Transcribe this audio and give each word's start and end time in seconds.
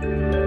Thank 0.00 0.32
you. 0.34 0.37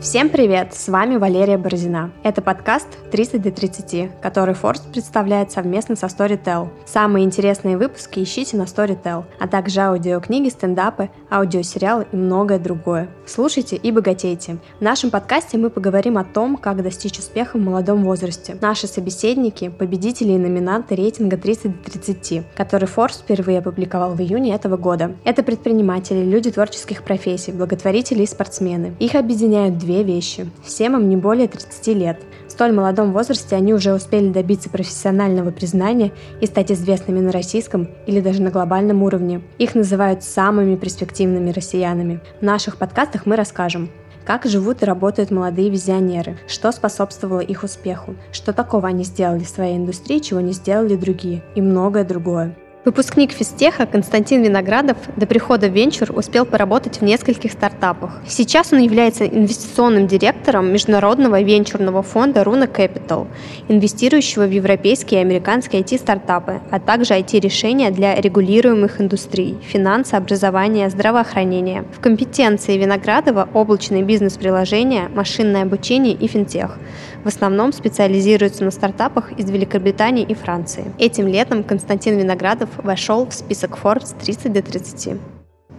Всем 0.00 0.30
привет! 0.30 0.72
С 0.72 0.88
вами 0.88 1.16
Валерия 1.16 1.58
Борзина. 1.58 2.10
Это 2.22 2.40
подкаст 2.40 2.86
30 3.12 3.42
до 3.42 3.50
30, 3.50 4.22
который 4.22 4.54
Force 4.54 4.80
представляет 4.90 5.52
совместно 5.52 5.94
со 5.94 6.06
Storytel. 6.06 6.70
Самые 6.86 7.26
интересные 7.26 7.76
выпуски 7.76 8.20
ищите 8.20 8.56
на 8.56 8.62
Storytel, 8.62 9.24
а 9.38 9.46
также 9.46 9.80
аудиокниги, 9.80 10.48
стендапы, 10.48 11.10
аудиосериалы 11.30 12.06
и 12.12 12.16
многое 12.16 12.58
другое. 12.58 13.10
Слушайте 13.26 13.76
и 13.76 13.92
богатейте. 13.92 14.56
В 14.78 14.82
нашем 14.82 15.10
подкасте 15.10 15.58
мы 15.58 15.68
поговорим 15.68 16.16
о 16.16 16.24
том, 16.24 16.56
как 16.56 16.82
достичь 16.82 17.18
успеха 17.18 17.58
в 17.58 17.60
молодом 17.60 18.02
возрасте. 18.02 18.56
Наши 18.58 18.86
собеседники– 18.86 19.68
победители 19.78 20.32
и 20.32 20.38
номинанты 20.38 20.94
рейтинга 20.94 21.36
30 21.36 21.82
до 21.82 21.90
30, 21.90 22.42
который 22.56 22.88
Forbes 22.88 23.20
впервые 23.22 23.58
опубликовал 23.58 24.14
в 24.14 24.20
июне 24.22 24.54
этого 24.54 24.78
года. 24.78 25.14
Это 25.24 25.42
предприниматели, 25.42 26.24
люди 26.24 26.50
творческих 26.50 27.02
профессий, 27.02 27.52
благотворители 27.52 28.22
и 28.22 28.26
спортсмены. 28.26 28.94
Их 28.98 29.14
объединяют 29.14 29.76
две 29.76 29.89
две 29.90 30.04
вещи. 30.04 30.48
Всем 30.62 30.96
им 30.96 31.08
не 31.08 31.16
более 31.16 31.48
30 31.48 31.88
лет. 31.88 32.20
В 32.46 32.52
столь 32.52 32.72
молодом 32.72 33.12
возрасте 33.12 33.56
они 33.56 33.74
уже 33.74 33.92
успели 33.92 34.28
добиться 34.28 34.70
профессионального 34.70 35.50
признания 35.50 36.12
и 36.40 36.46
стать 36.46 36.70
известными 36.70 37.18
на 37.18 37.32
российском 37.32 37.88
или 38.06 38.20
даже 38.20 38.40
на 38.40 38.50
глобальном 38.50 39.02
уровне. 39.02 39.42
Их 39.58 39.74
называют 39.74 40.22
самыми 40.22 40.76
перспективными 40.76 41.50
россиянами. 41.50 42.20
В 42.40 42.44
наших 42.44 42.76
подкастах 42.76 43.26
мы 43.26 43.34
расскажем, 43.34 43.90
как 44.24 44.44
живут 44.44 44.82
и 44.82 44.86
работают 44.86 45.32
молодые 45.32 45.70
визионеры, 45.70 46.38
что 46.46 46.70
способствовало 46.70 47.40
их 47.40 47.64
успеху, 47.64 48.14
что 48.30 48.52
такого 48.52 48.86
они 48.86 49.02
сделали 49.02 49.42
в 49.42 49.48
своей 49.48 49.76
индустрии, 49.76 50.20
чего 50.20 50.40
не 50.40 50.52
сделали 50.52 50.94
другие, 50.94 51.42
и 51.56 51.60
многое 51.60 52.04
другое. 52.04 52.54
Выпускник 52.82 53.32
физтеха 53.32 53.84
Константин 53.84 54.42
Виноградов 54.42 54.96
до 55.14 55.26
прихода 55.26 55.68
в 55.68 55.72
Венчур 55.72 56.16
успел 56.16 56.46
поработать 56.46 57.02
в 57.02 57.04
нескольких 57.04 57.52
стартапах. 57.52 58.22
Сейчас 58.26 58.72
он 58.72 58.78
является 58.78 59.26
инвестиционным 59.26 60.06
директором 60.06 60.72
международного 60.72 61.42
венчурного 61.42 62.02
фонда 62.02 62.40
Runa 62.40 62.66
Capital, 62.72 63.26
инвестирующего 63.68 64.44
в 64.44 64.50
европейские 64.50 65.20
и 65.20 65.22
американские 65.22 65.82
IT-стартапы, 65.82 66.62
а 66.70 66.80
также 66.80 67.12
IT-решения 67.12 67.90
для 67.90 68.14
регулируемых 68.14 68.98
индустрий, 68.98 69.58
финансы, 69.62 70.14
образования, 70.14 70.88
здравоохранения. 70.88 71.84
В 71.94 72.00
компетенции 72.00 72.78
Виноградова 72.78 73.46
облачные 73.52 74.04
бизнес-приложения, 74.04 75.10
машинное 75.14 75.64
обучение 75.64 76.14
и 76.14 76.26
финтех. 76.26 76.78
В 77.22 77.28
основном 77.28 77.72
специализируется 77.74 78.64
на 78.64 78.70
стартапах 78.70 79.32
из 79.32 79.50
Великобритании 79.50 80.24
и 80.24 80.32
Франции. 80.32 80.90
Этим 80.98 81.26
летом 81.26 81.62
Константин 81.64 82.18
Виноградов 82.18 82.70
вошел 82.78 83.26
в 83.26 83.34
список 83.34 83.78
Forbes 83.82 84.18
30 84.18 84.50
до 84.50 84.62
30. 84.62 85.18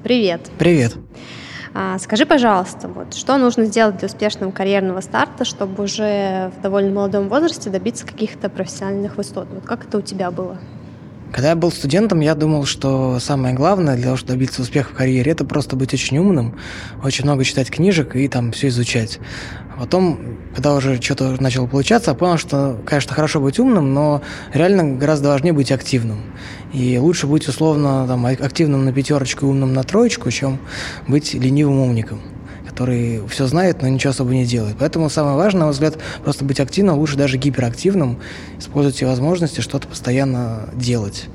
Привет. 0.04 0.52
Привет. 0.60 0.94
А, 1.74 1.98
скажи, 1.98 2.28
пожалуйста, 2.28 2.88
вот, 2.90 3.16
что 3.16 3.38
нужно 3.38 3.66
сделать 3.66 3.98
для 3.98 4.08
успешного 4.08 4.52
карьерного 4.52 5.02
старта, 5.02 5.44
чтобы 5.44 5.86
уже 5.86 6.52
в 6.58 6.62
довольно 6.62 6.92
молодом 6.92 7.28
возрасте 7.28 7.72
добиться 7.72 8.06
каких-то 8.06 8.48
профессиональных 8.50 9.18
высот? 9.18 9.48
Вот 9.52 9.66
как 9.66 9.86
это 9.86 9.98
у 9.98 10.02
тебя 10.02 10.30
было? 10.30 10.60
Когда 11.32 11.50
я 11.50 11.56
был 11.56 11.72
студентом, 11.72 12.20
я 12.20 12.36
думал, 12.36 12.66
что 12.66 13.20
самое 13.20 13.56
главное 13.56 13.96
для 13.96 14.06
того, 14.06 14.18
чтобы 14.18 14.34
добиться 14.34 14.62
успеха 14.62 14.90
в 14.90 14.98
карьере, 14.98 15.32
это 15.32 15.46
просто 15.46 15.78
быть 15.78 15.94
очень 15.94 16.18
умным, 16.18 16.56
очень 17.04 17.24
много 17.24 17.46
читать 17.46 17.72
книжек 17.72 18.16
и 18.18 18.28
там 18.28 18.52
все 18.52 18.68
изучать. 18.68 19.20
Потом, 19.78 20.20
когда 20.54 20.76
уже 20.76 21.02
что-то 21.02 21.42
начало 21.42 21.68
получаться, 21.68 22.12
я 22.12 22.16
понял, 22.16 22.38
что, 22.38 22.78
конечно, 22.86 23.16
хорошо 23.16 23.40
быть 23.40 23.60
умным, 23.60 23.94
но 23.94 24.22
реально 24.54 24.98
гораздо 24.98 25.30
важнее 25.30 25.54
быть 25.54 25.72
активным. 25.72 26.20
И 26.74 26.98
лучше 26.98 27.28
быть 27.28 27.48
условно 27.48 28.06
там, 28.08 28.26
активным 28.26 28.84
на 28.84 28.92
пятерочку 28.92 29.46
и 29.46 29.50
умным 29.50 29.74
на 29.74 29.84
троечку, 29.84 30.30
чем 30.32 30.60
быть 31.08 31.34
ленивым 31.34 31.80
умником 31.80 32.20
который 32.72 33.22
все 33.28 33.48
знает, 33.48 33.82
но 33.82 33.88
ничего 33.88 34.12
особо 34.12 34.32
не 34.32 34.46
делает. 34.46 34.78
Поэтому 34.80 35.10
самое 35.10 35.36
важное, 35.36 35.60
на 35.60 35.66
мой 35.66 35.74
взгляд, 35.74 35.98
просто 36.24 36.46
быть 36.46 36.60
активным, 36.60 36.98
лучше 36.98 37.18
даже 37.18 37.38
гиперактивным, 37.38 38.20
использовать 38.58 38.96
все 38.96 39.06
возможности 39.06 39.62
что-то 39.62 39.88
постоянно 39.88 40.70
делать. 40.74 41.26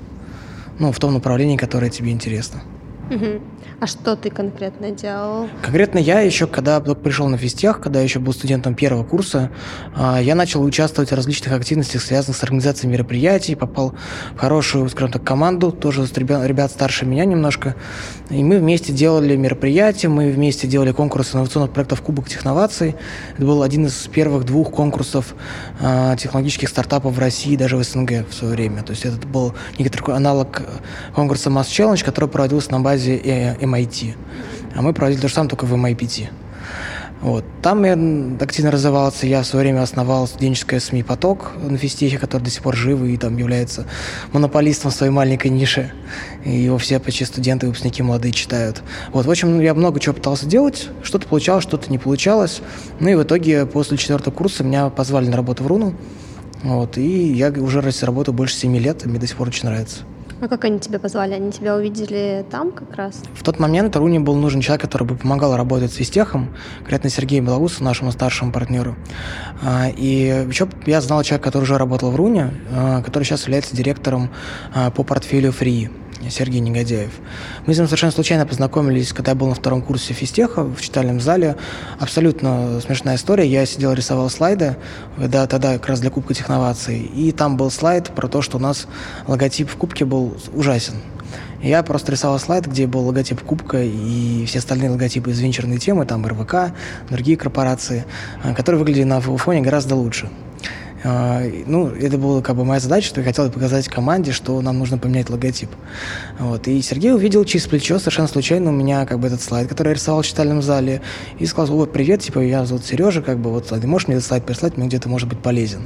Ну, 0.78 0.92
в 0.92 0.98
том 0.98 1.14
направлении, 1.14 1.56
которое 1.56 1.90
тебе 1.90 2.10
интересно. 2.10 2.62
Угу. 3.10 3.40
А 3.78 3.86
что 3.86 4.16
ты 4.16 4.30
конкретно 4.30 4.90
делал? 4.90 5.50
Конкретно 5.60 5.98
я 5.98 6.20
еще, 6.20 6.46
когда 6.46 6.80
пришел 6.80 7.28
на 7.28 7.36
физтех, 7.36 7.78
когда 7.78 7.98
я 7.98 8.04
еще 8.04 8.20
был 8.20 8.32
студентом 8.32 8.74
первого 8.74 9.04
курса, 9.04 9.50
а, 9.94 10.18
я 10.18 10.34
начал 10.34 10.62
участвовать 10.62 11.10
в 11.10 11.14
различных 11.14 11.52
активностях, 11.52 12.00
связанных 12.00 12.38
с 12.38 12.42
организацией 12.42 12.90
мероприятий, 12.90 13.54
попал 13.54 13.94
в 14.34 14.38
хорошую, 14.38 14.88
скажем 14.88 15.12
так, 15.12 15.24
команду, 15.24 15.72
тоже 15.72 16.06
с 16.06 16.12
ребят, 16.16 16.70
старше 16.70 17.04
меня 17.04 17.26
немножко. 17.26 17.76
И 18.30 18.42
мы 18.42 18.58
вместе 18.60 18.94
делали 18.94 19.36
мероприятия, 19.36 20.08
мы 20.08 20.30
вместе 20.30 20.66
делали 20.66 20.92
конкурс 20.92 21.34
инновационных 21.34 21.70
проектов 21.70 22.00
Кубок 22.00 22.30
техноваций. 22.30 22.96
Это 23.36 23.44
был 23.44 23.62
один 23.62 23.84
из 23.84 24.06
первых 24.06 24.46
двух 24.46 24.70
конкурсов 24.70 25.34
а, 25.82 26.16
технологических 26.16 26.70
стартапов 26.70 27.14
в 27.14 27.18
России, 27.18 27.56
даже 27.56 27.76
в 27.76 27.84
СНГ 27.84 28.26
в 28.26 28.32
свое 28.32 28.54
время. 28.54 28.82
То 28.82 28.92
есть 28.92 29.04
это 29.04 29.26
был 29.26 29.54
некоторый 29.78 30.16
аналог 30.16 30.62
конкурса 31.14 31.50
Mass 31.50 31.66
Challenge, 31.66 32.02
который 32.02 32.30
проводился 32.30 32.72
на 32.72 32.80
базе 32.80 33.16
э, 33.16 33.65
MIT. 33.66 34.14
А 34.74 34.82
мы 34.82 34.92
проводили 34.92 35.20
то 35.20 35.28
же 35.28 35.34
самое, 35.34 35.50
только 35.50 35.64
в 35.64 35.74
MIPT. 35.74 36.28
Вот. 37.20 37.44
Там 37.62 37.82
я 37.84 37.98
активно 38.40 38.70
развивался, 38.70 39.26
я 39.26 39.42
в 39.42 39.46
свое 39.46 39.64
время 39.64 39.82
основал 39.82 40.26
студенческое 40.26 40.80
СМИ 40.80 41.02
«Поток» 41.02 41.52
на 41.56 41.78
физтехе, 41.78 42.18
который 42.18 42.42
до 42.42 42.50
сих 42.50 42.62
пор 42.62 42.76
живый 42.76 43.14
и 43.14 43.16
там 43.16 43.36
является 43.38 43.86
монополистом 44.32 44.90
в 44.90 44.94
своей 44.94 45.12
маленькой 45.12 45.48
нише. 45.48 45.92
И 46.44 46.50
его 46.50 46.76
все 46.76 47.00
почти 47.00 47.24
студенты, 47.24 47.66
выпускники 47.66 48.02
молодые 48.02 48.32
читают. 48.32 48.82
Вот, 49.12 49.24
в 49.24 49.30
общем, 49.30 49.60
я 49.60 49.72
много 49.72 49.98
чего 49.98 50.14
пытался 50.14 50.46
делать, 50.46 50.88
что-то 51.02 51.26
получалось, 51.26 51.64
что-то 51.64 51.90
не 51.90 51.98
получалось. 51.98 52.60
Ну 53.00 53.08
и 53.08 53.14
в 53.14 53.22
итоге 53.22 53.64
после 53.64 53.96
четвертого 53.96 54.34
курса 54.34 54.62
меня 54.62 54.90
позвали 54.90 55.26
на 55.26 55.36
работу 55.36 55.64
в 55.64 55.66
РУНу. 55.66 55.94
Вот, 56.62 56.98
и 56.98 57.32
я 57.32 57.50
уже 57.50 57.80
работаю 58.02 58.34
больше 58.34 58.56
семи 58.56 58.78
лет, 58.78 59.06
и 59.06 59.08
мне 59.08 59.18
до 59.18 59.26
сих 59.26 59.36
пор 59.36 59.48
очень 59.48 59.68
нравится. 59.68 60.00
А 60.38 60.48
как 60.48 60.64
они 60.64 60.78
тебя 60.78 60.98
позвали? 60.98 61.32
Они 61.32 61.50
тебя 61.50 61.76
увидели 61.76 62.44
там 62.50 62.70
как 62.70 62.94
раз? 62.94 63.22
В 63.34 63.42
тот 63.42 63.58
момент 63.58 63.96
Руни 63.96 64.18
был 64.18 64.34
нужен 64.34 64.60
человек, 64.60 64.82
который 64.82 65.04
бы 65.04 65.16
помогал 65.16 65.56
работать 65.56 65.92
с 65.92 65.98
Вестехом, 65.98 66.54
конкретно 66.78 67.08
Сергею 67.08 67.42
Белоусу, 67.42 67.82
нашему 67.82 68.12
старшему 68.12 68.52
партнеру. 68.52 68.96
А, 69.62 69.88
и 69.88 70.46
еще 70.48 70.68
я 70.84 71.00
знал 71.00 71.22
человека, 71.22 71.44
который 71.44 71.64
уже 71.64 71.78
работал 71.78 72.10
в 72.10 72.16
Руне, 72.16 72.52
а, 72.70 73.02
который 73.02 73.24
сейчас 73.24 73.44
является 73.44 73.74
директором 73.74 74.30
а, 74.74 74.90
по 74.90 75.04
портфелю 75.04 75.52
Free. 75.52 75.90
Сергей 76.30 76.60
Негодяев. 76.60 77.10
Мы 77.66 77.74
с 77.74 77.78
ним 77.78 77.86
совершенно 77.86 78.12
случайно 78.12 78.46
познакомились, 78.46 79.12
когда 79.12 79.32
я 79.32 79.34
был 79.34 79.48
на 79.48 79.54
втором 79.54 79.82
курсе 79.82 80.14
физтеха 80.14 80.64
в 80.64 80.80
читальном 80.80 81.20
зале. 81.20 81.56
Абсолютно 81.98 82.80
смешная 82.80 83.16
история. 83.16 83.46
Я 83.46 83.66
сидел, 83.66 83.92
рисовал 83.92 84.30
слайды, 84.30 84.76
да, 85.16 85.46
тогда 85.46 85.74
как 85.74 85.86
раз 85.88 86.00
для 86.00 86.10
Кубка 86.10 86.34
техноваций, 86.34 87.00
и 87.00 87.32
там 87.32 87.56
был 87.56 87.70
слайд 87.70 88.10
про 88.14 88.28
то, 88.28 88.42
что 88.42 88.58
у 88.58 88.60
нас 88.60 88.86
логотип 89.26 89.70
в 89.70 89.76
Кубке 89.76 90.04
был 90.04 90.36
ужасен. 90.52 90.94
Я 91.62 91.82
просто 91.82 92.12
рисовал 92.12 92.38
слайд, 92.38 92.66
где 92.66 92.86
был 92.86 93.06
логотип 93.06 93.40
Кубка 93.40 93.82
и 93.82 94.44
все 94.46 94.58
остальные 94.58 94.90
логотипы 94.90 95.30
из 95.30 95.40
венчурной 95.40 95.78
темы, 95.78 96.06
там 96.06 96.26
РВК, 96.26 96.72
другие 97.10 97.36
корпорации, 97.36 98.04
э, 98.44 98.54
которые 98.54 98.78
выглядели 98.78 99.04
на 99.04 99.20
фоне 99.20 99.62
гораздо 99.62 99.96
лучше. 99.96 100.28
А, 101.04 101.42
ну, 101.66 101.88
это 101.88 102.18
была 102.18 102.42
как 102.42 102.56
бы 102.56 102.64
моя 102.64 102.80
задача, 102.80 103.08
что 103.08 103.20
я 103.20 103.26
хотел 103.26 103.50
показать 103.50 103.88
команде, 103.88 104.32
что 104.32 104.60
нам 104.60 104.78
нужно 104.78 104.98
поменять 104.98 105.30
логотип. 105.30 105.70
Вот. 106.38 106.66
И 106.68 106.80
Сергей 106.82 107.12
увидел 107.12 107.44
через 107.44 107.66
плечо 107.66 107.98
совершенно 107.98 108.28
случайно 108.28 108.70
у 108.70 108.74
меня 108.74 109.06
как 109.06 109.20
бы 109.20 109.26
этот 109.26 109.42
слайд, 109.42 109.68
который 109.68 109.88
я 109.88 109.94
рисовал 109.94 110.22
в 110.22 110.26
читальном 110.26 110.62
зале, 110.62 111.02
и 111.38 111.46
сказал, 111.46 111.76
вот, 111.76 111.92
привет, 111.92 112.20
типа, 112.20 112.40
я 112.40 112.64
зовут 112.64 112.84
Сережа, 112.84 113.22
как 113.22 113.38
бы, 113.38 113.50
вот, 113.50 113.68
ты 113.68 113.86
можешь 113.86 114.08
мне 114.08 114.16
этот 114.16 114.28
слайд 114.28 114.44
прислать, 114.44 114.76
мне 114.76 114.88
где-то 114.88 115.08
может 115.08 115.28
быть 115.28 115.38
полезен. 115.38 115.82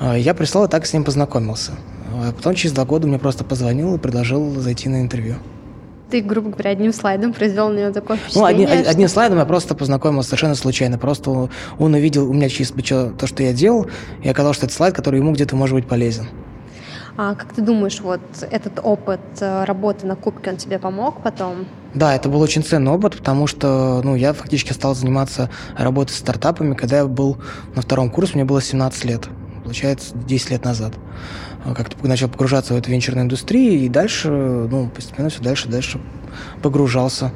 А, 0.00 0.16
я 0.16 0.34
прислал 0.34 0.66
и 0.66 0.68
так 0.68 0.86
с 0.86 0.92
ним 0.92 1.04
познакомился. 1.04 1.72
А 2.12 2.32
потом 2.32 2.54
через 2.54 2.72
два 2.72 2.84
года 2.84 3.06
мне 3.06 3.18
просто 3.18 3.44
позвонил 3.44 3.94
и 3.94 3.98
предложил 3.98 4.60
зайти 4.60 4.88
на 4.88 5.00
интервью. 5.00 5.36
Ты, 6.10 6.22
грубо 6.22 6.50
говоря, 6.50 6.70
одним 6.70 6.92
слайдом 6.92 7.34
произвел 7.34 7.68
на 7.68 7.80
него 7.80 7.92
такое 7.92 8.16
впечатление? 8.16 8.48
Ну, 8.48 8.64
одним, 8.64 8.82
что... 8.82 8.90
одним 8.90 9.08
слайдом 9.08 9.38
я 9.38 9.44
просто 9.44 9.74
познакомился 9.74 10.30
совершенно 10.30 10.54
случайно. 10.54 10.98
Просто 10.98 11.50
он 11.78 11.94
увидел 11.94 12.30
у 12.30 12.32
меня 12.32 12.48
через 12.48 12.72
плечо 12.72 13.10
то, 13.10 13.26
что 13.26 13.42
я 13.42 13.52
делал, 13.52 13.86
и 14.22 14.28
оказалось, 14.28 14.56
что 14.56 14.66
это 14.66 14.74
слайд, 14.74 14.94
который 14.94 15.20
ему 15.20 15.32
где-то 15.32 15.54
может 15.54 15.74
быть 15.74 15.86
полезен. 15.86 16.28
А 17.20 17.34
как 17.34 17.52
ты 17.52 17.62
думаешь, 17.62 18.00
вот 18.00 18.20
этот 18.48 18.78
опыт 18.80 19.20
э, 19.40 19.64
работы 19.64 20.06
на 20.06 20.14
Кубке, 20.14 20.50
он 20.50 20.56
тебе 20.56 20.78
помог 20.78 21.20
потом? 21.20 21.66
Да, 21.92 22.14
это 22.14 22.28
был 22.28 22.40
очень 22.40 22.62
ценный 22.62 22.92
опыт, 22.92 23.16
потому 23.16 23.48
что 23.48 24.00
ну, 24.04 24.14
я 24.14 24.32
фактически 24.32 24.72
стал 24.72 24.94
заниматься 24.94 25.50
работой 25.76 26.12
с 26.12 26.18
стартапами, 26.18 26.74
когда 26.74 26.98
я 26.98 27.06
был 27.06 27.38
на 27.74 27.82
втором 27.82 28.10
курсе, 28.10 28.34
мне 28.34 28.44
было 28.44 28.62
17 28.62 29.04
лет, 29.04 29.28
получается, 29.64 30.16
10 30.16 30.50
лет 30.50 30.64
назад. 30.64 30.94
А, 31.64 31.74
как-то 31.74 32.06
начал 32.06 32.28
погружаться 32.28 32.74
в 32.74 32.76
эту 32.76 32.90
венчурную 32.90 33.24
индустрию, 33.24 33.80
и 33.80 33.88
дальше, 33.88 34.28
ну, 34.30 34.88
постепенно 34.88 35.28
все 35.28 35.42
дальше, 35.42 35.68
дальше 35.68 36.00
погружался. 36.62 37.32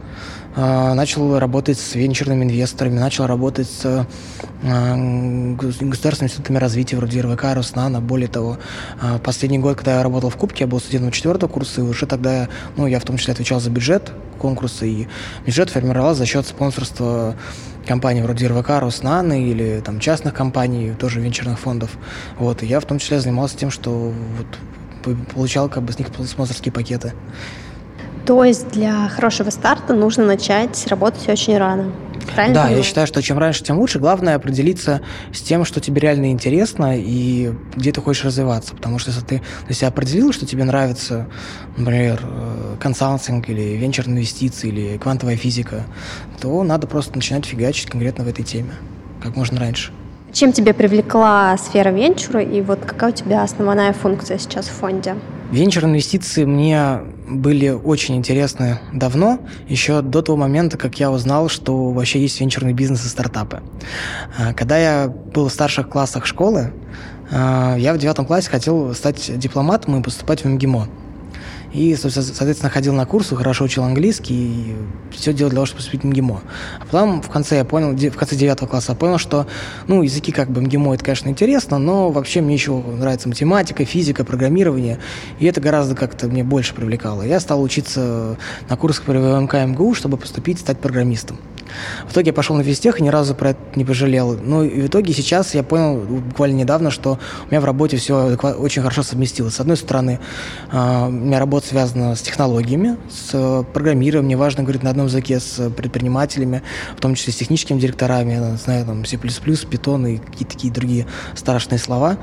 Э, 0.56 0.94
начал 0.94 1.38
работать 1.38 1.78
с 1.78 1.94
венчурными 1.94 2.44
инвесторами, 2.44 2.98
начал 2.98 3.26
работать 3.26 3.68
с 3.68 4.06
э, 4.62 5.54
государственными 5.54 6.30
институтами 6.30 6.58
развития 6.58 6.96
вроде 6.96 7.20
РВК, 7.20 7.44
Роснана. 7.54 8.00
Более 8.00 8.28
того, 8.28 8.58
э, 9.00 9.18
последний 9.18 9.58
год, 9.58 9.76
когда 9.76 9.96
я 9.96 10.02
работал 10.02 10.30
в 10.30 10.36
Кубке, 10.36 10.64
я 10.64 10.68
был 10.68 10.80
студентом 10.80 11.10
четвертого 11.10 11.50
курса, 11.50 11.80
и 11.80 11.84
уже 11.84 12.06
тогда, 12.06 12.48
ну, 12.76 12.86
я 12.86 13.00
в 13.00 13.04
том 13.04 13.16
числе 13.16 13.32
отвечал 13.32 13.60
за 13.60 13.70
бюджет 13.70 14.12
конкурса, 14.38 14.86
и 14.86 15.06
бюджет 15.46 15.70
формировался 15.70 16.20
за 16.20 16.26
счет 16.26 16.46
спонсорства 16.46 17.36
компаний 17.86 18.22
вроде 18.22 18.46
РВК, 18.46 18.70
Роснаны 18.80 19.44
или 19.44 19.80
там 19.84 20.00
частных 20.00 20.34
компаний, 20.34 20.94
тоже 20.98 21.20
венчурных 21.20 21.58
фондов. 21.58 21.90
Вот, 22.38 22.62
и 22.62 22.66
я 22.66 22.80
в 22.80 22.84
том 22.84 22.98
числе 22.98 23.20
занимался 23.20 23.56
тем, 23.56 23.70
что 23.70 24.12
вот 24.36 25.26
получал 25.34 25.68
как 25.68 25.82
бы 25.82 25.92
с 25.92 25.98
них 25.98 26.08
спонсорские 26.26 26.72
пакеты. 26.72 27.12
То 28.26 28.44
есть 28.44 28.70
для 28.70 29.08
хорошего 29.08 29.50
старта 29.50 29.94
нужно 29.94 30.24
начать 30.24 30.86
работать 30.86 31.28
очень 31.28 31.58
рано. 31.58 31.92
Правильно 32.34 32.54
да, 32.54 32.68
я 32.68 32.82
считаю, 32.82 33.06
что 33.06 33.20
чем 33.20 33.38
раньше, 33.38 33.64
тем 33.64 33.78
лучше. 33.78 33.98
Главное 33.98 34.36
определиться 34.36 35.02
с 35.32 35.40
тем, 35.40 35.64
что 35.64 35.80
тебе 35.80 36.00
реально 36.00 36.30
интересно 36.30 36.96
и 36.96 37.52
где 37.74 37.92
ты 37.92 38.00
хочешь 38.00 38.24
развиваться. 38.24 38.74
Потому 38.74 38.98
что 38.98 39.10
если 39.10 39.24
ты 39.24 39.42
для 39.66 39.74
себя 39.74 39.88
определил, 39.88 40.32
что 40.32 40.46
тебе 40.46 40.64
нравится, 40.64 41.28
например, 41.76 42.20
э, 42.22 42.76
консалтинг 42.80 43.48
или 43.48 43.76
венчурные 43.76 44.18
инвестиции 44.18 44.68
или 44.68 44.98
квантовая 44.98 45.36
физика, 45.36 45.84
то 46.40 46.62
надо 46.62 46.86
просто 46.86 47.16
начинать 47.16 47.44
фигачить 47.44 47.90
конкретно 47.90 48.24
в 48.24 48.28
этой 48.28 48.44
теме 48.44 48.72
как 49.22 49.36
можно 49.36 49.60
раньше. 49.60 49.92
Чем 50.32 50.52
тебе 50.52 50.72
привлекла 50.72 51.56
сфера 51.58 51.90
венчура 51.90 52.42
и 52.42 52.62
вот 52.62 52.80
какая 52.86 53.12
у 53.12 53.14
тебя 53.14 53.42
основная 53.42 53.92
функция 53.92 54.38
сейчас 54.38 54.66
в 54.66 54.72
фонде? 54.72 55.14
Венчурные 55.50 55.90
инвестиции 55.92 56.46
мне 56.46 57.00
были 57.28 57.68
очень 57.68 58.16
интересны 58.16 58.80
давно, 58.94 59.40
еще 59.68 60.00
до 60.00 60.22
того 60.22 60.38
момента, 60.38 60.78
как 60.78 60.98
я 60.98 61.10
узнал, 61.10 61.50
что 61.50 61.90
вообще 61.90 62.20
есть 62.20 62.40
венчурный 62.40 62.72
бизнес 62.72 63.04
и 63.04 63.08
стартапы. 63.08 63.60
А, 64.38 64.54
когда 64.54 64.78
я 64.78 65.08
был 65.08 65.48
в 65.48 65.52
старших 65.52 65.90
классах 65.90 66.24
школы, 66.24 66.72
а, 67.30 67.76
я 67.76 67.92
в 67.92 67.98
девятом 67.98 68.24
классе 68.24 68.48
хотел 68.48 68.94
стать 68.94 69.38
дипломатом 69.38 70.00
и 70.00 70.02
поступать 70.02 70.44
в 70.44 70.48
МГИМО. 70.48 70.88
И, 71.72 71.96
соответственно, 71.96 72.70
ходил 72.70 72.92
на 72.94 73.06
курсы, 73.06 73.34
хорошо 73.34 73.64
учил 73.64 73.84
английский, 73.84 74.34
и 74.34 74.76
все 75.10 75.32
делал 75.32 75.50
для 75.50 75.56
того, 75.56 75.66
чтобы 75.66 75.78
поступить 75.78 76.02
в 76.02 76.06
МГИМО. 76.06 76.42
А 76.80 76.84
потом 76.84 77.22
в 77.22 77.30
конце 77.30 77.56
я 77.56 77.64
понял, 77.64 77.92
в 77.92 78.16
конце 78.16 78.36
девятого 78.36 78.68
класса 78.68 78.92
я 78.92 78.96
понял, 78.96 79.18
что, 79.18 79.46
ну, 79.86 80.02
языки 80.02 80.32
как 80.32 80.50
бы 80.50 80.60
МГИМО, 80.60 80.94
это, 80.94 81.04
конечно, 81.04 81.28
интересно, 81.28 81.78
но 81.78 82.10
вообще 82.10 82.40
мне 82.40 82.54
еще 82.54 82.72
нравится 82.72 83.28
математика, 83.28 83.84
физика, 83.84 84.24
программирование, 84.24 84.98
и 85.38 85.46
это 85.46 85.60
гораздо 85.60 85.94
как-то 85.94 86.28
мне 86.28 86.44
больше 86.44 86.74
привлекало. 86.74 87.22
Я 87.22 87.40
стал 87.40 87.62
учиться 87.62 88.36
на 88.68 88.76
курсах 88.76 89.04
при 89.04 89.16
ВМК 89.16 89.54
МГУ, 89.54 89.94
чтобы 89.94 90.18
поступить, 90.18 90.58
стать 90.58 90.78
программистом. 90.78 91.38
В 92.06 92.12
итоге 92.12 92.28
я 92.28 92.32
пошел 92.32 92.56
на 92.56 92.62
физтех 92.62 93.00
и 93.00 93.02
ни 93.02 93.08
разу 93.08 93.34
про 93.34 93.50
это 93.50 93.60
не 93.76 93.84
пожалел. 93.84 94.36
Ну 94.40 94.62
и 94.64 94.82
в 94.82 94.86
итоге 94.86 95.12
сейчас 95.12 95.54
я 95.54 95.62
понял 95.62 95.96
буквально 95.98 96.56
недавно, 96.56 96.90
что 96.90 97.18
у 97.46 97.50
меня 97.50 97.60
в 97.60 97.64
работе 97.64 97.96
все 97.96 98.36
очень 98.36 98.82
хорошо 98.82 99.02
совместилось. 99.02 99.54
С 99.54 99.60
одной 99.60 99.76
стороны, 99.76 100.20
а, 100.70 101.06
у 101.06 101.10
меня 101.10 101.38
работа 101.38 101.61
связана 101.62 102.14
с 102.14 102.22
технологиями, 102.22 102.96
с 103.10 103.64
программированием, 103.72 104.28
неважно, 104.28 104.62
говорить 104.62 104.82
на 104.82 104.90
одном 104.90 105.06
языке 105.06 105.40
с 105.40 105.70
предпринимателями, 105.70 106.62
в 106.96 107.00
том 107.00 107.14
числе 107.14 107.32
с 107.32 107.36
техническими 107.36 107.78
директорами, 107.78 108.56
знаю, 108.56 108.84
там, 108.86 109.04
C++, 109.04 109.16
Python 109.16 110.10
и 110.10 110.18
какие-то 110.18 110.54
такие 110.54 110.72
другие 110.72 111.06
страшные 111.34 111.78
слова. 111.78 112.18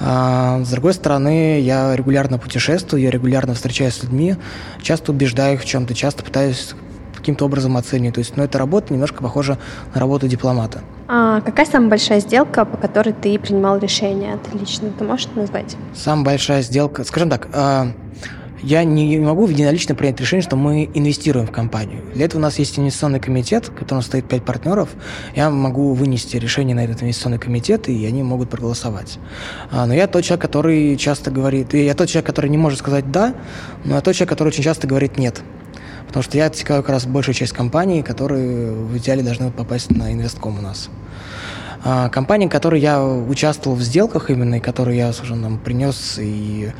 А, 0.00 0.62
с 0.64 0.70
другой 0.70 0.94
стороны, 0.94 1.60
я 1.60 1.94
регулярно 1.96 2.38
путешествую, 2.38 3.02
я 3.02 3.10
регулярно 3.10 3.54
встречаюсь 3.54 3.94
с 3.94 4.02
людьми, 4.02 4.36
часто 4.82 5.12
убеждаю 5.12 5.54
их 5.54 5.62
в 5.62 5.64
чем-то, 5.64 5.94
часто 5.94 6.22
пытаюсь 6.22 6.74
каким-то 7.24 7.46
образом 7.46 7.76
оценивать. 7.78 8.16
То 8.16 8.18
есть, 8.18 8.36
ну, 8.36 8.44
эта 8.44 8.58
работа 8.58 8.92
немножко 8.92 9.22
похожа 9.22 9.58
на 9.94 10.00
работу 10.00 10.28
дипломата. 10.28 10.82
А 11.08 11.40
какая 11.40 11.66
самая 11.66 11.90
большая 11.90 12.20
сделка, 12.20 12.64
по 12.64 12.76
которой 12.76 13.12
ты 13.12 13.38
принимал 13.38 13.78
решение? 13.78 14.38
Ты 14.38 14.58
лично, 14.58 14.90
ты 14.90 15.04
можешь 15.04 15.28
назвать? 15.34 15.76
Самая 15.94 16.24
большая 16.24 16.62
сделка, 16.62 17.04
скажем 17.04 17.30
так, 17.30 17.48
а, 17.52 17.88
я 18.64 18.84
не 18.84 19.18
могу 19.18 19.46
единолично 19.46 19.94
принять 19.94 20.18
решение, 20.20 20.42
что 20.42 20.56
мы 20.56 20.90
инвестируем 20.94 21.46
в 21.46 21.52
компанию. 21.52 22.02
Для 22.14 22.24
этого 22.24 22.40
у 22.40 22.42
нас 22.42 22.58
есть 22.58 22.78
инвестиционный 22.78 23.20
комитет, 23.20 23.68
в 23.68 23.74
котором 23.74 24.02
стоит 24.02 24.26
пять 24.26 24.44
партнеров. 24.44 24.90
Я 25.36 25.50
могу 25.50 25.92
вынести 25.92 26.36
решение 26.38 26.74
на 26.74 26.84
этот 26.84 27.02
инвестиционный 27.02 27.38
комитет, 27.38 27.88
и 27.88 28.06
они 28.06 28.22
могут 28.22 28.48
проголосовать. 28.48 29.18
А, 29.70 29.86
но 29.86 29.94
я 29.94 30.06
тот 30.06 30.24
человек, 30.24 30.42
который 30.42 30.96
часто 30.96 31.30
говорит... 31.30 31.74
Я 31.74 31.94
тот 31.94 32.08
человек, 32.08 32.26
который 32.26 32.48
не 32.48 32.56
может 32.56 32.78
сказать 32.78 33.10
«да», 33.10 33.34
но 33.84 33.96
я 33.96 34.00
тот 34.00 34.14
человек, 34.14 34.30
который 34.30 34.48
очень 34.48 34.64
часто 34.64 34.86
говорит 34.86 35.18
«нет». 35.18 35.42
Потому 36.06 36.22
что 36.22 36.38
я 36.38 36.46
отсекаю 36.46 36.82
как 36.82 36.90
раз 36.90 37.06
большую 37.06 37.34
часть 37.34 37.52
компаний, 37.52 38.02
которые 38.02 38.72
в 38.72 38.96
идеале 38.96 39.22
должны 39.22 39.50
попасть 39.50 39.90
на 39.90 40.12
инвестком 40.12 40.58
у 40.58 40.62
нас. 40.62 40.88
А, 41.86 42.08
компании, 42.08 42.46
в 42.46 42.50
которой 42.50 42.80
я 42.80 43.04
участвовал 43.04 43.76
в 43.76 43.82
сделках 43.82 44.30
именно, 44.30 44.54
и 44.54 44.60
которые 44.60 44.96
я, 44.96 45.12
слушай, 45.12 45.36
нам 45.36 45.58
принес, 45.58 46.18
и 46.18 46.72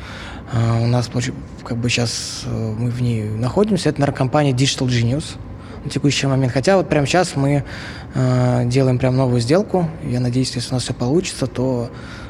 у 0.53 0.87
нас 0.87 1.09
как 1.63 1.77
бы 1.77 1.89
сейчас 1.89 2.43
э, 2.45 2.75
мы 2.77 2.89
в 2.89 3.01
ней 3.01 3.23
находимся, 3.23 3.89
это, 3.89 3.99
наверное, 3.99 4.17
компания 4.17 4.51
Digital 4.51 4.87
Genius 4.87 5.37
на 5.83 5.89
текущий 5.89 6.27
момент. 6.27 6.53
Хотя 6.53 6.77
вот 6.77 6.87
прямо 6.87 7.07
сейчас 7.07 7.35
мы 7.35 7.63
э, 8.13 8.63
делаем 8.65 8.99
прям 8.99 9.17
новую 9.17 9.41
сделку. 9.41 9.89
Я 10.03 10.19
надеюсь, 10.19 10.55
если 10.55 10.71
у 10.71 10.73
нас 10.73 10.83
все 10.83 10.93
получится, 10.93 11.47
то 11.47 11.89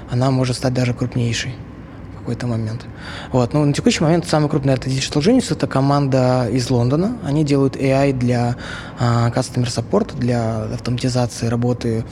она 0.09 0.31
может 0.31 0.55
стать 0.55 0.73
даже 0.73 0.93
крупнейшей 0.93 1.55
какой-то 2.25 2.47
момент. 2.47 2.87
Вот. 3.31 3.53
Но 3.53 3.63
на 3.63 3.71
текущий 3.71 4.03
момент 4.03 4.25
самый 4.27 4.49
крупный 4.49 4.73
это 4.73 4.89
Digital 4.89 5.21
Genius, 5.21 5.53
это 5.53 5.67
команда 5.67 6.49
из 6.51 6.71
Лондона. 6.71 7.19
Они 7.23 7.43
делают 7.43 7.75
AI 7.75 8.13
для 8.13 8.55
uh, 8.99 9.31
Customer 9.31 9.67
Support, 9.67 10.17
для 10.17 10.63
автоматизации 10.73 11.45
работы 11.45 12.03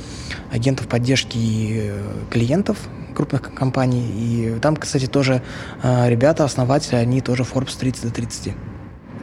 агентов 0.51 0.87
поддержки 0.87 1.35
и 1.35 1.93
клиентов 2.29 2.77
крупных 3.13 3.53
компаний. 3.53 4.11
И 4.15 4.59
там, 4.61 4.75
кстати, 4.75 5.05
тоже 5.05 5.41
uh, 5.83 6.09
ребята, 6.09 6.43
основатели, 6.43 6.95
они 6.95 7.21
тоже 7.21 7.43
Forbes 7.43 7.77
30 7.77 8.03
до 8.03 8.11
30. 8.11 8.53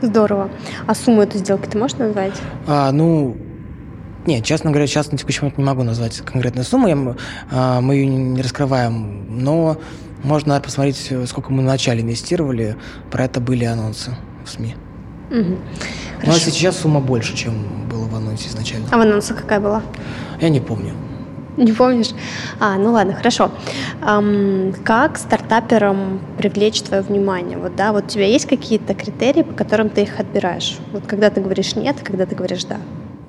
Здорово. 0.02 0.50
А 0.86 0.94
сумму 0.94 1.22
этой 1.22 1.38
сделки 1.38 1.68
ты 1.68 1.78
можешь 1.78 1.98
назвать? 1.98 2.34
А, 2.66 2.90
ну, 2.90 3.36
нет, 4.26 4.44
честно 4.44 4.70
говоря, 4.70 4.86
сейчас 4.86 5.12
на 5.12 5.18
текущий 5.18 5.40
момент 5.40 5.58
не 5.58 5.64
могу 5.64 5.82
назвать 5.82 6.18
конкретную 6.20 6.64
сумму, 6.64 6.88
я, 6.88 7.16
а, 7.50 7.80
мы 7.80 7.96
ее 7.96 8.06
не 8.06 8.40
раскрываем, 8.40 9.26
но 9.28 9.78
можно 10.22 10.60
посмотреть, 10.60 11.12
сколько 11.26 11.52
мы 11.52 11.62
вначале 11.62 12.02
инвестировали. 12.02 12.76
Про 13.10 13.24
это 13.24 13.40
были 13.40 13.64
анонсы 13.64 14.16
в 14.44 14.50
СМИ. 14.50 14.74
Угу. 15.30 15.58
Но 16.26 16.32
сейчас 16.32 16.78
сумма 16.78 17.00
больше, 17.00 17.36
чем 17.36 17.88
было 17.88 18.06
в 18.06 18.14
анонсе 18.14 18.48
изначально. 18.48 18.88
А 18.90 18.98
в 18.98 19.00
анонсе 19.00 19.34
какая 19.34 19.60
была? 19.60 19.82
Я 20.40 20.48
не 20.48 20.60
помню. 20.60 20.92
Не 21.64 21.72
помнишь? 21.72 22.10
А, 22.58 22.78
ну 22.78 22.92
ладно, 22.92 23.12
хорошо. 23.12 23.50
Эм, 24.00 24.74
как 24.82 25.18
стартаперам 25.18 26.20
привлечь 26.38 26.80
твое 26.80 27.02
внимание? 27.02 27.58
Вот, 27.58 27.76
да, 27.76 27.92
вот 27.92 28.04
у 28.04 28.08
тебя 28.08 28.26
есть 28.26 28.46
какие-то 28.46 28.94
критерии, 28.94 29.42
по 29.42 29.52
которым 29.52 29.90
ты 29.90 30.02
их 30.02 30.18
отбираешь? 30.18 30.78
Вот 30.92 31.06
когда 31.06 31.28
ты 31.28 31.42
говоришь 31.42 31.76
нет, 31.76 31.96
когда 32.02 32.24
ты 32.24 32.34
говоришь 32.34 32.64
да? 32.64 32.78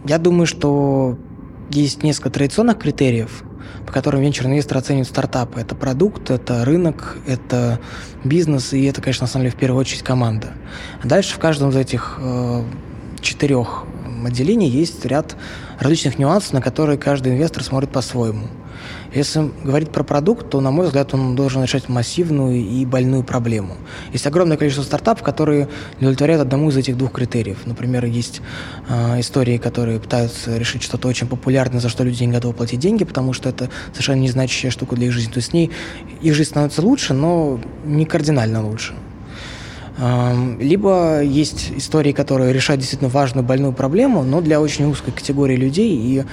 Я 0.06 0.18
думаю, 0.18 0.46
что 0.48 1.18
есть 1.72 2.04
несколько 2.04 2.30
традиционных 2.30 2.80
критериев, 2.80 3.44
по 3.86 3.92
которым 3.92 4.22
венчурные 4.22 4.54
инвесторы 4.54 4.80
оценивают 4.80 5.10
стартапы. 5.10 5.60
Это 5.60 5.76
продукт, 5.76 6.32
это 6.32 6.64
рынок, 6.64 7.18
это 7.28 7.82
бизнес, 8.24 8.72
и 8.72 8.86
это, 8.86 9.02
конечно, 9.02 9.26
на 9.26 9.28
самом 9.28 9.44
деле, 9.44 9.56
в 9.58 9.60
первую 9.60 9.82
очередь 9.82 10.04
команда. 10.04 10.54
А 11.04 11.08
дальше 11.08 11.36
в 11.36 11.40
каждом 11.40 11.72
из 11.72 11.76
этих 11.76 12.18
э, 12.22 12.64
четырех 13.20 13.84
отделений 14.26 14.70
есть 14.70 15.06
ряд 15.06 15.36
различных 15.80 16.20
нюансов, 16.20 16.54
на 16.54 16.62
которые 16.62 16.98
каждый 16.98 17.34
инвестор 17.34 17.64
смотрит 17.64 17.92
по-своему. 17.92 18.48
Если 19.14 19.52
говорить 19.64 19.92
про 19.92 20.04
продукт, 20.04 20.50
то, 20.50 20.62
на 20.62 20.72
мой 20.72 20.86
взгляд, 20.86 21.14
он 21.14 21.36
должен 21.36 21.64
решать 21.64 21.90
массивную 21.90 22.62
и 22.62 22.86
больную 22.86 23.24
проблему. 23.24 23.76
Есть 24.14 24.26
огромное 24.26 24.58
количество 24.58 24.84
стартапов, 24.84 25.24
которые 25.24 25.68
удовлетворяют 26.00 26.42
одному 26.42 26.70
из 26.70 26.78
этих 26.78 26.98
двух 26.98 27.12
критериев. 27.12 27.60
Например, 27.66 28.06
есть 28.06 28.42
э, 28.88 29.20
истории, 29.20 29.58
которые 29.58 30.00
пытаются 30.00 30.58
решить 30.58 30.84
что-то 30.84 31.10
очень 31.10 31.28
популярное, 31.28 31.82
за 31.82 31.90
что 31.90 32.04
люди 32.04 32.24
не 32.24 32.32
готовы 32.32 32.54
платить 32.54 32.80
деньги, 32.80 33.04
потому 33.04 33.34
что 33.34 33.50
это 33.50 33.70
совершенно 33.92 34.22
незначащая 34.22 34.72
штука 34.72 34.96
для 34.96 35.08
их 35.08 35.12
жизни. 35.12 35.32
То 35.32 35.38
есть 35.40 35.50
с 35.50 35.54
ней 35.54 35.72
их 36.22 36.34
жизнь 36.34 36.50
становится 36.52 36.82
лучше, 36.82 37.14
но 37.14 37.60
не 37.84 38.06
кардинально 38.06 38.66
лучше. 38.66 38.94
Либо 39.98 41.22
есть 41.22 41.72
истории, 41.76 42.12
которые 42.14 42.54
решают 42.54 42.80
действительно 42.80 43.10
важную 43.10 43.46
больную 43.46 43.74
проблему, 43.74 44.24
но 44.24 44.42
для 44.42 44.62
очень 44.62 44.86
узкой 44.86 45.12
категории 45.12 45.56
людей, 45.56 45.96
и 45.96 46.24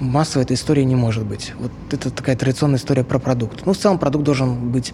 массово 0.00 0.42
эта 0.42 0.54
история 0.54 0.84
не 0.84 0.96
может 0.96 1.24
быть. 1.24 1.52
Вот 1.58 1.70
это 1.92 2.10
такая 2.10 2.36
традиционная 2.36 2.78
история 2.78 3.04
про 3.04 3.18
продукт. 3.18 3.66
Ну, 3.66 3.72
в 3.72 3.78
целом 3.78 3.98
продукт 3.98 4.24
должен 4.24 4.70
быть 4.70 4.92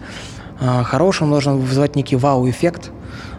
а, 0.61 0.83
хорошим, 0.85 1.31
должен 1.31 1.59
вызывать 1.59 1.97
некий 1.97 2.17
вау-эффект 2.17 2.91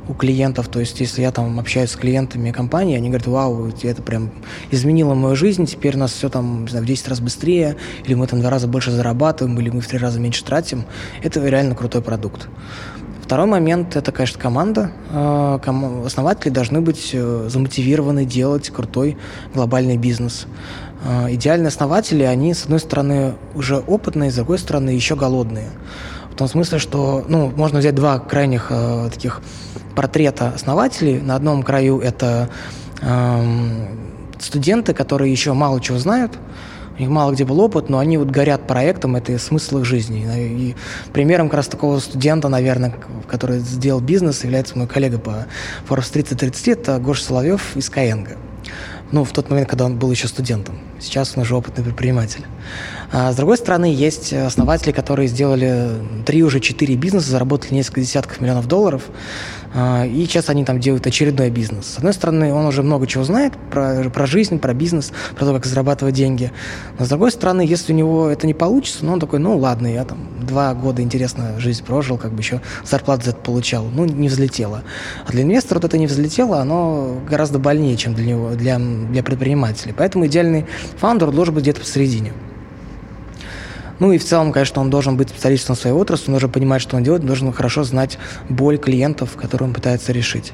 у 0.07 0.13
клиентов. 0.13 0.67
То 0.67 0.79
есть, 0.79 0.99
если 0.99 1.21
я 1.21 1.31
там 1.31 1.59
общаюсь 1.59 1.91
с 1.91 1.95
клиентами 1.95 2.51
компании, 2.51 2.97
они 2.97 3.09
говорят, 3.09 3.27
вау, 3.27 3.71
это 3.83 4.01
прям 4.01 4.31
изменило 4.71 5.13
мою 5.13 5.35
жизнь, 5.35 5.65
теперь 5.67 5.95
у 5.95 5.99
нас 5.99 6.11
все 6.11 6.29
там, 6.29 6.63
не 6.63 6.69
знаю, 6.69 6.83
в 6.83 6.87
10 6.87 7.07
раз 7.07 7.19
быстрее, 7.19 7.77
или 8.05 8.15
мы 8.15 8.25
там 8.25 8.39
в 8.39 8.41
два 8.41 8.51
раза 8.51 8.67
больше 8.67 8.91
зарабатываем, 8.91 9.59
или 9.59 9.69
мы 9.69 9.81
в 9.81 9.87
три 9.87 9.99
раза 9.99 10.19
меньше 10.19 10.43
тратим. 10.43 10.85
Это 11.21 11.45
реально 11.47 11.75
крутой 11.75 12.01
продукт. 12.01 12.49
Второй 13.31 13.47
момент– 13.47 13.95
это, 13.95 14.11
конечно, 14.11 14.37
команда. 14.37 14.91
Э, 15.09 15.57
основатели 16.05 16.49
должны 16.49 16.81
быть 16.81 17.11
э, 17.13 17.47
замотивированы 17.47 18.25
делать 18.25 18.69
крутой 18.69 19.17
глобальный 19.53 19.95
бизнес. 19.95 20.47
Идеальные 21.29 21.69
основатели, 21.69 22.23
они, 22.23 22.53
с 22.53 22.65
одной 22.65 22.81
стороны, 22.81 23.35
уже 23.55 23.77
опытные, 23.77 24.31
с 24.31 24.35
другой 24.35 24.59
стороны, 24.59 24.89
еще 24.89 25.15
голодные. 25.15 25.69
В 26.33 26.35
том 26.35 26.49
смысле, 26.49 26.77
что 26.77 27.23
ну, 27.25 27.49
можно 27.55 27.79
взять 27.79 27.95
два 27.95 28.19
крайних 28.19 28.67
э, 28.69 29.09
таких 29.09 29.39
портрета 29.95 30.51
основателей. 30.53 31.21
На 31.21 31.35
одном 31.35 31.63
краю 31.63 32.01
это 32.01 32.49
э, 33.01 33.85
студенты, 34.39 34.93
которые 34.93 35.31
еще 35.31 35.53
мало 35.53 35.79
чего 35.79 35.97
знают, 35.99 36.33
у 36.97 37.01
них 37.01 37.09
мало 37.09 37.31
где 37.31 37.45
был 37.45 37.59
опыт, 37.59 37.89
но 37.89 37.99
они 37.99 38.17
вот 38.17 38.29
горят 38.29 38.67
проектом, 38.67 39.15
это 39.15 39.37
смысл 39.39 39.79
их 39.79 39.85
жизни. 39.85 40.27
И 40.37 40.75
примером 41.13 41.47
как 41.47 41.57
раз 41.57 41.67
такого 41.67 41.99
студента, 41.99 42.49
наверное, 42.49 42.93
который 43.27 43.59
сделал 43.59 44.01
бизнес, 44.01 44.43
является 44.43 44.77
мой 44.77 44.87
коллега 44.87 45.17
по 45.17 45.45
Forbes 45.87 46.11
3030, 46.11 46.67
это 46.67 46.99
Гоша 46.99 47.23
Соловьев 47.23 47.75
из 47.75 47.89
Skyeng. 47.89 48.37
Ну, 49.11 49.25
в 49.25 49.31
тот 49.31 49.49
момент, 49.49 49.67
когда 49.69 49.85
он 49.85 49.97
был 49.97 50.09
еще 50.11 50.27
студентом. 50.27 50.79
Сейчас 50.99 51.33
он 51.35 51.43
уже 51.43 51.55
опытный 51.55 51.83
предприниматель. 51.83 52.45
А 53.11 53.33
с 53.33 53.35
другой 53.35 53.57
стороны, 53.57 53.93
есть 53.93 54.31
основатели, 54.31 54.93
которые 54.93 55.27
сделали 55.27 55.89
три 56.25 56.43
уже 56.43 56.61
четыре 56.61 56.95
бизнеса, 56.95 57.31
заработали 57.31 57.73
несколько 57.73 57.99
десятков 57.99 58.39
миллионов 58.39 58.67
долларов, 58.67 59.03
и 59.73 60.25
сейчас 60.27 60.49
они 60.49 60.65
там 60.65 60.79
делают 60.79 61.07
очередной 61.07 61.49
бизнес. 61.49 61.85
С 61.85 61.97
одной 61.97 62.13
стороны, 62.13 62.53
он 62.53 62.65
уже 62.65 62.83
много 62.83 63.07
чего 63.07 63.23
знает 63.23 63.53
про, 63.69 64.09
про 64.09 64.25
жизнь, 64.25 64.59
про 64.59 64.73
бизнес, 64.73 65.11
про 65.35 65.45
то, 65.45 65.53
как 65.53 65.65
зарабатывать 65.65 66.13
деньги. 66.13 66.51
Но 66.99 67.05
с 67.05 67.09
другой 67.09 67.31
стороны, 67.31 67.61
если 67.61 67.93
у 67.93 67.95
него 67.95 68.29
это 68.29 68.47
не 68.47 68.53
получится, 68.53 69.05
ну, 69.05 69.13
он 69.13 69.19
такой, 69.19 69.39
ну, 69.39 69.57
ладно, 69.57 69.87
я 69.87 70.03
там 70.03 70.19
два 70.41 70.73
года 70.73 71.01
интересно 71.01 71.59
жизнь 71.59 71.85
прожил, 71.85 72.17
как 72.17 72.33
бы 72.33 72.41
еще 72.41 72.61
зарплату 72.83 73.25
за 73.25 73.31
это 73.31 73.39
получал. 73.39 73.85
Ну, 73.85 74.05
не 74.05 74.27
взлетело. 74.27 74.83
А 75.25 75.31
для 75.31 75.43
инвестора 75.43 75.79
вот 75.79 75.85
это 75.85 75.97
не 75.97 76.07
взлетело, 76.07 76.59
оно 76.59 77.17
гораздо 77.29 77.59
больнее, 77.59 77.95
чем 77.95 78.13
для 78.13 78.25
него, 78.25 78.51
для, 78.51 78.77
для 78.77 79.23
предпринимателей. 79.23 79.93
Поэтому 79.97 80.27
идеальный 80.27 80.65
фаундер 80.97 81.31
должен 81.31 81.53
быть 81.53 81.63
где-то 81.63 81.79
посередине. 81.79 82.33
Ну 84.01 84.11
и 84.11 84.17
в 84.17 84.25
целом, 84.25 84.51
конечно, 84.51 84.81
он 84.81 84.89
должен 84.89 85.15
быть 85.15 85.29
специалистом 85.29 85.75
своей 85.75 85.95
отрасли, 85.95 86.29
он 86.29 86.33
должен 86.33 86.51
понимать, 86.51 86.81
что 86.81 86.97
он 86.97 87.03
делает, 87.03 87.21
он 87.21 87.27
должен 87.27 87.53
хорошо 87.53 87.83
знать 87.83 88.17
боль 88.49 88.79
клиентов, 88.79 89.37
которые 89.37 89.67
он 89.67 89.75
пытается 89.75 90.11
решить. 90.11 90.53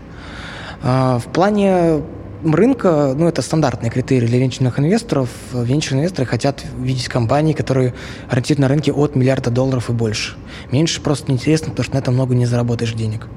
А, 0.84 1.18
в 1.18 1.32
плане 1.32 2.02
рынка, 2.44 3.16
ну, 3.18 3.26
это 3.26 3.42
стандартные 3.42 3.90
критерии 3.90 4.28
для 4.28 4.40
венчурных 4.40 4.80
инвесторов. 4.80 5.30
Венчурные 5.54 6.02
инвесторы 6.02 6.28
хотят 6.28 6.66
видеть 6.78 7.08
компании, 7.08 7.54
которые 7.54 7.94
ориентируют 8.30 8.60
на 8.60 8.68
рынке 8.68 8.92
от 8.92 9.16
миллиарда 9.16 9.50
долларов 9.50 9.90
и 9.90 9.94
больше. 9.94 10.36
Меньше 10.74 11.00
просто 11.00 11.32
неинтересно, 11.32 11.70
потому 11.70 11.86
что 11.86 11.96
на 11.96 12.00
это 12.00 12.12
много 12.12 12.36
не 12.36 12.46
заработаешь 12.46 12.92
денег. 12.96 13.28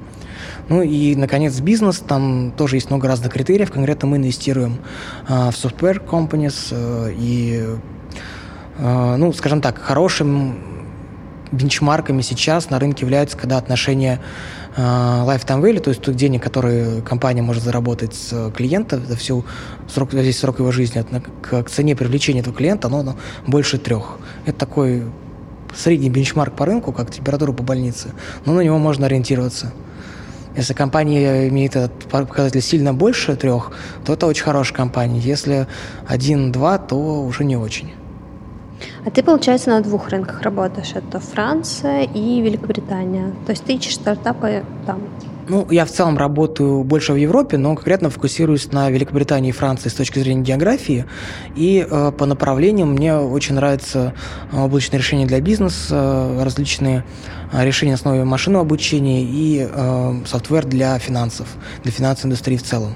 Ну 0.67 0.81
и, 0.81 1.15
наконец, 1.15 1.57
бизнес. 1.61 1.99
Там 1.99 2.51
тоже 2.57 2.75
есть 2.75 2.89
много 2.89 3.07
разных 3.07 3.31
критериев. 3.31 3.71
Конкретно 3.71 4.09
мы 4.09 4.17
инвестируем 4.17 4.79
а, 5.29 5.51
в 5.51 5.55
software 5.55 6.05
companies 6.05 6.67
э, 6.71 7.13
и 7.17 7.63
Э, 7.63 7.77
ну, 8.79 9.33
скажем 9.33 9.61
так, 9.61 9.77
хорошим 9.79 10.55
бенчмарками 11.51 12.21
сейчас 12.21 12.69
на 12.69 12.79
рынке 12.79 13.01
являются, 13.05 13.37
когда 13.37 13.57
отношения 13.57 14.21
э, 14.75 14.81
lifetime 14.81 15.61
value, 15.61 15.79
то 15.79 15.89
есть 15.89 16.01
тот 16.01 16.15
денег, 16.15 16.41
который 16.41 17.01
компания 17.01 17.41
может 17.41 17.63
заработать 17.63 18.15
с 18.15 18.51
клиента 18.51 18.99
за 18.99 19.15
всю 19.15 19.45
срок, 19.89 20.13
весь 20.13 20.39
срок 20.39 20.59
его 20.59 20.71
жизни, 20.71 21.03
к, 21.41 21.63
к 21.63 21.69
цене 21.69 21.95
привлечения 21.95 22.39
этого 22.39 22.55
клиента, 22.55 22.87
оно, 22.87 22.99
оно 22.99 23.17
больше 23.45 23.77
трех. 23.77 24.17
Это 24.45 24.57
такой 24.57 25.03
средний 25.75 26.09
бенчмарк 26.09 26.55
по 26.55 26.65
рынку, 26.65 26.91
как 26.91 27.11
температура 27.11 27.51
по 27.51 27.63
больнице, 27.63 28.09
но 28.45 28.53
на 28.53 28.61
него 28.61 28.77
можно 28.77 29.05
ориентироваться. 29.05 29.73
Если 30.55 30.73
компания 30.73 31.47
имеет 31.47 31.77
этот 31.77 31.93
показатель 32.09 32.61
сильно 32.61 32.93
больше 32.93 33.37
трех, 33.37 33.71
то 34.05 34.11
это 34.11 34.27
очень 34.27 34.43
хорошая 34.43 34.75
компания. 34.75 35.17
Если 35.17 35.65
один-два, 36.05 36.77
то 36.77 37.23
уже 37.23 37.45
не 37.45 37.55
очень. 37.55 37.91
А 39.03 39.09
ты, 39.09 39.23
получается, 39.23 39.71
на 39.71 39.81
двух 39.81 40.09
рынках 40.09 40.41
работаешь. 40.41 40.91
Это 40.93 41.19
Франция 41.19 42.03
и 42.03 42.41
Великобритания. 42.41 43.33
То 43.45 43.51
есть 43.51 43.63
ты 43.63 43.73
ищешь 43.73 43.95
стартапы 43.95 44.63
там. 44.85 45.01
Ну, 45.47 45.67
я 45.71 45.85
в 45.85 45.89
целом 45.89 46.17
работаю 46.17 46.83
больше 46.83 47.13
в 47.13 47.15
Европе, 47.15 47.57
но 47.57 47.75
конкретно 47.75 48.09
фокусируюсь 48.09 48.71
на 48.71 48.89
Великобритании 48.89 49.49
и 49.49 49.51
Франции 49.51 49.89
с 49.89 49.93
точки 49.93 50.19
зрения 50.19 50.43
географии. 50.43 51.05
И 51.55 51.85
э, 51.89 52.11
по 52.15 52.25
направлениям 52.25 52.91
мне 52.93 53.15
очень 53.17 53.55
нравятся 53.55 54.13
э, 54.51 54.63
облачные 54.63 54.99
решения 54.99 55.25
для 55.25 55.41
бизнеса, 55.41 55.95
э, 56.39 56.43
различные 56.43 57.03
решения 57.53 57.91
на 57.91 57.95
основе 57.95 58.23
машинного 58.23 58.63
обучения 58.63 59.23
и 59.23 59.67
э, 59.69 60.21
софтвер 60.25 60.65
для 60.65 60.97
финансов, 60.99 61.47
для 61.83 61.91
финансовой 61.91 62.29
индустрии 62.29 62.57
в 62.57 62.63
целом. 62.63 62.95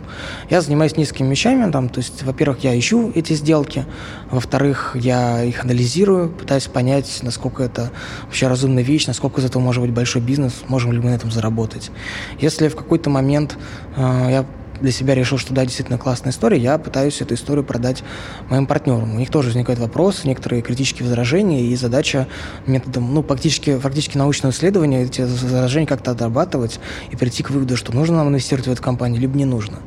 Я 0.50 0.62
занимаюсь 0.62 0.96
несколькими 0.98 1.30
вещами. 1.30 1.70
Там, 1.72 1.90
то 1.90 2.00
есть, 2.00 2.24
во-первых, 2.24 2.64
я 2.64 2.78
ищу 2.78 3.12
эти 3.16 3.34
сделки, 3.34 3.86
во-вторых, 4.32 4.96
я 5.00 5.44
их 5.44 5.64
анализирую, 5.64 6.30
пытаюсь 6.30 6.68
понять, 6.68 7.20
насколько 7.22 7.64
это 7.64 7.92
вообще 8.24 8.48
разумная 8.48 8.84
вещь, 8.84 9.08
насколько 9.08 9.42
из 9.42 9.46
этого 9.46 9.62
может 9.62 9.82
быть 9.82 9.92
большой 9.92 10.22
бизнес, 10.22 10.64
можем 10.68 10.92
ли 10.94 11.00
мы 11.00 11.10
на 11.10 11.16
этом 11.16 11.32
заработать. 11.32 11.92
Если 12.40 12.68
в 12.68 12.76
какой-то 12.76 13.10
момент 13.10 13.58
э, 13.96 14.28
я 14.30 14.46
для 14.82 14.92
себя 14.92 15.16
решил, 15.16 15.38
что 15.38 15.54
да, 15.54 15.64
действительно 15.64 15.98
классная 15.98 16.32
история, 16.32 16.58
я 16.58 16.78
пытаюсь 16.78 17.22
эту 17.22 17.34
историю 17.34 17.64
продать 17.64 18.04
моим 18.50 18.66
партнерам. 18.66 19.16
У 19.16 19.20
них 19.20 19.30
тоже 19.30 19.48
возникают 19.50 19.80
вопросы, 19.80 20.28
некоторые 20.28 20.62
критические 20.62 21.08
возражения, 21.08 21.62
и 21.62 21.76
задача 21.76 22.28
методом, 22.66 23.14
ну, 23.14 23.24
практически, 23.24 23.78
фактически 23.78 24.18
научного 24.18 24.52
исследования 24.52 25.04
эти 25.04 25.22
возражения 25.22 25.88
как-то 25.88 26.12
отрабатывать 26.12 26.80
и 27.12 27.16
прийти 27.16 27.44
к 27.44 27.50
выводу, 27.50 27.78
что 27.78 27.94
нужно 27.94 28.18
нам 28.18 28.30
инвестировать 28.30 28.68
в 28.68 28.72
эту 28.72 28.82
компанию, 28.82 29.22
либо 29.22 29.38
не 29.38 29.46
нужно. 29.46 29.78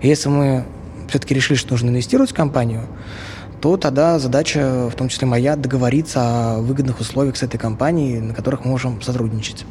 И 0.00 0.08
если 0.08 0.28
мы 0.28 0.64
все-таки 1.08 1.34
решили, 1.34 1.56
что 1.56 1.72
нужно 1.72 1.88
инвестировать 1.88 2.30
в 2.30 2.34
компанию, 2.34 2.82
то 3.60 3.76
тогда 3.76 4.18
задача, 4.18 4.88
в 4.88 4.94
том 4.94 5.08
числе 5.08 5.26
моя, 5.26 5.56
договориться 5.56 6.20
о 6.20 6.58
выгодных 6.60 7.00
условиях 7.00 7.36
с 7.36 7.42
этой 7.42 7.58
компанией, 7.58 8.20
на 8.20 8.34
которых 8.34 8.64
мы 8.64 8.70
можем 8.70 9.02
сотрудничать. 9.02 9.64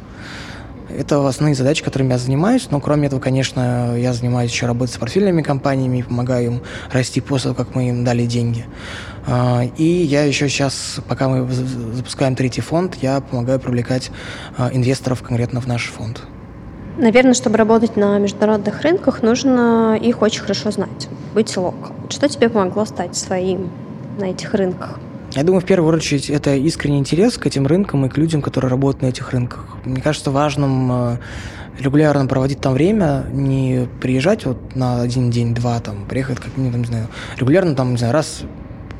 Это 0.88 1.26
основные 1.26 1.54
задачи, 1.54 1.84
которыми 1.84 2.12
я 2.12 2.18
занимаюсь. 2.18 2.68
Но 2.70 2.80
кроме 2.80 3.06
этого, 3.06 3.20
конечно, 3.20 3.94
я 3.96 4.12
занимаюсь 4.12 4.50
еще 4.50 4.66
работой 4.66 4.92
с 4.92 4.96
портфельными 4.96 5.42
компаниями, 5.42 6.02
помогаю 6.02 6.46
им 6.46 6.62
расти 6.90 7.20
после 7.20 7.52
того, 7.52 7.64
как 7.64 7.74
мы 7.74 7.88
им 7.90 8.04
дали 8.04 8.24
деньги. 8.26 8.64
А, 9.26 9.62
и 9.76 9.84
я 9.84 10.24
еще 10.24 10.48
сейчас, 10.48 11.00
пока 11.08 11.28
мы 11.28 11.46
запускаем 11.50 12.34
третий 12.34 12.62
фонд, 12.62 12.96
я 13.02 13.20
помогаю 13.20 13.60
привлекать 13.60 14.10
а, 14.56 14.70
инвесторов 14.72 15.22
конкретно 15.22 15.60
в 15.60 15.66
наш 15.66 15.86
фонд. 15.86 16.22
Наверное, 16.96 17.34
чтобы 17.34 17.58
работать 17.58 17.96
на 17.96 18.18
международных 18.18 18.80
рынках, 18.82 19.22
нужно 19.22 19.96
их 20.00 20.20
очень 20.22 20.40
хорошо 20.40 20.70
знать, 20.70 21.08
быть 21.34 21.56
локал. 21.56 21.92
Что 22.08 22.28
тебе 22.28 22.48
помогло 22.48 22.84
стать 22.86 23.14
своим 23.14 23.70
на 24.18 24.24
этих 24.24 24.54
рынках? 24.54 24.98
Я 25.32 25.44
думаю, 25.44 25.60
в 25.60 25.66
первую 25.66 25.94
очередь, 25.94 26.30
это 26.30 26.54
искренний 26.54 26.98
интерес 26.98 27.36
к 27.36 27.46
этим 27.46 27.66
рынкам 27.66 28.06
и 28.06 28.08
к 28.08 28.16
людям, 28.16 28.40
которые 28.40 28.70
работают 28.70 29.02
на 29.02 29.06
этих 29.06 29.30
рынках. 29.32 29.66
Мне 29.84 30.00
кажется 30.00 30.30
важным 30.30 30.90
э, 30.90 31.18
регулярно 31.78 32.26
проводить 32.26 32.60
там 32.60 32.72
время, 32.72 33.26
не 33.30 33.88
приезжать 34.00 34.46
вот 34.46 34.74
на 34.74 35.02
один 35.02 35.30
день, 35.30 35.54
два, 35.54 35.80
там, 35.80 36.06
приехать, 36.06 36.38
как 36.38 36.56
минимум, 36.56 36.80
не 36.80 36.86
знаю, 36.86 37.08
регулярно 37.36 37.74
там, 37.74 37.92
не 37.92 37.98
знаю, 37.98 38.14
раз 38.14 38.42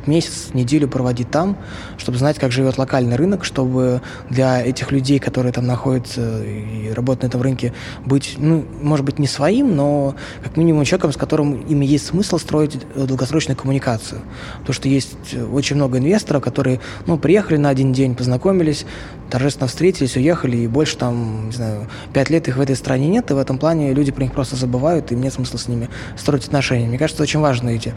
месяц, 0.09 0.49
неделю 0.55 0.89
проводить 0.89 1.31
там, 1.31 1.57
чтобы 1.97 2.19
знать, 2.19 2.39
как 2.39 2.51
живет 2.51 2.79
локальный 2.79 3.17
рынок, 3.17 3.45
чтобы 3.45 4.03
для 4.31 4.61
этих 4.65 4.91
людей, 4.91 5.19
которые 5.19 5.53
там 5.53 5.67
находятся 5.67 6.43
и 6.45 6.91
работают 6.93 7.23
на 7.23 7.27
этом 7.29 7.43
рынке, 7.43 7.73
быть, 8.05 8.35
ну, 8.39 8.65
может 8.83 9.05
быть, 9.05 9.19
не 9.19 9.27
своим, 9.27 9.77
но 9.77 10.15
как 10.43 10.57
минимум 10.57 10.85
человеком, 10.85 11.13
с 11.13 11.17
которым 11.17 11.61
им 11.63 11.81
есть 11.81 12.07
смысл 12.07 12.39
строить 12.39 12.79
долгосрочную 12.95 13.57
коммуникацию. 13.57 14.21
Потому 14.61 14.75
что 14.75 14.89
есть 14.89 15.35
очень 15.53 15.77
много 15.77 15.99
инвесторов, 15.99 16.43
которые, 16.43 16.81
ну, 17.07 17.19
приехали 17.19 17.57
на 17.57 17.69
один 17.69 17.93
день, 17.93 18.15
познакомились, 18.15 18.87
торжественно 19.31 19.69
встретились, 19.69 20.17
уехали, 20.17 20.57
и 20.57 20.67
больше 20.67 20.97
там, 20.97 21.47
не 21.47 21.53
знаю, 21.53 21.87
пять 22.13 22.31
лет 22.31 22.49
их 22.49 22.57
в 22.57 22.61
этой 22.61 22.77
стране 22.77 23.09
нет, 23.09 23.31
и 23.31 23.35
в 23.35 23.39
этом 23.39 23.59
плане 23.59 23.93
люди 23.93 24.11
про 24.11 24.23
них 24.23 24.33
просто 24.33 24.57
забывают, 24.57 25.13
и 25.13 25.15
нет 25.15 25.33
смысла 25.33 25.59
с 25.59 25.69
ними 25.69 25.89
строить 26.17 26.47
отношения. 26.47 26.87
Мне 26.87 26.99
кажется, 26.99 27.23
очень 27.23 27.41
важно 27.41 27.69
эти, 27.71 27.95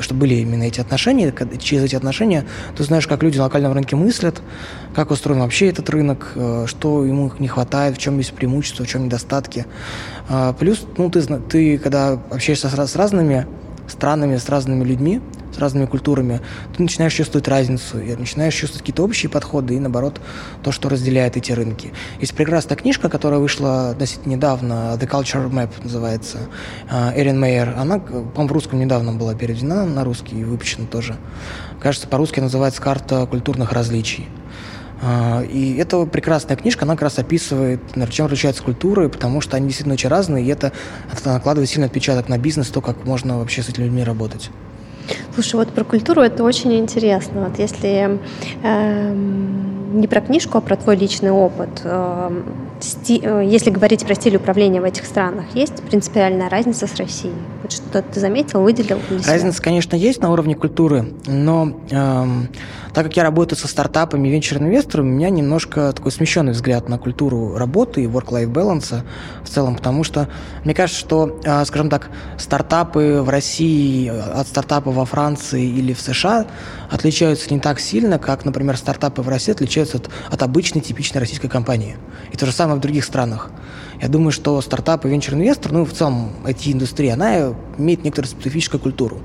чтобы 0.00 0.20
были 0.20 0.34
именно 0.34 0.62
эти 0.62 0.80
отношения, 0.80 1.34
через 1.58 1.84
эти 1.84 1.96
отношения 1.96 2.44
ты 2.76 2.84
знаешь, 2.84 3.06
как 3.06 3.22
люди 3.22 3.38
на 3.38 3.44
локальном 3.44 3.72
рынке 3.72 3.96
мыслят, 3.96 4.40
как 4.94 5.10
устроен 5.10 5.40
вообще 5.40 5.68
этот 5.68 5.88
рынок, 5.90 6.32
э, 6.34 6.64
что 6.66 7.04
ему 7.04 7.32
не 7.38 7.48
хватает, 7.48 7.96
в 7.96 7.98
чем 7.98 8.18
есть 8.18 8.32
преимущества, 8.32 8.84
в 8.84 8.88
чем 8.88 9.06
недостатки. 9.06 9.66
А, 10.28 10.52
плюс, 10.52 10.86
ну, 10.96 11.10
ты, 11.10 11.22
ты 11.22 11.78
когда 11.78 12.12
общаешься 12.30 12.68
с, 12.68 12.90
с 12.90 12.96
разными 12.96 13.46
странами, 13.88 14.36
с 14.36 14.48
разными 14.48 14.84
людьми, 14.84 15.20
разными 15.58 15.86
культурами, 15.86 16.40
ты 16.76 16.82
начинаешь 16.82 17.14
чувствовать 17.14 17.48
разницу, 17.48 17.98
и 17.98 18.14
начинаешь 18.16 18.54
чувствовать 18.54 18.82
какие-то 18.82 19.02
общие 19.02 19.30
подходы 19.30 19.74
и, 19.74 19.78
наоборот, 19.78 20.20
то, 20.62 20.72
что 20.72 20.88
разделяет 20.88 21.36
эти 21.36 21.52
рынки. 21.52 21.92
Есть 22.20 22.34
прекрасная 22.34 22.76
книжка, 22.76 23.08
которая 23.08 23.40
вышла 23.40 23.90
относительно 23.90 24.32
недавно, 24.32 24.96
The 25.00 25.08
Culture 25.08 25.50
Map 25.50 25.70
называется, 25.82 26.38
э, 26.90 27.12
Эрин 27.20 27.38
Мейер. 27.40 27.74
Она, 27.76 27.98
по-моему, 27.98 28.48
в 28.48 28.52
русском 28.52 28.78
недавно 28.78 29.12
была 29.12 29.34
переведена 29.34 29.86
на 29.86 30.04
русский 30.04 30.40
и 30.40 30.44
выпущена 30.44 30.86
тоже. 30.86 31.16
Кажется, 31.80 32.08
по-русски 32.08 32.40
называется 32.40 32.82
«Карта 32.82 33.26
культурных 33.26 33.72
различий». 33.72 34.28
А, 35.00 35.42
и 35.42 35.76
это 35.76 36.04
прекрасная 36.06 36.56
книжка, 36.56 36.84
она 36.84 36.94
как 36.94 37.02
раз 37.02 37.18
описывает, 37.18 37.80
наверное, 37.94 38.12
чем 38.12 38.26
отличаются 38.26 38.62
культуры, 38.62 39.08
потому 39.08 39.40
что 39.40 39.56
они 39.56 39.66
действительно 39.66 39.94
очень 39.94 40.08
разные, 40.08 40.44
и 40.44 40.48
это, 40.48 40.72
это 41.12 41.32
накладывает 41.32 41.70
сильный 41.70 41.86
отпечаток 41.86 42.28
на 42.28 42.38
бизнес, 42.38 42.68
то, 42.68 42.80
как 42.80 43.04
можно 43.04 43.38
вообще 43.38 43.62
с 43.62 43.68
этими 43.68 43.84
людьми 43.84 44.02
работать. 44.02 44.50
Слушай, 45.34 45.56
вот 45.56 45.68
про 45.68 45.84
культуру 45.84 46.22
это 46.22 46.44
очень 46.44 46.74
интересно. 46.78 47.48
Вот 47.48 47.58
если 47.58 48.18
э, 48.62 49.14
не 49.92 50.06
про 50.06 50.20
книжку, 50.20 50.58
а 50.58 50.60
про 50.60 50.76
твой 50.76 50.96
личный 50.96 51.30
опыт, 51.30 51.80
э, 51.84 52.42
сти, 52.80 53.20
э, 53.22 53.44
если 53.46 53.70
говорить 53.70 54.04
про 54.04 54.14
стиль 54.14 54.36
управления 54.36 54.80
в 54.80 54.84
этих 54.84 55.04
странах, 55.04 55.44
есть 55.54 55.82
принципиальная 55.82 56.48
разница 56.48 56.86
с 56.86 56.96
Россией? 56.96 57.34
Вот 57.62 57.72
что 57.72 58.02
ты 58.02 58.20
заметил, 58.20 58.62
выделил? 58.62 58.98
Разница, 59.26 59.62
конечно, 59.62 59.96
есть 59.96 60.20
на 60.20 60.30
уровне 60.30 60.54
культуры, 60.54 61.14
но 61.26 61.72
э, 61.90 62.24
так 62.98 63.06
как 63.06 63.16
я 63.16 63.22
работаю 63.22 63.56
со 63.56 63.68
стартапами 63.68 64.26
и 64.26 64.32
венчур-инвесторами, 64.32 65.08
у 65.08 65.12
меня 65.12 65.30
немножко 65.30 65.92
такой 65.92 66.10
смещенный 66.10 66.50
взгляд 66.50 66.88
на 66.88 66.98
культуру 66.98 67.56
работы 67.56 68.02
и 68.02 68.06
work-life 68.06 68.52
balance 68.52 69.04
в 69.44 69.48
целом, 69.48 69.76
потому 69.76 70.02
что 70.02 70.28
мне 70.64 70.74
кажется, 70.74 70.98
что, 70.98 71.38
э, 71.44 71.64
скажем 71.64 71.90
так, 71.90 72.10
стартапы 72.38 73.20
в 73.22 73.28
России 73.28 74.08
от 74.08 74.48
стартапа 74.48 74.90
во 74.90 75.04
Франции 75.04 75.64
или 75.64 75.92
в 75.92 76.00
США 76.00 76.46
отличаются 76.90 77.54
не 77.54 77.60
так 77.60 77.78
сильно, 77.78 78.18
как, 78.18 78.44
например, 78.44 78.76
стартапы 78.76 79.22
в 79.22 79.28
России 79.28 79.52
отличаются 79.52 79.98
от, 79.98 80.10
от 80.28 80.42
обычной 80.42 80.80
типичной 80.80 81.20
российской 81.20 81.46
компании. 81.46 81.98
И 82.32 82.36
то 82.36 82.46
же 82.46 82.52
самое 82.52 82.78
в 82.78 82.80
других 82.80 83.04
странах. 83.04 83.52
Я 84.00 84.08
думаю, 84.08 84.30
что 84.30 84.60
стартап 84.60 85.04
и 85.04 85.08
венчур-инвестор, 85.08 85.72
ну, 85.72 85.84
в 85.84 85.92
целом 85.92 86.30
IT-индустрия, 86.44 87.14
она 87.14 87.54
имеет 87.78 88.04
некоторую 88.04 88.30
специфическую 88.30 88.80
культуру. 88.80 89.18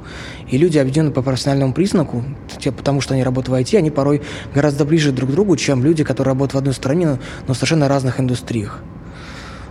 И 0.50 0.58
люди, 0.58 0.80
объединены 0.80 1.12
по 1.12 1.22
профессиональному 1.22 1.74
признаку, 1.74 2.24
потому 2.76 3.00
что 3.00 3.14
они 3.14 3.24
работают 3.24 3.50
в 3.50 3.62
IT, 3.62 3.78
они 3.78 3.92
порой 3.92 4.24
гораздо 4.54 4.84
ближе 4.86 5.12
друг 5.12 5.30
к 5.30 5.34
другу, 5.34 5.56
чем 5.58 5.84
люди, 5.84 6.04
которые 6.04 6.32
работают 6.32 6.56
в 6.56 6.58
одной 6.58 6.74
стране, 6.74 7.20
но 7.48 7.54
в 7.54 7.58
совершенно 7.58 7.88
разных 7.88 8.20
индустриях. 8.20 8.82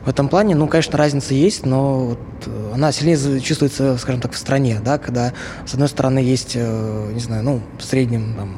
В 0.05 0.09
этом 0.09 0.29
плане, 0.29 0.57
ну, 0.57 0.67
конечно, 0.67 0.99
разница 0.99 1.35
есть, 1.35 1.65
но 1.65 2.07
вот 2.07 2.19
э, 2.47 2.71
она 2.75 2.91
сильнее 2.91 3.41
чувствуется, 3.41 3.97
скажем 3.99 4.21
так, 4.21 4.33
в 4.33 4.37
стране, 4.37 4.81
да, 4.85 4.99
когда, 4.99 5.33
с 5.65 5.75
одной 5.75 5.89
стороны, 5.89 6.19
есть, 6.19 6.53
э, 6.57 7.11
не 7.13 7.21
знаю, 7.21 7.45
ну, 7.45 7.61
в 7.79 7.85
среднем, 7.85 8.35
там, 8.37 8.57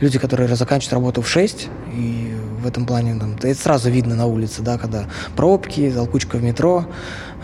люди, 0.00 0.18
которые 0.18 0.54
заканчивают 0.54 0.92
работу 0.92 1.22
в 1.22 1.28
6, 1.28 1.68
и 1.96 2.34
в 2.62 2.66
этом 2.66 2.86
плане 2.86 3.14
там, 3.18 3.34
это 3.34 3.54
сразу 3.54 3.90
видно 3.90 4.14
на 4.14 4.26
улице, 4.26 4.62
да, 4.62 4.78
когда 4.78 5.06
пробки, 5.36 5.90
толкучка 5.94 6.36
в 6.36 6.42
метро, 6.42 6.86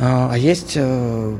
а, 0.00 0.30
а 0.32 0.38
есть 0.38 0.72
э, 0.76 1.37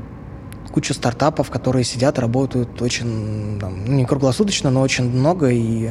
куча 0.73 0.95
стартапов, 0.95 1.51
которые 1.51 1.85
сидят, 1.85 2.19
работают 2.19 2.81
очень, 2.83 3.59
там, 3.61 3.85
ну, 3.85 3.95
не 3.95 4.05
круглосуточно, 4.05 4.71
но 4.71 4.81
очень 4.81 5.09
много 5.09 5.49
и 5.49 5.91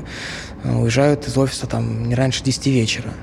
уезжают 0.64 1.28
из 1.28 1.38
офиса 1.38 1.68
там 1.68 2.08
не 2.08 2.16
раньше 2.16 2.44
10 2.44 2.68
вечера. 2.68 3.14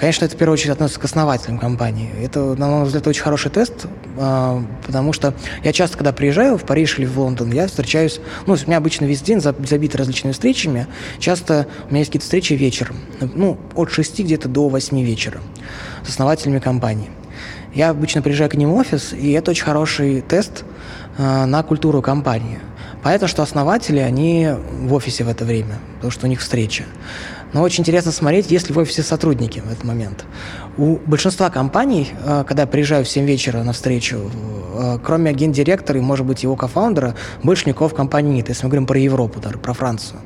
Конечно, 0.00 0.24
это 0.24 0.34
в 0.34 0.38
первую 0.38 0.54
очередь 0.54 0.70
относится 0.70 0.98
к 0.98 1.04
основателям 1.04 1.58
компании. 1.58 2.08
Это, 2.22 2.54
на 2.54 2.68
мой 2.68 2.84
взгляд, 2.86 3.06
очень 3.06 3.20
хороший 3.20 3.50
тест, 3.50 3.84
а, 4.16 4.64
потому 4.86 5.12
что 5.12 5.34
я 5.62 5.74
часто, 5.74 5.98
когда 5.98 6.14
приезжаю 6.14 6.56
в 6.56 6.64
Париж 6.64 6.98
или 6.98 7.04
в 7.04 7.20
Лондон, 7.20 7.52
я 7.52 7.66
встречаюсь, 7.66 8.18
ну, 8.46 8.54
у 8.54 8.66
меня 8.66 8.78
обычно 8.78 9.04
весь 9.04 9.20
день 9.20 9.42
забит 9.42 9.94
различными 9.94 10.32
встречами. 10.32 10.86
Часто 11.18 11.66
у 11.84 11.90
меня 11.90 11.98
есть 11.98 12.08
какие-то 12.08 12.24
встречи 12.24 12.54
вечером, 12.54 12.96
ну, 13.20 13.58
от 13.74 13.90
6 13.90 14.20
где-то 14.20 14.48
до 14.48 14.70
8 14.70 15.02
вечера 15.02 15.42
с 16.02 16.08
основателями 16.08 16.60
компании. 16.60 17.10
Я 17.74 17.90
обычно 17.90 18.22
приезжаю 18.22 18.48
к 18.48 18.54
ним 18.54 18.70
в 18.70 18.76
офис, 18.76 19.12
и 19.12 19.32
это 19.32 19.50
очень 19.50 19.64
хороший 19.64 20.22
тест 20.22 20.64
а, 21.18 21.44
на 21.44 21.62
культуру 21.62 22.00
компании. 22.00 22.58
Понятно, 23.02 23.28
что 23.28 23.42
основатели, 23.42 23.98
они 23.98 24.48
в 24.82 24.94
офисе 24.94 25.24
в 25.24 25.28
это 25.28 25.44
время, 25.44 25.78
потому 25.96 26.10
что 26.10 26.24
у 26.24 26.28
них 26.30 26.40
встреча. 26.40 26.84
Но 27.52 27.62
очень 27.62 27.82
интересно 27.82 28.12
смотреть, 28.12 28.50
есть 28.50 28.68
ли 28.68 28.74
в 28.74 28.78
офисе 28.78 29.02
сотрудники 29.02 29.60
в 29.60 29.70
этот 29.70 29.84
момент. 29.84 30.24
У 30.76 30.96
большинства 31.06 31.50
компаний, 31.50 32.10
э, 32.24 32.44
когда 32.46 32.62
я 32.62 32.66
приезжаю 32.66 33.04
в 33.04 33.08
7 33.08 33.24
вечера 33.24 33.62
на 33.62 33.72
встречу, 33.72 34.30
э, 34.74 34.98
кроме 35.02 35.32
гендиректора 35.32 35.98
и, 35.98 36.02
может 36.02 36.26
быть, 36.26 36.42
его 36.42 36.56
кофаундера, 36.56 37.14
больше 37.42 37.68
никого 37.68 37.88
в 37.88 37.94
компании 37.94 38.34
нет, 38.34 38.48
если 38.48 38.64
мы 38.64 38.70
говорим 38.70 38.86
про 38.86 38.98
Европу, 38.98 39.40
даже 39.40 39.58
про 39.58 39.72
Францию. 39.72 40.20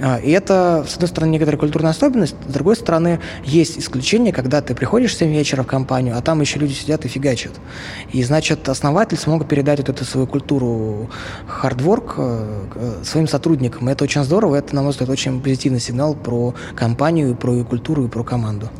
А, 0.00 0.18
и 0.18 0.30
это, 0.30 0.84
с 0.86 0.94
одной 0.94 1.08
стороны, 1.08 1.30
некоторая 1.30 1.58
культурная 1.58 1.90
особенность, 1.90 2.36
с 2.48 2.52
другой 2.52 2.76
стороны, 2.76 3.20
есть 3.44 3.78
исключение, 3.78 4.32
когда 4.32 4.60
ты 4.60 4.74
приходишь 4.74 5.14
в 5.14 5.18
7 5.18 5.30
вечера 5.30 5.62
в 5.62 5.66
компанию, 5.66 6.16
а 6.16 6.20
там 6.20 6.40
еще 6.40 6.58
люди 6.58 6.72
сидят 6.72 7.04
и 7.04 7.08
фигачат. 7.08 7.52
И, 8.12 8.22
значит, 8.22 8.68
основатель 8.68 9.16
смог 9.16 9.46
передать 9.46 9.78
вот 9.78 9.88
эту 9.88 10.04
свою 10.04 10.26
культуру 10.26 11.08
хардворк 11.46 12.14
э, 12.16 13.02
своим 13.04 13.28
сотрудникам. 13.28 13.88
И 13.88 13.92
это 13.92 14.04
очень 14.04 14.24
здорово, 14.24 14.56
это, 14.56 14.74
на 14.74 14.82
мой 14.82 14.90
взгляд, 14.90 15.10
очень 15.10 15.40
позитивный 15.40 15.80
сигнал 15.80 16.14
про 16.14 16.54
компанию, 16.74 17.36
про 17.36 17.52
ее 17.52 17.64
культуру 17.64 18.04
и 18.04 18.08
про 18.08 18.24
команду. 18.24 18.70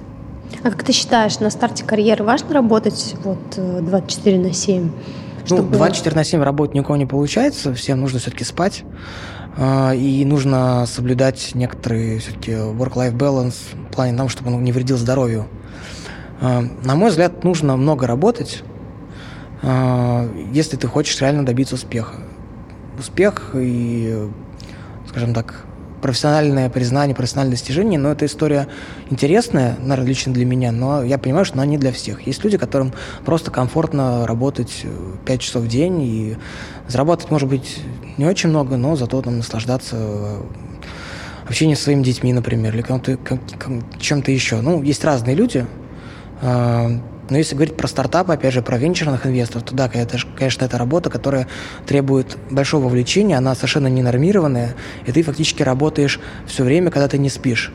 А 0.63 0.71
как 0.71 0.83
ты 0.83 0.93
считаешь, 0.93 1.39
на 1.41 1.51
старте 1.51 1.85
карьеры 1.85 2.25
важно 2.25 2.55
работать 2.55 3.17
вот 3.23 3.39
24 3.57 4.39
на 4.39 4.53
7? 4.53 4.91
Ну, 5.51 5.63
24 5.63 6.17
на 6.17 6.25
7 6.25 6.43
работать 6.43 6.75
никого 6.75 6.97
не 6.97 7.07
получается, 7.07 7.75
всем 7.75 8.01
нужно 8.01 8.19
все-таки 8.19 8.45
спать. 8.45 8.83
А, 9.57 9.93
и 9.93 10.25
нужно 10.25 10.85
соблюдать 10.87 11.53
некоторые 11.55 12.19
все-таки 12.19 12.53
work-life 12.53 13.17
balance 13.17 13.55
в 13.73 13.95
плане 13.95 14.17
того, 14.17 14.29
чтобы 14.29 14.53
он 14.53 14.65
не 14.65 14.73
вредил 14.73 14.97
здоровью. 14.97 15.47
А, 16.41 16.63
на 16.85 16.97
мой 16.97 17.11
взгляд, 17.11 17.45
нужно 17.45 17.77
много 17.77 18.07
работать, 18.07 18.63
а, 19.63 20.29
если 20.53 20.77
ты 20.77 20.87
хочешь 20.89 21.21
реально 21.21 21.47
добиться 21.47 21.77
успеха. 21.77 22.17
Успех 22.99 23.51
и, 23.55 24.29
скажем 25.09 25.35
так, 25.35 25.65
профессиональное 26.05 26.69
признание, 26.69 27.17
профессиональное 27.17 27.53
достижение, 27.53 27.99
но 27.99 28.13
эта 28.13 28.27
история 28.27 28.69
интересная, 29.09 29.79
наверное, 29.79 30.07
лично 30.07 30.35
для 30.35 30.45
меня, 30.45 30.71
но 30.71 31.03
я 31.03 31.17
понимаю, 31.17 31.47
что 31.47 31.55
она 31.55 31.65
не 31.65 31.79
для 31.79 31.93
всех. 31.93 32.27
Есть 32.27 32.45
люди, 32.45 32.59
которым 32.59 32.93
просто 33.25 33.51
комфортно 33.51 34.27
работать 34.27 34.85
5 35.25 35.41
часов 35.41 35.63
в 35.63 35.67
день 35.67 36.03
и 36.03 36.37
зарабатывать, 36.89 37.31
может 37.31 37.49
быть, 37.49 37.79
не 38.19 38.27
очень 38.27 38.51
много, 38.51 38.77
но 38.77 38.97
зато 38.97 39.23
там 39.23 39.39
наслаждаться 39.39 39.97
э, 39.99 40.43
общением 41.49 41.79
с 41.79 41.81
своими 41.81 42.03
детьми, 42.03 42.35
например, 42.35 42.77
или 42.77 42.85
чем-то 43.99 44.31
еще. 44.31 44.61
Ну, 44.61 44.83
есть 44.83 45.03
разные 45.07 45.35
люди, 45.35 45.65
э, 46.43 46.99
но 47.31 47.39
если 47.39 47.55
говорить 47.55 47.77
про 47.77 47.89
стартапы, 47.89 48.33
опять 48.33 48.53
же, 48.53 48.63
про 48.63 48.77
венчурных 48.77 49.27
инвесторов, 49.27 49.65
то 49.65 49.75
да, 49.75 49.91
это, 49.93 50.19
конечно, 50.37 50.65
это 50.65 50.79
работа, 50.79 51.11
которая 51.11 51.49
требует 51.87 52.37
большого 52.51 52.85
вовлечения, 52.85 53.37
она 53.37 53.55
совершенно 53.55 53.89
ненормированная, 53.89 54.75
и 55.07 55.13
ты 55.13 55.23
фактически 55.23 55.63
работаешь 55.63 56.21
все 56.47 56.65
время, 56.65 56.91
когда 56.91 57.09
ты 57.09 57.19
не 57.19 57.31
спишь. 57.31 57.73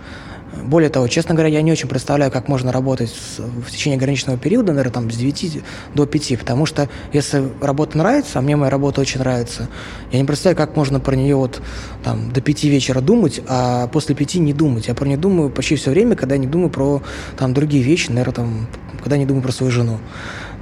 Более 0.64 0.90
того, 0.90 1.08
честно 1.08 1.36
говоря, 1.36 1.50
я 1.50 1.62
не 1.62 1.72
очень 1.72 1.88
представляю, 1.88 2.32
как 2.32 2.48
можно 2.48 2.72
работать 2.72 3.14
в 3.38 3.70
течение 3.72 3.98
ограниченного 3.98 4.38
периода, 4.38 4.74
наверное, 4.74 4.94
там, 4.94 5.12
с 5.12 5.16
9 5.16 5.62
до 5.94 6.06
5, 6.06 6.40
потому 6.40 6.66
что 6.66 6.90
если 7.14 7.48
работа 7.62 7.98
нравится, 7.98 8.40
а 8.40 8.42
мне 8.42 8.56
моя 8.56 8.72
работа 8.72 9.00
очень 9.02 9.20
нравится, 9.20 9.70
я 10.12 10.20
не 10.20 10.26
представляю, 10.26 10.58
как 10.58 10.76
можно 10.76 11.00
про 11.00 11.16
нее 11.16 11.36
вот 11.36 11.62
там 12.04 12.32
до 12.32 12.42
5 12.42 12.64
вечера 12.64 13.00
думать, 13.00 13.42
а 13.48 13.88
после 13.88 14.16
5 14.16 14.36
не 14.36 14.54
думать. 14.54 14.88
Я 14.88 14.96
про 14.96 15.06
нее 15.06 15.18
думаю 15.18 15.50
почти 15.50 15.76
все 15.76 15.92
время, 15.92 16.16
когда 16.16 16.36
я 16.36 16.42
не 16.42 16.48
думаю 16.48 16.72
про 16.72 17.04
там 17.38 17.54
другие 17.54 17.84
вещи, 17.84 18.10
наверное, 18.10 18.34
там, 18.34 18.68
когда 19.02 19.18
не 19.18 19.26
думаю 19.26 19.44
про 19.44 19.52
свою 19.52 19.72
жену, 19.72 20.00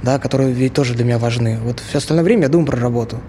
да, 0.02 0.18
которые 0.18 0.52
ведь 0.52 0.74
тоже 0.74 0.94
для 0.94 1.04
меня 1.04 1.18
важны. 1.18 1.58
Вот 1.62 1.80
все 1.80 1.98
остальное 1.98 2.24
время 2.24 2.42
я 2.42 2.48
думаю 2.48 2.66
про 2.66 2.80
работу. 2.80 3.20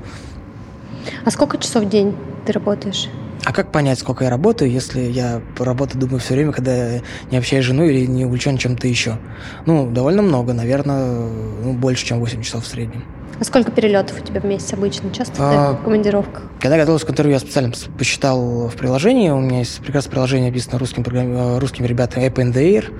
А 1.26 1.32
сколько 1.32 1.58
часов 1.58 1.84
в 1.84 1.90
день 1.90 2.16
ты 2.46 2.52
работаешь? 2.54 3.10
А 3.46 3.54
как 3.54 3.72
понять, 3.72 4.00
сколько 4.00 4.26
я 4.26 4.30
работаю, 4.30 4.70
если 4.70 5.00
я 5.00 5.42
по 5.58 5.64
работе 5.64 5.98
думаю 5.98 6.20
все 6.20 6.34
время, 6.34 6.52
когда 6.52 6.96
я 6.96 7.02
не 7.32 7.38
общаюсь 7.38 7.64
с 7.64 7.68
женой 7.68 7.94
или 7.94 8.06
не 8.06 8.26
увлечен 8.26 8.58
чем-то 8.58 8.88
еще? 8.88 9.18
Ну, 9.66 9.90
довольно 9.90 10.22
много, 10.22 10.54
наверное, 10.54 11.30
ну, 11.64 11.74
больше, 11.74 12.06
чем 12.06 12.20
8 12.20 12.42
часов 12.42 12.66
в 12.66 12.68
среднем. 12.68 13.06
А 13.40 13.44
сколько 13.44 13.72
перелетов 13.72 14.22
у 14.22 14.26
тебя 14.26 14.42
в 14.42 14.46
месяц 14.46 14.74
обычно? 14.74 15.12
Часто 15.12 15.34
а, 15.38 15.74
в 15.74 15.84
командировках? 15.84 16.44
Когда 16.60 16.78
готовился 16.78 17.06
к 17.06 17.10
интервью, 17.10 17.34
я 17.34 17.40
специально 17.40 17.72
посчитал 17.98 18.68
в 18.68 18.76
приложении. 18.76 19.30
У 19.30 19.40
меня 19.40 19.60
есть 19.60 19.80
прекрасное 19.80 20.12
приложение, 20.12 20.50
написано 20.50 20.78
русским, 20.80 21.04
э, 21.04 21.60
русскими 21.60 21.88
ребятами 21.88 22.26
App 22.26 22.36
and 22.36 22.54
Air. 22.54 22.94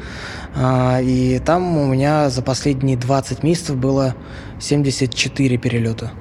А, 0.56 1.00
и 1.02 1.40
там 1.40 1.78
у 1.78 1.86
меня 1.88 2.30
за 2.30 2.42
последние 2.42 2.98
20 2.98 3.44
месяцев 3.44 3.76
было 3.76 4.16
74 4.60 5.58
перелета. 5.58 6.12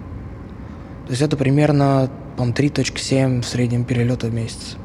То 1.06 1.10
есть 1.10 1.22
это 1.22 1.36
примерно 1.36 2.10
по-моему, 2.38 2.54
3.7 2.54 3.42
в 3.42 3.46
среднем 3.46 3.84
перелета 3.84 4.28
в 4.28 4.34
месяц. 4.34 4.76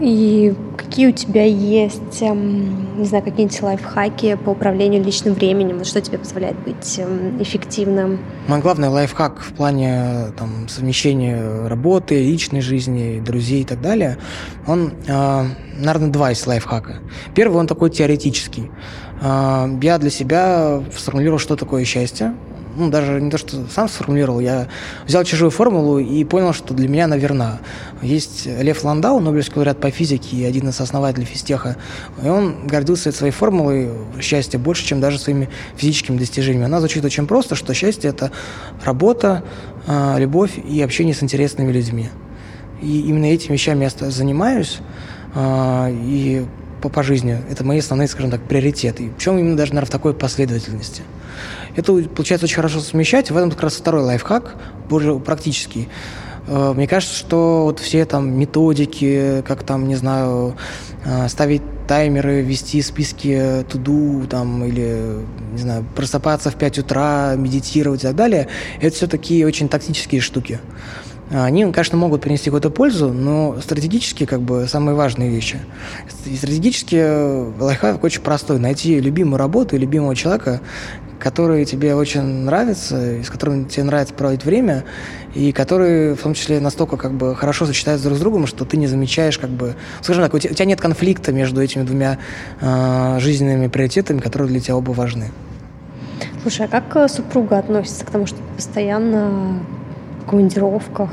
И 0.00 0.54
какие 0.76 1.08
у 1.08 1.12
тебя 1.12 1.44
есть, 1.44 2.22
эм, 2.22 2.98
не 2.98 3.04
знаю, 3.04 3.22
какие-нибудь 3.24 3.62
лайфхаки 3.62 4.36
по 4.36 4.50
управлению 4.50 5.02
личным 5.02 5.34
временем? 5.34 5.84
Что 5.84 6.00
тебе 6.00 6.18
позволяет 6.18 6.58
быть 6.60 6.98
эм, 6.98 7.40
эффективным? 7.42 8.18
Мой 8.48 8.60
главный 8.60 8.88
лайфхак 8.88 9.40
в 9.40 9.52
плане 9.52 10.32
там, 10.36 10.68
совмещения 10.68 11.68
работы, 11.68 12.22
личной 12.22 12.60
жизни, 12.60 13.22
друзей 13.24 13.62
и 13.62 13.64
так 13.64 13.80
далее, 13.80 14.18
он, 14.66 14.92
э, 15.06 15.44
наверное, 15.78 16.10
два 16.10 16.32
из 16.32 16.46
лайфхака. 16.46 16.96
Первый, 17.34 17.58
он 17.58 17.66
такой 17.66 17.90
теоретический. 17.90 18.70
Э, 19.20 19.68
я 19.82 19.98
для 19.98 20.10
себя 20.10 20.82
сформулировал, 20.96 21.38
что 21.38 21.56
такое 21.56 21.84
счастье, 21.84 22.34
ну, 22.76 22.90
даже 22.90 23.20
не 23.20 23.30
то, 23.30 23.38
что 23.38 23.64
сам 23.72 23.88
сформулировал, 23.88 24.40
я 24.40 24.68
взял 25.06 25.24
чужую 25.24 25.50
формулу 25.50 25.98
и 25.98 26.24
понял, 26.24 26.52
что 26.52 26.74
для 26.74 26.88
меня 26.88 27.04
она 27.04 27.16
верна. 27.16 27.60
Есть 28.00 28.46
Лев 28.46 28.84
Ландау, 28.84 29.20
Нобелевский 29.20 29.56
лауреат 29.56 29.80
по 29.80 29.90
физике 29.90 30.36
и 30.36 30.44
один 30.44 30.68
из 30.68 30.80
основателей 30.80 31.26
физтеха, 31.26 31.76
и 32.22 32.28
он 32.28 32.66
гордился 32.66 33.12
своей 33.12 33.32
формулой 33.32 33.90
счастья 34.20 34.58
больше, 34.58 34.84
чем 34.84 35.00
даже 35.00 35.18
своими 35.18 35.48
физическими 35.76 36.18
достижениями. 36.18 36.66
Она 36.66 36.80
звучит 36.80 37.04
очень 37.04 37.26
просто, 37.26 37.54
что 37.54 37.74
счастье– 37.74 38.10
это 38.10 38.30
работа, 38.84 39.44
а, 39.86 40.16
любовь 40.18 40.58
и 40.58 40.80
общение 40.82 41.14
с 41.14 41.22
интересными 41.22 41.72
людьми. 41.72 42.08
И 42.80 43.00
именно 43.02 43.26
этими 43.26 43.54
вещами 43.54 43.84
я 43.84 44.10
занимаюсь, 44.10 44.78
а, 45.34 45.88
и 45.90 46.44
по, 46.82 46.88
по 46.88 47.02
жизни. 47.02 47.38
Это 47.50 47.64
мои 47.64 47.78
основные, 47.78 48.08
скажем 48.08 48.30
так, 48.30 48.42
приоритеты. 48.42 49.10
Причем 49.16 49.38
именно 49.38 49.56
даже, 49.56 49.72
наверное, 49.72 49.88
в 49.88 49.92
такой 49.92 50.12
последовательности. 50.12 51.02
Это 51.76 51.94
получается 51.94 52.44
очень 52.44 52.56
хорошо 52.56 52.80
совмещать. 52.80 53.30
В 53.30 53.36
этом 53.36 53.50
как 53.50 53.62
раз 53.62 53.76
второй 53.76 54.02
лайфхак, 54.02 54.56
более 54.90 55.18
практический. 55.20 55.88
Э, 56.46 56.72
мне 56.74 56.86
кажется, 56.86 57.16
что 57.16 57.62
вот 57.64 57.78
все 57.78 58.04
там 58.04 58.38
методики, 58.38 59.42
как 59.46 59.62
там, 59.62 59.88
не 59.88 59.94
знаю, 59.94 60.56
э, 61.04 61.28
ставить 61.28 61.62
таймеры, 61.86 62.42
вести 62.42 62.82
списки 62.82 63.64
туду, 63.70 64.26
там, 64.28 64.64
или, 64.64 65.20
не 65.52 65.58
знаю, 65.58 65.84
просыпаться 65.94 66.50
в 66.50 66.56
5 66.56 66.80
утра, 66.80 67.34
медитировать 67.36 68.00
и 68.00 68.06
так 68.06 68.16
далее, 68.16 68.48
это 68.80 68.94
все 68.94 69.06
такие 69.06 69.46
очень 69.46 69.68
тактические 69.68 70.20
штуки. 70.20 70.60
Они, 71.32 71.64
конечно, 71.72 71.96
могут 71.96 72.20
принести 72.20 72.46
какую-то 72.46 72.68
пользу, 72.68 73.10
но 73.12 73.58
стратегически 73.62 74.26
как 74.26 74.42
бы 74.42 74.66
самые 74.68 74.94
важные 74.94 75.30
вещи. 75.30 75.58
И 76.26 76.36
стратегически 76.36 76.96
э, 76.96 77.52
лайфхак 77.58 78.04
очень 78.04 78.20
простой. 78.20 78.58
Найти 78.58 79.00
любимую 79.00 79.38
работу 79.38 79.74
и 79.74 79.78
любимого 79.78 80.14
человека, 80.14 80.60
который 81.18 81.64
тебе 81.64 81.94
очень 81.94 82.22
нравится, 82.22 83.14
и 83.14 83.22
с 83.22 83.30
которым 83.30 83.64
тебе 83.64 83.84
нравится 83.84 84.12
проводить 84.12 84.44
время, 84.44 84.84
и 85.34 85.52
которые 85.52 86.16
в 86.16 86.20
том 86.20 86.34
числе 86.34 86.60
настолько 86.60 86.98
как 86.98 87.12
бы 87.12 87.34
хорошо 87.34 87.64
сочетаются 87.64 88.08
друг 88.08 88.18
с 88.18 88.20
другом, 88.20 88.46
что 88.46 88.66
ты 88.66 88.76
не 88.76 88.86
замечаешь 88.86 89.38
как 89.38 89.50
бы... 89.50 89.74
Скажем 90.02 90.24
так, 90.24 90.34
у 90.34 90.38
тебя, 90.38 90.64
нет 90.66 90.80
конфликта 90.82 91.32
между 91.32 91.62
этими 91.62 91.84
двумя 91.84 92.18
э, 92.60 93.18
жизненными 93.20 93.68
приоритетами, 93.68 94.20
которые 94.20 94.48
для 94.48 94.60
тебя 94.60 94.76
оба 94.76 94.90
важны. 94.90 95.30
Слушай, 96.42 96.66
а 96.66 96.68
как 96.68 96.94
э, 96.96 97.08
супруга 97.08 97.56
относится 97.56 98.04
к 98.04 98.10
тому, 98.10 98.26
что 98.26 98.36
ты 98.36 98.42
постоянно 98.56 99.60
командировках? 100.26 101.10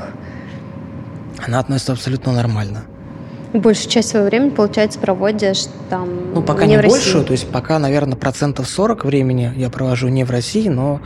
Она 1.46 1.58
относится 1.58 1.92
абсолютно 1.92 2.32
нормально. 2.32 2.84
Большую 3.52 3.90
часть 3.90 4.10
своего 4.10 4.28
времени, 4.28 4.50
получается, 4.50 5.00
проводишь 5.00 5.66
там 5.88 6.08
Ну, 6.34 6.42
пока 6.42 6.66
не, 6.66 6.76
не 6.76 6.82
большую, 6.82 7.24
то 7.24 7.32
есть 7.32 7.48
пока, 7.48 7.80
наверное, 7.80 8.16
процентов 8.16 8.68
40 8.68 9.04
времени 9.04 9.52
я 9.56 9.70
провожу 9.70 10.06
не 10.08 10.22
в 10.22 10.30
России, 10.30 10.68
но 10.68 11.00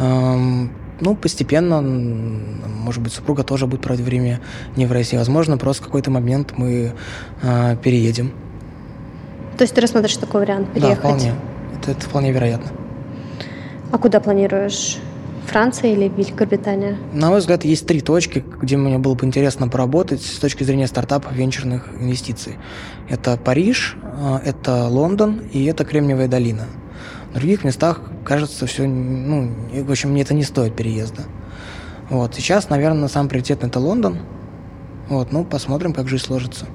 эм, 0.00 0.72
ну, 1.00 1.14
постепенно, 1.14 1.80
может 1.82 3.02
быть, 3.02 3.12
супруга 3.12 3.44
тоже 3.44 3.66
будет 3.66 3.82
проводить 3.82 4.06
время 4.06 4.40
не 4.74 4.86
в 4.86 4.92
России. 4.92 5.16
Возможно, 5.16 5.56
просто 5.56 5.82
в 5.82 5.86
какой-то 5.86 6.10
момент 6.10 6.54
мы 6.56 6.94
э, 7.42 7.76
переедем. 7.76 8.32
То 9.56 9.62
есть 9.62 9.74
ты 9.74 9.80
рассмотришь 9.80 10.16
такой 10.16 10.40
вариант, 10.40 10.72
переехать? 10.72 11.02
Да, 11.02 11.08
вполне. 11.08 11.34
Это, 11.78 11.90
это 11.92 12.00
вполне 12.00 12.32
вероятно. 12.32 12.70
А 13.92 13.98
куда 13.98 14.18
планируешь 14.18 14.98
Франция 15.46 15.92
или 15.92 16.08
Великобритания? 16.08 16.98
На 17.12 17.30
мой 17.30 17.40
взгляд, 17.40 17.64
есть 17.64 17.86
три 17.86 18.00
точки, 18.00 18.44
где 18.60 18.76
мне 18.76 18.98
было 18.98 19.14
бы 19.14 19.24
интересно 19.26 19.68
поработать 19.68 20.22
с 20.22 20.38
точки 20.38 20.64
зрения 20.64 20.86
стартапов 20.86 21.32
венчурных 21.32 21.88
инвестиций. 22.00 22.58
Это 23.08 23.36
Париж, 23.36 23.96
э, 24.02 24.38
это 24.44 24.88
Лондон 24.88 25.42
и 25.52 25.64
это 25.64 25.84
Кремниевая 25.84 26.28
долина. 26.28 26.66
В 27.30 27.34
других 27.34 27.64
местах, 27.64 28.00
кажется, 28.24 28.66
все, 28.66 28.86
ну, 28.86 29.50
в 29.72 29.90
общем, 29.90 30.10
мне 30.10 30.22
это 30.22 30.34
не 30.34 30.44
стоит 30.44 30.76
переезда. 30.76 31.22
Вот, 32.10 32.34
сейчас, 32.34 32.68
наверное, 32.70 33.08
самый 33.08 33.28
приоритетный 33.28 33.68
это 33.68 33.80
Лондон. 33.80 34.18
Вот, 35.08 35.32
ну, 35.32 35.44
посмотрим, 35.44 35.92
как 35.92 36.08
жизнь 36.08 36.24
сложится. 36.24 36.66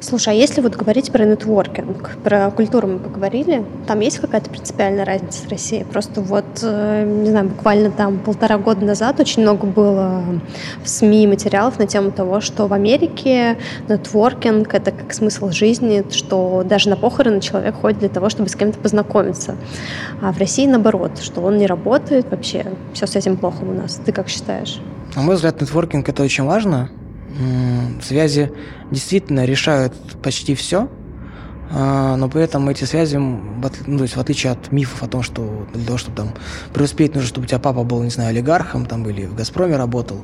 Слушай, 0.00 0.30
а 0.30 0.36
если 0.36 0.60
вот 0.60 0.76
говорить 0.76 1.10
про 1.12 1.24
нетворкинг, 1.24 2.18
про 2.22 2.50
культуру 2.50 2.88
мы 2.88 2.98
поговорили, 2.98 3.64
там 3.86 4.00
есть 4.00 4.18
какая-то 4.18 4.50
принципиальная 4.50 5.04
разница 5.04 5.46
с 5.46 5.48
Россией? 5.48 5.84
Просто 5.84 6.20
вот, 6.20 6.44
э, 6.62 7.04
не 7.04 7.30
знаю, 7.30 7.48
буквально 7.48 7.90
там 7.90 8.18
полтора 8.18 8.58
года 8.58 8.84
назад 8.84 9.20
очень 9.20 9.42
много 9.42 9.66
было 9.66 10.22
в 10.82 10.88
СМИ 10.88 11.26
материалов 11.26 11.78
на 11.78 11.86
тему 11.86 12.10
того, 12.10 12.40
что 12.40 12.66
в 12.66 12.72
Америке 12.72 13.56
нетворкинг— 13.88 14.74
это 14.74 14.90
как 14.90 15.14
смысл 15.14 15.50
жизни, 15.50 16.04
что 16.10 16.64
даже 16.64 16.90
на 16.90 16.96
похороны 16.96 17.40
человек 17.40 17.76
ходит 17.76 18.00
для 18.00 18.08
того, 18.08 18.28
чтобы 18.28 18.48
с 18.48 18.56
кем-то 18.56 18.78
познакомиться. 18.78 19.56
А 20.20 20.32
в 20.32 20.38
России 20.38 20.66
наоборот, 20.66 21.18
что 21.22 21.40
он 21.40 21.56
не 21.56 21.66
работает 21.66 22.26
вообще, 22.30 22.66
все 22.92 23.06
с 23.06 23.16
этим 23.16 23.36
плохо 23.36 23.62
у 23.62 23.72
нас. 23.72 24.00
Ты 24.04 24.12
как 24.12 24.28
считаешь? 24.28 24.80
На 25.16 25.22
мой 25.22 25.36
взгляд, 25.36 25.60
нетворкинг— 25.60 26.08
это 26.10 26.22
очень 26.22 26.44
важно, 26.44 26.90
связи 28.02 28.52
действительно 28.90 29.44
решают 29.44 29.94
почти 30.22 30.54
все, 30.54 30.88
а, 31.76 32.16
но 32.16 32.28
при 32.28 32.42
этом 32.42 32.68
эти 32.68 32.84
связи, 32.84 33.16
ну, 33.16 33.96
то 33.96 34.02
есть 34.04 34.16
в 34.16 34.20
отличие 34.20 34.52
от 34.52 34.70
мифов 34.70 35.02
о 35.02 35.08
том, 35.08 35.22
что 35.22 35.66
для 35.72 35.84
того, 35.84 35.98
чтобы 35.98 36.16
там 36.16 36.34
преуспеть, 36.72 37.14
нужно, 37.14 37.28
чтобы 37.28 37.46
у 37.46 37.48
тебя 37.48 37.58
папа 37.58 37.82
был, 37.82 38.02
не 38.02 38.10
знаю, 38.10 38.30
олигархом 38.30 38.86
там, 38.86 39.08
или 39.08 39.26
в 39.26 39.34
«Газпроме» 39.34 39.76
работал. 39.76 40.18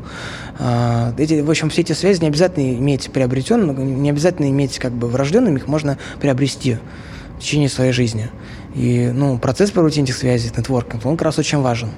А, 0.58 1.12
эти, 1.18 1.40
в 1.40 1.50
общем, 1.50 1.70
все 1.70 1.80
эти 1.80 1.92
связи 1.92 2.20
не 2.20 2.28
обязательно 2.28 2.72
иметь 2.74 3.10
приобретенными, 3.10 3.82
не 3.82 4.10
обязательно 4.10 4.48
иметь 4.50 4.78
как 4.78 4.92
бы 4.92 5.08
врожденными, 5.08 5.58
их 5.58 5.66
можно 5.66 5.98
приобрести 6.20 6.78
в 7.36 7.40
течение 7.40 7.68
своей 7.68 7.92
жизни. 7.92 8.30
И 8.74 9.10
ну, 9.12 9.38
процесс 9.38 9.70
приобретения 9.70 10.04
этих 10.04 10.16
связей, 10.16 10.52
нетворкинг, 10.56 11.04
он 11.04 11.16
как 11.16 11.24
раз 11.24 11.38
очень 11.38 11.58
важен. 11.58 11.90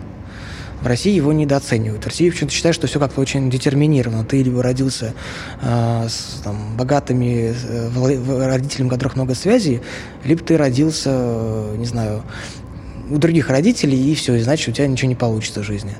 В 0.83 0.87
России 0.87 1.15
его 1.15 1.33
недооценивают. 1.33 2.03
В 2.03 2.07
России 2.07 2.29
почему-то 2.29 2.55
считают, 2.55 2.75
что 2.75 2.89
все 2.89 2.99
как-то 2.99 3.21
очень 3.21 3.49
детерминировано. 3.51 4.25
Ты 4.25 4.43
либо 4.43 4.63
родился 4.63 5.15
э, 5.61 6.07
с 6.09 6.41
там, 6.43 6.77
богатыми 6.77 7.55
э, 7.55 8.47
родителями, 8.47 8.89
у 8.89 8.91
которых 8.91 9.15
много 9.15 9.35
связей, 9.35 9.81
либо 10.25 10.43
ты 10.43 10.57
родился, 10.57 11.11
э, 11.13 11.77
не 11.79 11.87
знаю, 11.87 12.25
у 13.11 13.19
других 13.19 13.49
родителей, 13.51 14.11
и 14.11 14.15
все, 14.15 14.35
и 14.35 14.41
значит, 14.41 14.69
у 14.69 14.73
тебя 14.73 14.87
ничего 14.87 15.09
не 15.09 15.15
получится 15.15 15.61
в 15.61 15.65
жизни. 15.65 15.95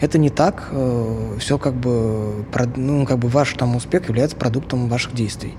Это 0.00 0.18
не 0.18 0.30
так. 0.30 0.68
Э, 0.72 1.36
все 1.38 1.56
как 1.56 1.74
бы, 1.74 2.44
ну, 2.76 3.06
как 3.06 3.18
бы 3.18 3.28
ваш 3.28 3.52
там 3.52 3.76
успех 3.76 4.08
является 4.08 4.36
продуктом 4.36 4.88
ваших 4.88 5.14
действий. 5.14 5.54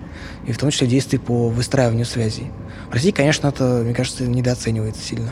И 0.47 0.51
в 0.51 0.57
том 0.57 0.69
числе 0.69 0.87
действий 0.87 1.19
по 1.19 1.47
выстраиванию 1.47 2.05
связей. 2.05 2.51
В 2.89 2.93
России, 2.93 3.11
конечно, 3.11 3.47
это, 3.47 3.81
мне 3.85 3.93
кажется, 3.93 4.23
недооценивается 4.23 5.01
сильно. 5.01 5.31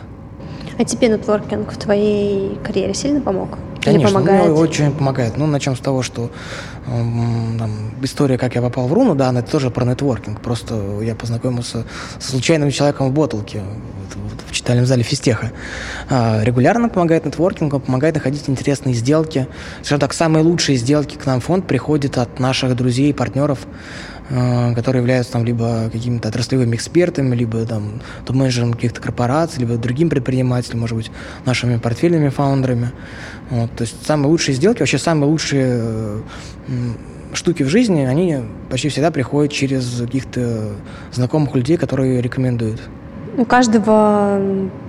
А 0.77 0.85
тебе 0.85 1.07
нетворкинг 1.07 1.71
в 1.71 1.77
твоей 1.77 2.57
карьере 2.63 2.93
сильно 2.93 3.21
помог? 3.21 3.57
Конечно, 3.81 4.07
Или 4.07 4.13
помогает? 4.13 4.47
Ну, 4.47 4.55
очень 4.55 4.91
помогает. 4.91 5.37
Ну, 5.37 5.45
начнем 5.45 5.75
с 5.75 5.79
того, 5.79 6.01
что 6.01 6.31
там, 6.85 7.91
история, 8.01 8.37
как 8.37 8.55
я 8.55 8.61
попал 8.61 8.87
в 8.87 8.93
Руну, 8.93 9.15
да, 9.15 9.29
она 9.29 9.41
тоже 9.41 9.69
про 9.69 9.85
нетворкинг. 9.85 10.41
Просто 10.41 11.01
я 11.01 11.15
познакомился 11.15 11.85
с 12.19 12.29
случайным 12.29 12.71
человеком 12.71 13.09
в 13.09 13.13
Ботолке, 13.13 13.61
в 14.47 14.51
читальном 14.51 14.85
зале 14.85 15.03
физтеха. 15.03 15.51
А, 16.09 16.41
регулярно 16.43 16.89
помогает 16.89 17.25
нетворкинг, 17.25 17.83
помогает 17.83 18.15
находить 18.15 18.47
интересные 18.47 18.93
сделки. 18.95 19.47
Скажем 19.81 19.99
так, 19.99 20.13
самые 20.13 20.43
лучшие 20.43 20.77
сделки 20.77 21.15
к 21.15 21.25
нам 21.25 21.41
в 21.41 21.45
фонд 21.45 21.67
приходят 21.67 22.17
от 22.17 22.39
наших 22.39 22.75
друзей 22.75 23.09
и 23.09 23.13
партнеров, 23.13 23.59
которые 24.29 25.01
являются 25.01 25.33
там 25.33 25.45
либо 25.45 25.89
какими-то 25.91 26.29
отраслевыми 26.29 26.75
экспертами, 26.75 27.35
либо 27.35 27.65
там 27.65 28.01
топ-менеджером 28.25 28.73
каких-то 28.73 29.01
корпораций, 29.01 29.59
либо 29.59 29.75
другим 29.77 30.09
предпринимателем, 30.09 30.79
может 30.79 30.95
быть, 30.95 31.11
нашими 31.45 31.77
портфельными 31.77 32.29
фаундерами. 32.29 32.91
Вот, 33.49 33.71
то 33.75 33.83
есть 33.83 34.05
самые 34.05 34.29
лучшие 34.29 34.55
сделки, 34.55 34.79
вообще 34.79 34.97
самые 34.97 35.29
лучшие 35.29 36.21
штуки 37.33 37.63
в 37.63 37.67
жизни, 37.67 38.01
они 38.01 38.39
почти 38.69 38.89
всегда 38.89 39.11
приходят 39.11 39.51
через 39.51 40.01
каких-то 40.01 40.75
знакомых 41.11 41.55
людей, 41.55 41.77
которые 41.77 42.21
рекомендуют. 42.21 42.81
У 43.35 43.45
каждого 43.45 44.39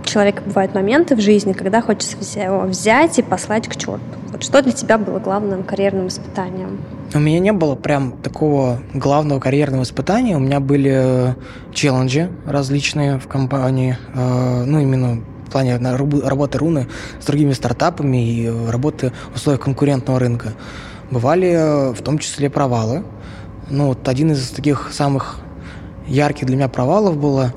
человека 0.05 0.43
бывают 0.45 0.75
моменты 0.75 1.17
в 1.17 1.21
жизни, 1.21 1.55
когда 1.55 1.81
хочется 1.81 2.17
его 2.39 2.61
взять 2.61 3.19
и 3.19 3.23
послать 3.23 3.69
к 3.69 3.77
черту. 3.77 4.01
Вот 4.33 4.43
что 4.43 4.61
для 4.63 4.73
тебя 4.73 4.99
было 4.99 5.19
главным 5.19 5.63
карьерным 5.63 6.09
испытанием? 6.09 6.79
У 7.15 7.21
меня 7.21 7.39
не 7.39 7.53
было 7.53 7.75
прям 7.75 8.13
такого 8.13 8.81
главного 8.93 9.41
карьерного 9.41 9.85
испытания. 9.85 10.37
У 10.37 10.41
меня 10.41 10.61
были 10.61 10.93
э, 10.95 11.35
челленджи 11.73 12.31
различные 12.45 13.19
в 13.19 13.29
компании. 13.29 13.97
Э, 14.15 14.65
ну, 14.67 14.79
именно 14.79 15.23
в 15.47 15.51
плане 15.51 15.79
работы 15.79 16.59
руны 16.59 16.89
с 17.21 17.25
другими 17.25 17.53
стартапами 17.53 18.29
и 18.29 18.69
работы 18.69 19.13
в 19.33 19.37
условиях 19.37 19.63
конкурентного 19.63 20.19
рынка. 20.19 20.53
Бывали 21.11 21.49
э, 21.49 21.93
в 21.93 22.03
том 22.03 22.19
числе 22.19 22.51
провалы. 22.51 23.05
Ну, 23.71 23.87
вот 23.87 24.07
один 24.07 24.33
из 24.33 24.51
таких 24.51 24.91
самых 24.93 25.39
ярких 26.07 26.47
для 26.47 26.57
меня 26.57 26.69
провалов 26.69 27.17
было, 27.17 27.55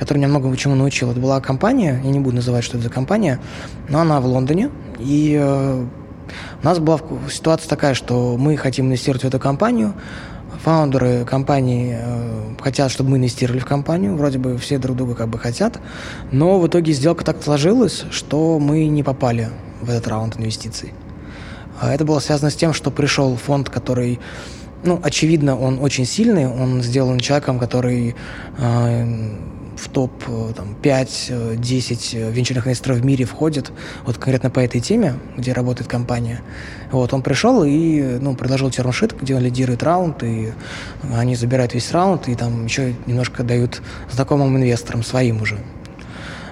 который 0.00 0.18
меня 0.18 0.28
много 0.28 0.56
чему 0.56 0.74
научил. 0.74 1.10
Это 1.12 1.20
была 1.20 1.40
компания, 1.40 2.00
я 2.02 2.10
не 2.10 2.18
буду 2.18 2.36
называть, 2.36 2.64
что 2.64 2.78
это 2.78 2.84
за 2.84 2.92
компания, 2.92 3.38
но 3.88 4.00
она 4.00 4.20
в 4.20 4.26
Лондоне. 4.26 4.70
И 4.98 5.38
у 5.40 6.66
нас 6.66 6.78
была 6.78 6.98
ситуация 7.30 7.68
такая, 7.68 7.94
что 7.94 8.36
мы 8.38 8.56
хотим 8.56 8.86
инвестировать 8.86 9.22
в 9.22 9.28
эту 9.28 9.38
компанию, 9.38 9.94
фаундеры 10.64 11.24
компании 11.24 11.98
э, 11.98 12.54
хотят, 12.60 12.90
чтобы 12.90 13.10
мы 13.10 13.16
инвестировали 13.18 13.60
в 13.60 13.66
компанию, 13.66 14.16
вроде 14.16 14.38
бы 14.38 14.58
все 14.58 14.78
друг 14.78 14.96
друга 14.96 15.14
как 15.14 15.28
бы 15.28 15.38
хотят, 15.38 15.78
но 16.32 16.58
в 16.58 16.66
итоге 16.66 16.92
сделка 16.92 17.24
так 17.24 17.42
сложилась, 17.42 18.04
что 18.10 18.58
мы 18.58 18.86
не 18.86 19.02
попали 19.02 19.48
в 19.80 19.88
этот 19.88 20.08
раунд 20.08 20.38
инвестиций. 20.38 20.92
А 21.80 21.94
это 21.94 22.04
было 22.04 22.18
связано 22.18 22.50
с 22.50 22.56
тем, 22.56 22.74
что 22.74 22.90
пришел 22.90 23.36
фонд, 23.36 23.70
который 23.70 24.20
ну, 24.82 24.98
очевидно, 25.02 25.58
он 25.58 25.78
очень 25.78 26.06
сильный, 26.06 26.46
он 26.46 26.82
сделан 26.82 27.20
человеком, 27.20 27.58
который 27.58 28.14
э, 28.56 29.36
в 29.80 29.88
топ-5-10 29.88 30.78
э, 31.30 32.28
э, 32.28 32.30
венчурных 32.30 32.66
инвесторов 32.66 32.98
в 32.98 33.04
мире 33.04 33.24
входит, 33.24 33.72
вот 34.04 34.16
конкретно 34.18 34.50
по 34.50 34.60
этой 34.60 34.80
теме, 34.80 35.14
где 35.36 35.52
работает 35.52 35.88
компания. 35.88 36.42
Вот, 36.92 37.14
он 37.14 37.22
пришел 37.22 37.64
и 37.64 38.18
ну, 38.20 38.34
предложил 38.34 38.70
термшит, 38.70 39.18
где 39.20 39.34
он 39.34 39.42
лидирует 39.42 39.82
раунд, 39.82 40.22
и 40.22 40.52
они 41.14 41.34
забирают 41.34 41.72
весь 41.74 41.90
раунд, 41.92 42.28
и 42.28 42.34
там 42.34 42.66
еще 42.66 42.94
немножко 43.06 43.42
дают 43.42 43.80
знакомым 44.10 44.56
инвесторам, 44.56 45.02
своим 45.02 45.40
уже. 45.40 45.58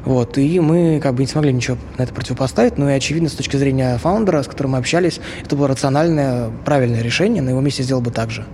Вот, 0.04 0.38
и 0.38 0.60
мы 0.60 1.00
как 1.02 1.14
бы 1.14 1.22
не 1.22 1.26
смогли 1.26 1.52
ничего 1.52 1.76
на 1.98 2.04
это 2.04 2.14
противопоставить, 2.14 2.78
но 2.78 2.88
и 2.88 2.94
очевидно, 2.94 3.28
с 3.28 3.34
точки 3.34 3.56
зрения 3.56 3.98
фаундера, 3.98 4.42
с 4.42 4.46
которым 4.46 4.72
мы 4.72 4.78
общались, 4.78 5.20
это 5.44 5.54
было 5.54 5.68
рациональное, 5.68 6.50
правильное 6.64 7.02
решение, 7.02 7.42
на 7.42 7.50
его 7.50 7.60
месте 7.60 7.82
сделал 7.82 8.00
бы 8.00 8.10
так 8.10 8.30
же. 8.30 8.46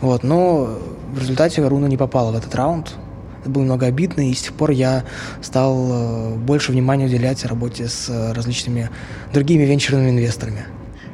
Вот, 0.00 0.24
но 0.24 0.78
в 1.12 1.20
результате 1.20 1.64
Руна 1.64 1.86
не 1.86 1.96
попала 1.96 2.32
в 2.32 2.36
этот 2.36 2.54
раунд, 2.56 2.96
это 3.42 3.50
было 3.50 3.62
много 3.64 3.86
обидно, 3.86 4.30
и 4.30 4.34
с 4.34 4.42
тех 4.42 4.52
пор 4.54 4.70
я 4.70 5.04
стал 5.42 5.88
э, 5.90 6.34
больше 6.36 6.72
внимания 6.72 7.06
уделять 7.06 7.44
работе 7.44 7.88
с 7.88 8.08
э, 8.08 8.32
различными 8.32 8.88
другими 9.32 9.64
венчурными 9.64 10.10
инвесторами. 10.10 10.64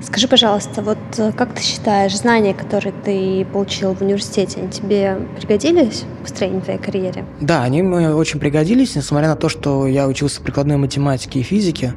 Скажи, 0.01 0.29
пожалуйста, 0.29 0.83
вот 0.83 0.99
э, 1.17 1.33
как 1.33 1.55
ты 1.55 1.63
считаешь, 1.63 2.17
знания, 2.17 2.53
которые 2.55 2.93
ты 2.93 3.47
получил 3.47 3.95
в 3.95 4.03
университете, 4.03 4.61
они 4.61 4.71
тебе 4.71 5.17
пригодились 5.39 6.05
в 6.21 6.23
построении 6.23 6.61
твоей 6.61 6.79
карьере? 6.79 7.25
Да, 7.41 7.63
они 7.63 7.83
мне 7.83 8.11
очень 8.11 8.39
пригодились, 8.39 8.95
несмотря 8.95 9.29
на 9.29 9.37
то, 9.37 9.49
что 9.49 9.87
я 9.87 10.07
учился 10.07 10.43
прикладной 10.43 10.77
математике 10.77 11.41
и 11.41 11.43
физике. 11.43 11.95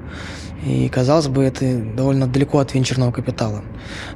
И, 0.66 0.90
казалось 0.90 1.28
бы, 1.28 1.44
это 1.44 1.78
довольно 1.78 2.28
далеко 2.28 2.60
от 2.60 2.74
венчурного 2.74 3.12
капитала. 3.12 3.64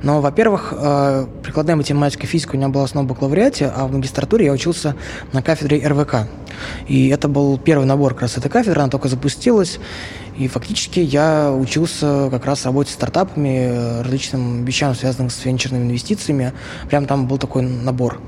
Но, 0.04 0.22
во-первых, 0.22 0.74
э, 0.78 1.26
прикладная 1.42 1.76
математика 1.76 2.24
и 2.24 2.28
физика 2.28 2.56
у 2.56 2.58
меня 2.58 2.70
была 2.70 2.84
основа 2.84 3.06
в 3.06 3.10
бакалавриате, 3.10 3.72
а 3.76 3.88
в 3.88 3.92
магистратуре 3.92 4.46
я 4.46 4.52
учился 4.52 4.96
на 5.34 5.42
кафедре 5.42 5.86
РВК. 5.88 6.28
И 6.88 7.08
это 7.10 7.28
был 7.28 7.58
первый 7.58 7.86
набор 7.86 8.14
как 8.14 8.24
раз 8.24 8.38
этой 8.38 8.50
кафедры, 8.50 8.80
она 8.80 8.90
только 8.90 9.08
запустилась. 9.08 9.80
И 10.38 10.48
фактически 10.48 11.00
я 11.00 11.52
учился 11.52 12.28
как 12.30 12.46
раз 12.46 12.66
работать 12.66 12.92
с 12.92 12.96
стартапами, 12.96 14.02
различным 14.02 14.66
вещам, 14.66 14.94
связанным 14.94 15.32
с 15.32 15.44
венчурными 15.46 15.86
инвестициями. 15.86 16.54
Прям 16.90 17.08
там 17.08 17.28
был 17.28 17.40
такой 17.40 17.64
набор. 17.64 18.20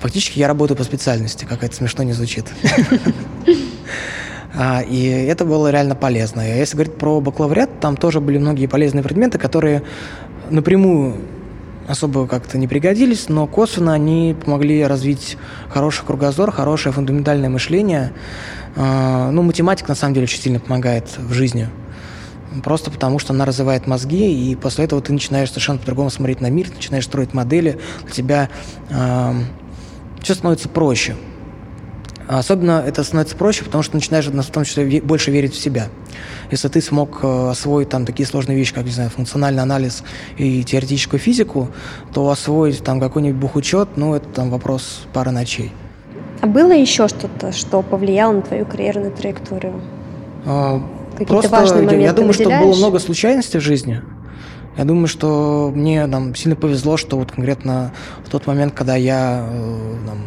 Фактически 0.00 0.38
я 0.38 0.46
работаю 0.48 0.76
по 0.78 0.84
специальности, 0.84 1.46
как 1.46 1.64
это 1.64 1.74
смешно 1.74 2.04
не 2.04 2.12
звучит. 2.12 2.46
А, 4.54 4.82
и 4.82 5.06
это 5.06 5.44
было 5.44 5.70
реально 5.70 5.94
полезно. 5.94 6.42
А 6.42 6.46
если 6.46 6.76
говорить 6.76 6.96
про 6.96 7.20
бакалавриат, 7.20 7.80
там 7.80 7.96
тоже 7.96 8.20
были 8.20 8.38
многие 8.38 8.66
полезные 8.66 9.02
предметы, 9.02 9.38
которые 9.38 9.82
напрямую 10.50 11.16
особо 11.86 12.26
как-то 12.26 12.58
не 12.58 12.68
пригодились, 12.68 13.28
но 13.28 13.46
косвенно 13.46 13.92
они 13.92 14.36
помогли 14.44 14.84
развить 14.84 15.36
хороший 15.68 16.04
кругозор, 16.04 16.52
хорошее 16.52 16.92
фундаментальное 16.92 17.48
мышление. 17.48 18.12
А, 18.76 19.30
ну, 19.30 19.42
математика 19.42 19.90
на 19.90 19.94
самом 19.94 20.14
деле 20.14 20.24
очень 20.24 20.40
сильно 20.40 20.60
помогает 20.60 21.06
в 21.18 21.32
жизни. 21.32 21.68
Просто 22.64 22.90
потому, 22.90 23.20
что 23.20 23.32
она 23.32 23.44
развивает 23.44 23.86
мозги, 23.86 24.50
и 24.50 24.56
после 24.56 24.84
этого 24.84 25.00
ты 25.00 25.12
начинаешь 25.12 25.50
совершенно 25.50 25.78
по-другому 25.78 26.10
смотреть 26.10 26.40
на 26.40 26.50
мир, 26.50 26.68
начинаешь 26.74 27.04
строить 27.04 27.32
модели, 27.32 27.78
у 28.04 28.08
тебя 28.08 28.48
э, 28.88 29.32
все 30.20 30.34
становится 30.34 30.68
проще. 30.68 31.14
А 32.30 32.38
особенно 32.38 32.84
это 32.86 33.02
становится 33.02 33.34
проще, 33.34 33.64
потому 33.64 33.82
что 33.82 33.96
начинаешь 33.96 34.26
в 34.28 34.50
том 34.52 34.62
числе 34.62 35.00
больше 35.00 35.32
верить 35.32 35.52
в 35.52 35.58
себя. 35.60 35.88
Если 36.52 36.68
ты 36.68 36.80
смог 36.80 37.18
э, 37.24 37.48
освоить 37.50 37.88
там 37.88 38.06
такие 38.06 38.24
сложные 38.24 38.56
вещи, 38.56 38.72
как, 38.72 38.84
не 38.84 38.92
знаю, 38.92 39.10
функциональный 39.10 39.64
анализ 39.64 40.04
и 40.36 40.62
теоретическую 40.62 41.18
физику, 41.18 41.70
то 42.14 42.30
освоить 42.30 42.84
там 42.84 43.00
какой-нибудь 43.00 43.40
бухучет, 43.40 43.88
ну, 43.96 44.14
это 44.14 44.28
там 44.28 44.48
вопрос 44.50 45.08
пары 45.12 45.32
ночей. 45.32 45.72
А 46.40 46.46
было 46.46 46.70
еще 46.70 47.08
что-то, 47.08 47.50
что 47.50 47.82
повлияло 47.82 48.34
на 48.34 48.42
твою 48.42 48.64
карьерную 48.64 49.10
траекторию? 49.10 49.80
А, 50.46 50.80
Какие-то 51.18 51.48
важные 51.48 51.82
моменты 51.82 52.04
Я 52.04 52.12
думаю, 52.12 52.32
выделяешь? 52.32 52.60
что 52.60 52.64
было 52.64 52.76
много 52.76 53.00
случайностей 53.00 53.58
в 53.58 53.62
жизни. 53.62 54.02
Я 54.76 54.84
думаю, 54.84 55.08
что 55.08 55.72
мне 55.74 56.06
там, 56.06 56.36
сильно 56.36 56.54
повезло, 56.54 56.96
что 56.96 57.18
вот 57.18 57.32
конкретно 57.32 57.92
в 58.24 58.28
тот 58.28 58.46
момент, 58.46 58.72
когда 58.72 58.94
я 58.94 59.48
э, 59.50 59.96
там, 60.06 60.18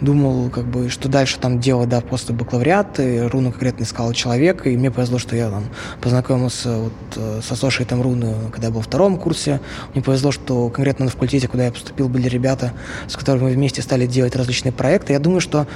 думал, 0.00 0.50
как 0.50 0.66
бы, 0.66 0.88
что 0.88 1.08
дальше 1.08 1.38
там 1.38 1.60
делать, 1.60 1.88
да, 1.88 2.00
после 2.00 2.34
бакалавриата, 2.34 3.02
и 3.02 3.20
Руну 3.20 3.50
конкретно 3.50 3.84
искал 3.84 4.12
человека, 4.12 4.68
и 4.68 4.76
мне 4.76 4.90
повезло, 4.90 5.18
что 5.18 5.36
я 5.36 5.50
там 5.50 5.64
познакомился 6.00 6.76
вот 6.76 6.92
э, 7.16 7.40
с 7.42 7.50
ассошиетом 7.50 8.02
Руны, 8.02 8.34
когда 8.52 8.68
я 8.68 8.72
был 8.72 8.80
в 8.80 8.86
втором 8.86 9.16
курсе. 9.16 9.60
Мне 9.94 10.02
повезло, 10.02 10.30
что 10.32 10.68
конкретно 10.68 11.06
на 11.06 11.10
факультете, 11.10 11.48
куда 11.48 11.66
я 11.66 11.72
поступил, 11.72 12.08
были 12.08 12.28
ребята, 12.28 12.72
с 13.06 13.16
которыми 13.16 13.44
мы 13.44 13.50
вместе 13.50 13.82
стали 13.82 14.06
делать 14.06 14.36
различные 14.36 14.72
проекты. 14.72 15.12
Я 15.12 15.18
думаю, 15.18 15.40
что 15.40 15.66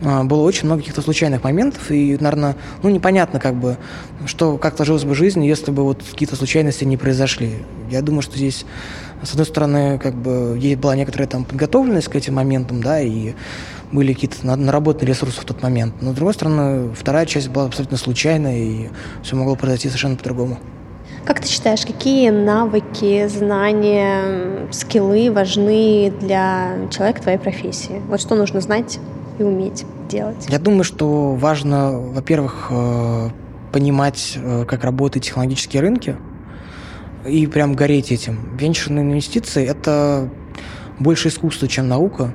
э, 0.00 0.22
было 0.24 0.42
очень 0.42 0.66
много 0.66 0.80
каких-то 0.80 1.02
случайных 1.02 1.44
моментов, 1.44 1.90
и, 1.90 2.16
наверное, 2.20 2.56
ну, 2.82 2.90
непонятно, 2.90 3.40
как 3.40 3.54
бы, 3.54 3.76
что, 4.26 4.58
как 4.58 4.76
сложилась 4.76 5.04
бы 5.04 5.14
жизнь, 5.14 5.44
если 5.44 5.70
бы 5.70 5.82
вот 5.82 6.02
какие-то 6.02 6.36
случайности 6.36 6.84
не 6.84 6.96
произошли. 6.96 7.54
Я 7.90 8.00
думаю, 8.00 8.22
что 8.22 8.36
здесь 8.36 8.64
с 9.22 9.30
одной 9.30 9.46
стороны, 9.46 9.98
как 9.98 10.14
бы 10.14 10.56
есть 10.58 10.78
была 10.78 10.96
некоторая 10.96 11.28
там 11.28 11.44
подготовленность 11.44 12.08
к 12.08 12.16
этим 12.16 12.34
моментам, 12.34 12.82
да, 12.82 13.00
и 13.00 13.34
были 13.92 14.14
какие-то 14.14 14.56
наработанные 14.56 15.08
ресурсы 15.08 15.40
в 15.40 15.44
тот 15.44 15.62
момент. 15.62 15.94
Но, 16.00 16.12
с 16.12 16.14
другой 16.14 16.34
стороны, 16.34 16.94
вторая 16.94 17.26
часть 17.26 17.48
была 17.48 17.66
абсолютно 17.66 17.96
случайная, 17.96 18.56
и 18.56 18.88
все 19.22 19.36
могло 19.36 19.54
произойти 19.54 19.88
совершенно 19.88 20.16
по-другому. 20.16 20.58
Как 21.24 21.40
ты 21.40 21.46
считаешь, 21.46 21.86
какие 21.86 22.30
навыки, 22.30 23.28
знания, 23.28 24.68
скиллы 24.72 25.30
важны 25.30 26.12
для 26.20 26.88
человека 26.90 27.22
твоей 27.22 27.38
профессии? 27.38 28.02
Вот 28.08 28.20
что 28.20 28.34
нужно 28.34 28.60
знать 28.60 28.98
и 29.38 29.44
уметь 29.44 29.84
делать? 30.08 30.46
Я 30.48 30.58
думаю, 30.58 30.82
что 30.82 31.34
важно, 31.34 31.92
во-первых, 31.92 32.68
э, 32.70 33.28
понимать, 33.70 34.36
э, 34.36 34.64
как 34.66 34.82
работают 34.82 35.24
технологические 35.24 35.80
рынки, 35.80 36.16
и 37.26 37.46
прям 37.46 37.74
гореть 37.74 38.12
этим. 38.12 38.56
Венчурные 38.56 39.04
инвестиции– 39.04 39.66
это 39.66 40.28
больше 40.98 41.28
искусство, 41.28 41.68
чем 41.68 41.88
наука, 41.88 42.34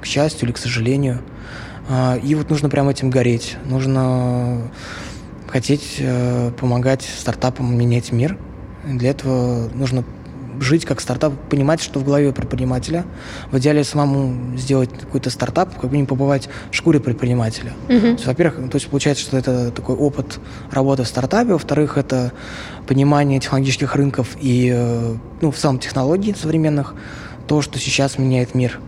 к 0.00 0.06
счастью 0.06 0.46
или 0.46 0.52
к 0.52 0.58
сожалению. 0.58 1.20
А, 1.88 2.16
и 2.16 2.34
вот 2.34 2.50
нужно 2.50 2.68
прям 2.68 2.88
этим 2.88 3.10
гореть. 3.10 3.56
Нужно 3.64 4.70
хотеть 5.46 5.96
э, 5.98 6.50
помогать 6.58 7.02
стартапам 7.02 7.76
менять 7.76 8.12
мир. 8.12 8.36
Для 8.84 9.10
этого 9.10 9.68
нужно 9.74 10.04
жить 10.60 10.84
как 10.84 11.00
стартап, 11.00 11.34
понимать, 11.50 11.80
что 11.80 12.00
в 12.00 12.04
голове 12.04 12.32
предпринимателя. 12.32 13.04
В 13.50 13.58
идеале 13.58 13.84
самому 13.84 14.56
сделать 14.56 14.90
какой-то 14.90 15.30
стартап, 15.30 15.78
как 15.78 15.90
бы 15.90 15.96
не 15.96 16.04
побывать 16.04 16.48
в 16.70 16.74
шкуре 16.74 17.00
предпринимателя. 17.00 17.72
Uh-huh. 17.88 18.20
во-первых, 18.26 18.70
то 18.70 18.76
есть 18.76 18.88
получается, 18.88 19.24
что 19.24 19.36
это 19.36 19.70
такой 19.70 19.96
опыт 19.96 20.38
работы 20.70 21.04
в 21.04 21.08
стартапе. 21.08 21.52
Во-вторых, 21.52 21.96
это 21.96 22.32
понимание 22.86 23.40
технологических 23.40 23.94
рынков 23.94 24.36
и, 24.40 24.72
э, 24.74 25.14
ну, 25.40 25.50
в 25.50 25.56
целом 25.56 25.78
технологий 25.78 26.34
современных, 26.34 26.94
то, 27.46 27.62
что 27.62 27.78
сейчас 27.78 28.18
меняет 28.18 28.54
мир. 28.54 28.80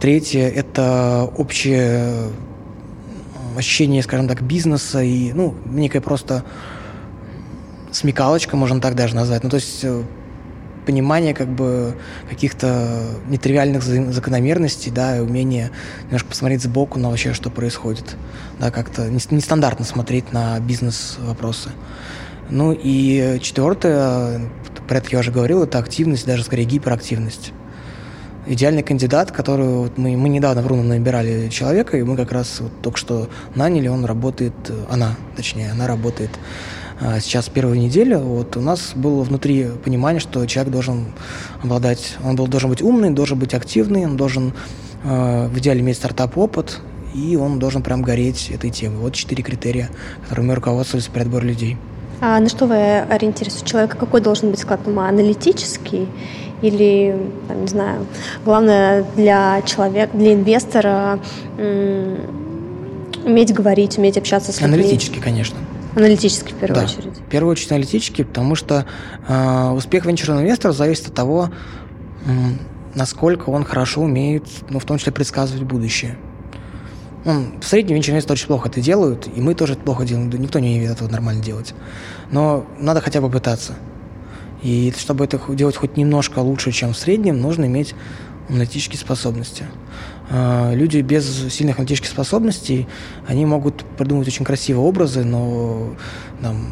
Третье– 0.00 0.48
это 0.54 1.30
общее 1.36 2.30
ощущение, 3.56 4.02
скажем 4.02 4.28
так, 4.28 4.42
бизнеса 4.42 5.02
и, 5.02 5.32
ну, 5.32 5.54
некая 5.66 6.00
просто 6.00 6.44
смекалочка, 7.92 8.56
можно 8.56 8.80
так 8.80 8.94
даже 8.94 9.14
назвать. 9.14 9.42
Ну, 9.44 9.50
то 9.50 9.56
есть 9.56 9.80
э, 9.82 10.02
понимание 10.90 11.34
как 11.34 11.46
бы 11.46 11.94
каких-то 12.28 13.00
нетривиальных 13.28 13.84
закономерностей, 13.84 14.90
да, 14.90 15.16
и 15.16 15.20
умение 15.20 15.70
немножко 16.06 16.30
посмотреть 16.30 16.62
сбоку 16.62 16.98
на 16.98 17.10
вообще, 17.10 17.32
что 17.32 17.48
происходит, 17.48 18.16
да, 18.58 18.72
как-то 18.72 19.08
нестандартно 19.08 19.84
смотреть 19.84 20.32
на 20.32 20.58
бизнес-вопросы. 20.58 21.70
Ну 22.50 22.76
и 22.76 23.38
четвертое, 23.40 24.40
про 24.88 24.98
это 24.98 25.10
я 25.12 25.20
уже 25.20 25.30
говорил, 25.30 25.62
это 25.62 25.78
активность, 25.78 26.26
даже 26.26 26.42
скорее 26.42 26.64
гиперактивность. 26.64 27.52
Идеальный 28.48 28.82
кандидат, 28.82 29.30
который 29.30 29.68
вот 29.68 29.96
мы, 29.96 30.16
мы 30.16 30.28
недавно 30.28 30.60
в 30.62 30.66
Руну 30.66 30.82
набирали 30.82 31.50
человека, 31.50 31.98
и 31.98 32.02
мы 32.02 32.16
как 32.16 32.32
раз 32.32 32.58
вот 32.58 32.82
только 32.82 32.98
что 32.98 33.30
наняли, 33.54 33.86
он 33.86 34.04
работает, 34.04 34.54
она, 34.90 35.14
точнее, 35.36 35.70
она 35.70 35.86
работает 35.86 36.30
сейчас 37.20 37.48
первую 37.48 37.78
неделю, 37.78 38.18
вот 38.18 38.56
у 38.56 38.60
нас 38.60 38.92
было 38.94 39.22
внутри 39.22 39.68
понимание, 39.84 40.20
что 40.20 40.44
человек 40.46 40.72
должен 40.72 41.06
обладать, 41.62 42.16
он 42.22 42.36
должен 42.36 42.68
быть 42.68 42.82
умный, 42.82 43.10
должен 43.10 43.38
быть 43.38 43.54
активный, 43.54 44.04
он 44.04 44.16
должен 44.16 44.52
э, 45.04 45.48
в 45.48 45.58
идеале 45.58 45.80
иметь 45.80 45.96
стартап-опыт, 45.96 46.80
и 47.14 47.36
он 47.36 47.58
должен 47.58 47.82
прям 47.82 48.02
гореть 48.02 48.50
этой 48.50 48.70
темой. 48.70 48.98
Вот 48.98 49.14
четыре 49.14 49.42
критерия, 49.42 49.88
которыми 50.22 50.52
руководствовались 50.52 51.08
при 51.08 51.22
отборе 51.22 51.48
людей. 51.48 51.76
А 52.20 52.38
на 52.38 52.48
что 52.48 52.66
вы 52.66 52.98
ориентируетесь? 52.98 53.62
У 53.62 53.64
человека 53.64 53.96
какой 53.96 54.20
должен 54.20 54.50
быть 54.50 54.60
склад 54.60 54.86
ума? 54.86 55.08
Аналитический 55.08 56.06
или, 56.60 57.16
там, 57.48 57.62
не 57.62 57.66
знаю, 57.66 58.06
главное 58.44 59.06
для 59.16 59.62
человека, 59.62 60.14
для 60.16 60.34
инвестора 60.34 61.18
уметь 63.24 63.54
говорить, 63.54 63.96
уметь 63.96 64.18
общаться 64.18 64.52
с 64.52 64.60
людьми? 64.60 64.74
Аналитический, 64.74 65.20
конечно. 65.20 65.56
Аналитический 65.94 66.54
в 66.54 66.56
первую 66.56 66.80
да, 66.80 66.84
очередь. 66.84 67.18
В 67.18 67.28
первую 67.28 67.52
очередь 67.52 67.72
аналитический, 67.72 68.24
потому 68.24 68.54
что 68.54 68.86
э, 69.26 69.70
успех 69.70 70.06
венчурного 70.06 70.42
инвестора 70.42 70.72
зависит 70.72 71.08
от 71.08 71.14
того, 71.14 71.50
э, 72.24 72.30
насколько 72.94 73.50
он 73.50 73.64
хорошо 73.64 74.02
умеет, 74.02 74.44
ну, 74.68 74.78
в 74.78 74.84
том 74.84 74.98
числе, 74.98 75.12
предсказывать 75.12 75.64
будущее. 75.64 76.16
Ну, 77.24 77.58
в 77.60 77.66
среднем 77.66 77.96
венчурные 77.96 78.18
инвесторы 78.18 78.38
очень 78.38 78.46
плохо 78.46 78.68
это 78.68 78.80
делают, 78.80 79.28
и 79.34 79.40
мы 79.40 79.54
тоже 79.54 79.72
это 79.74 79.82
плохо 79.82 80.04
делаем, 80.04 80.30
никто 80.30 80.58
не 80.58 80.76
умеет 80.76 80.92
этого 80.92 81.08
нормально 81.08 81.42
делать. 81.42 81.74
Но 82.30 82.66
надо 82.78 83.00
хотя 83.00 83.20
бы 83.20 83.28
пытаться. 83.28 83.74
И 84.62 84.92
чтобы 84.96 85.24
это 85.24 85.40
делать 85.48 85.76
хоть 85.76 85.96
немножко 85.96 86.38
лучше, 86.40 86.70
чем 86.72 86.92
в 86.92 86.96
среднем, 86.96 87.40
нужно 87.40 87.64
иметь 87.64 87.94
аналитические 88.48 88.98
способности. 88.98 89.64
А, 90.30 90.72
люди 90.72 90.98
без 90.98 91.52
сильных 91.52 91.76
аналитических 91.76 92.08
способностей, 92.10 92.86
они 93.26 93.44
могут 93.44 93.84
придумать 93.98 94.28
очень 94.28 94.44
красивые 94.44 94.84
образы, 94.84 95.24
но 95.24 95.94
там, 96.40 96.68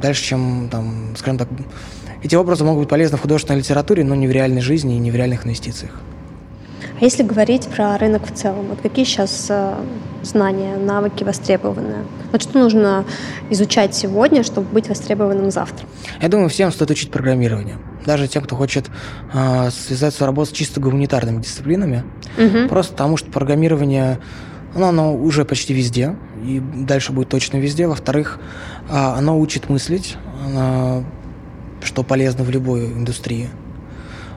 дальше, 0.00 0.22
чем, 0.22 0.68
там, 0.70 1.14
скажем 1.16 1.38
так, 1.38 1.48
эти 2.22 2.34
образы 2.34 2.64
могут 2.64 2.80
быть 2.80 2.88
полезны 2.90 3.16
в 3.16 3.22
художественной 3.22 3.60
литературе, 3.60 4.04
но 4.04 4.14
не 4.14 4.28
в 4.28 4.30
реальной 4.30 4.60
жизни 4.60 4.96
и 4.96 4.98
не 4.98 5.10
в 5.10 5.14
реальных 5.14 5.46
инвестициях. 5.46 5.98
А 7.00 7.04
если 7.04 7.22
говорить 7.22 7.66
про 7.68 7.96
рынок 7.96 8.26
в 8.30 8.34
целом, 8.34 8.66
вот 8.68 8.80
какие 8.82 9.06
сейчас 9.06 9.46
э, 9.48 9.74
знания, 10.22 10.76
навыки 10.76 11.24
востребованы? 11.24 12.04
Вот 12.30 12.42
что 12.42 12.58
нужно 12.58 13.06
изучать 13.48 13.94
сегодня, 13.94 14.42
чтобы 14.42 14.68
быть 14.68 14.90
востребованным 14.90 15.50
завтра? 15.50 15.86
Я 16.20 16.28
думаю, 16.28 16.50
всем 16.50 16.70
стоит 16.70 16.90
учить 16.90 17.10
программирование. 17.10 17.78
Даже 18.06 18.28
тем, 18.28 18.42
кто 18.42 18.56
хочет 18.56 18.86
э, 19.32 19.70
связать 19.70 20.14
свою 20.14 20.28
работу 20.28 20.50
с 20.50 20.52
чисто 20.52 20.80
гуманитарными 20.80 21.42
дисциплинами. 21.42 22.04
Угу. 22.38 22.68
Просто 22.68 22.92
потому, 22.92 23.16
что 23.16 23.30
программирование 23.30 24.18
оно, 24.74 24.88
оно 24.88 25.14
уже 25.16 25.44
почти 25.44 25.74
везде, 25.74 26.16
и 26.44 26.60
дальше 26.60 27.12
будет 27.12 27.28
точно 27.28 27.56
везде. 27.56 27.86
Во-вторых, 27.86 28.38
э, 28.88 28.96
оно 28.96 29.38
учит 29.38 29.68
мыслить, 29.68 30.16
оно, 30.46 31.04
что 31.82 32.02
полезно 32.02 32.44
в 32.44 32.50
любой 32.50 32.86
индустрии. 32.86 33.50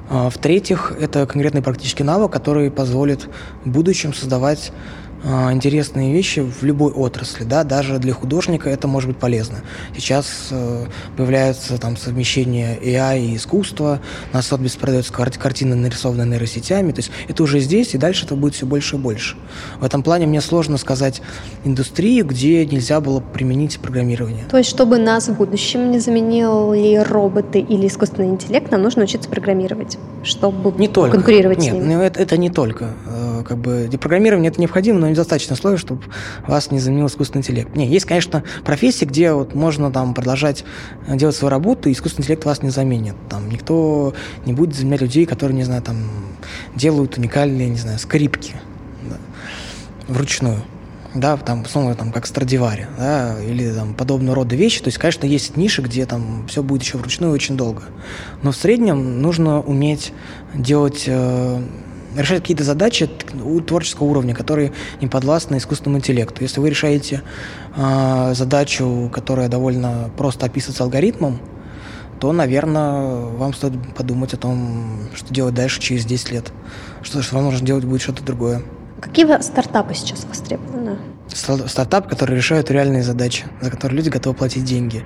А, 0.10 0.30
в-третьих, 0.30 0.94
это 1.00 1.26
конкретный 1.26 1.62
практический 1.62 2.04
навык, 2.04 2.32
который 2.32 2.70
позволит 2.72 3.30
в 3.64 3.70
будущем 3.70 4.14
создавать 4.14 4.72
интересные 5.24 6.14
вещи 6.14 6.40
в 6.42 6.64
любой 6.64 6.92
отрасли, 6.92 7.44
да, 7.44 7.64
даже 7.64 7.98
для 8.00 8.14
художника 8.14 8.70
это 8.70 8.88
может 8.88 9.10
быть 9.10 9.18
полезно. 9.18 9.60
Сейчас 9.96 10.50
э, 10.52 10.86
появляется 11.16 11.78
там 11.78 11.96
совмещение 11.96 12.78
AI 12.78 13.26
и 13.26 13.36
искусства, 13.38 14.02
на 14.34 14.42
Сотбис 14.42 14.76
продается 14.76 15.14
кар- 15.14 15.32
картина, 15.32 15.76
нарисованная 15.76 16.26
нейросетями, 16.26 16.92
то 16.92 17.00
есть 17.00 17.12
это 17.28 17.44
уже 17.44 17.60
здесь, 17.60 17.94
и 17.94 17.98
дальше 17.98 18.26
это 18.26 18.36
будет 18.36 18.56
все 18.56 18.66
больше 18.66 18.98
и 18.98 19.00
больше. 19.00 19.38
В 19.80 19.86
этом 19.86 20.04
плане 20.04 20.28
мне 20.28 20.42
сложно 20.42 20.78
сказать 20.78 21.22
индустрию, 21.64 22.26
где 22.26 22.66
нельзя 22.66 23.00
было 23.00 23.22
применить 23.22 23.80
программирование. 23.80 24.44
То 24.50 24.58
есть, 24.58 24.70
чтобы 24.70 24.98
нас 24.98 25.30
в 25.30 25.36
будущем 25.36 25.92
не 25.92 26.00
заменили 26.00 26.98
роботы 26.98 27.60
или 27.60 27.88
искусственный 27.88 28.30
интеллект, 28.30 28.72
нам 28.72 28.82
нужно 28.82 29.04
учиться 29.04 29.30
программировать, 29.30 29.98
чтобы 30.24 30.78
не 30.80 30.88
только. 30.88 31.16
конкурировать 31.16 31.60
Нет, 31.60 31.70
с 31.70 31.74
ними? 31.74 31.86
Нет, 31.86 31.98
ну, 31.98 32.02
это, 32.04 32.22
это 32.22 32.38
не 32.38 32.50
только. 32.50 32.90
Э, 33.06 33.44
как 33.48 33.58
бы 33.58 33.90
программирование 34.00 34.52
это 34.52 34.60
необходимо, 34.60 35.00
но 35.00 35.13
недостаточно 35.14 35.54
условий, 35.54 35.78
чтобы 35.78 36.04
вас 36.48 36.72
не 36.72 36.80
заменил 36.80 37.08
искусственный 37.08 37.42
интеллект. 37.42 37.76
Не, 37.76 37.88
есть, 37.88 38.06
конечно, 38.06 38.44
профессии, 38.64 39.06
где 39.06 39.34
вот 39.34 39.56
можно 39.56 39.92
там 39.92 40.14
продолжать 40.14 40.64
э, 41.08 41.16
делать 41.16 41.36
свою 41.36 41.50
работу, 41.50 41.90
и 41.90 41.94
искусственный 41.94 42.24
интеллект 42.24 42.46
вас 42.46 42.62
не 42.62 42.70
заменит. 42.70 43.16
Там 43.30 43.50
никто 43.50 44.14
не 44.46 44.54
будет 44.54 44.76
заменять 44.76 45.02
людей, 45.02 45.26
которые, 45.26 45.56
не 45.56 45.64
знаю, 45.64 45.82
там 45.82 45.98
делают 46.76 47.18
уникальные, 47.18 47.70
не 47.70 47.78
знаю, 47.78 48.00
скрипки 48.00 48.56
да, 49.10 49.18
вручную 50.08 50.62
да, 51.16 51.38
там, 51.38 51.66
снова 51.66 51.94
там, 51.96 52.12
как 52.12 52.26
Страдивари, 52.26 52.88
да, 52.98 53.36
или 53.42 53.72
там 53.72 53.94
подобного 53.94 54.36
рода 54.36 54.56
вещи. 54.56 54.82
То 54.82 54.88
есть, 54.88 54.98
конечно, 54.98 55.26
есть 55.26 55.58
ниши, 55.58 55.82
где 55.82 56.06
там 56.06 56.46
все 56.48 56.64
будет 56.64 56.84
еще 56.84 56.98
вручную 56.98 57.34
очень 57.34 57.56
долго. 57.56 57.84
Но 58.42 58.52
в 58.52 58.56
среднем 58.56 59.22
нужно 59.22 59.62
уметь 59.62 60.12
делать 60.54 61.04
э, 61.08 61.62
решать 62.16 62.42
какие-то 62.42 62.64
задачи 62.64 63.10
у 63.44 63.60
творческого 63.62 64.08
уровня, 64.08 64.36
которые 64.36 64.72
не 65.02 65.08
подвластны 65.08 65.58
искусственному 65.58 66.00
интеллекту. 66.00 66.42
Если 66.42 66.60
вы 66.60 66.70
решаете 66.70 67.22
э, 67.76 68.34
задачу, 68.36 69.10
которая 69.14 69.50
довольно 69.50 70.12
просто 70.18 70.46
описывается 70.46 70.84
алгоритмом, 70.84 71.40
то, 72.20 72.32
наверное, 72.32 73.26
вам 73.26 73.54
стоит 73.54 73.74
подумать 73.96 74.34
о 74.34 74.38
том, 74.38 75.10
что 75.14 75.34
делать 75.34 75.54
дальше 75.54 75.82
через 75.82 76.06
10 76.06 76.32
лет. 76.32 76.54
Что, 77.02 77.22
что 77.22 77.36
вам 77.36 77.46
нужно 77.46 77.66
делать 77.66 77.84
будет 77.84 78.02
что-то 78.02 78.24
другое. 78.24 78.62
Какие 79.02 79.42
стартапы 79.42 79.94
сейчас 79.94 80.24
востребованы? 80.24 80.98
Стартап, 81.28 82.08
который 82.08 82.38
решает 82.38 82.72
реальные 82.72 83.04
задачи, 83.04 83.46
за 83.60 83.70
которые 83.70 83.98
люди 83.98 84.10
готовы 84.10 84.36
платить 84.36 84.64
деньги. 84.64 85.04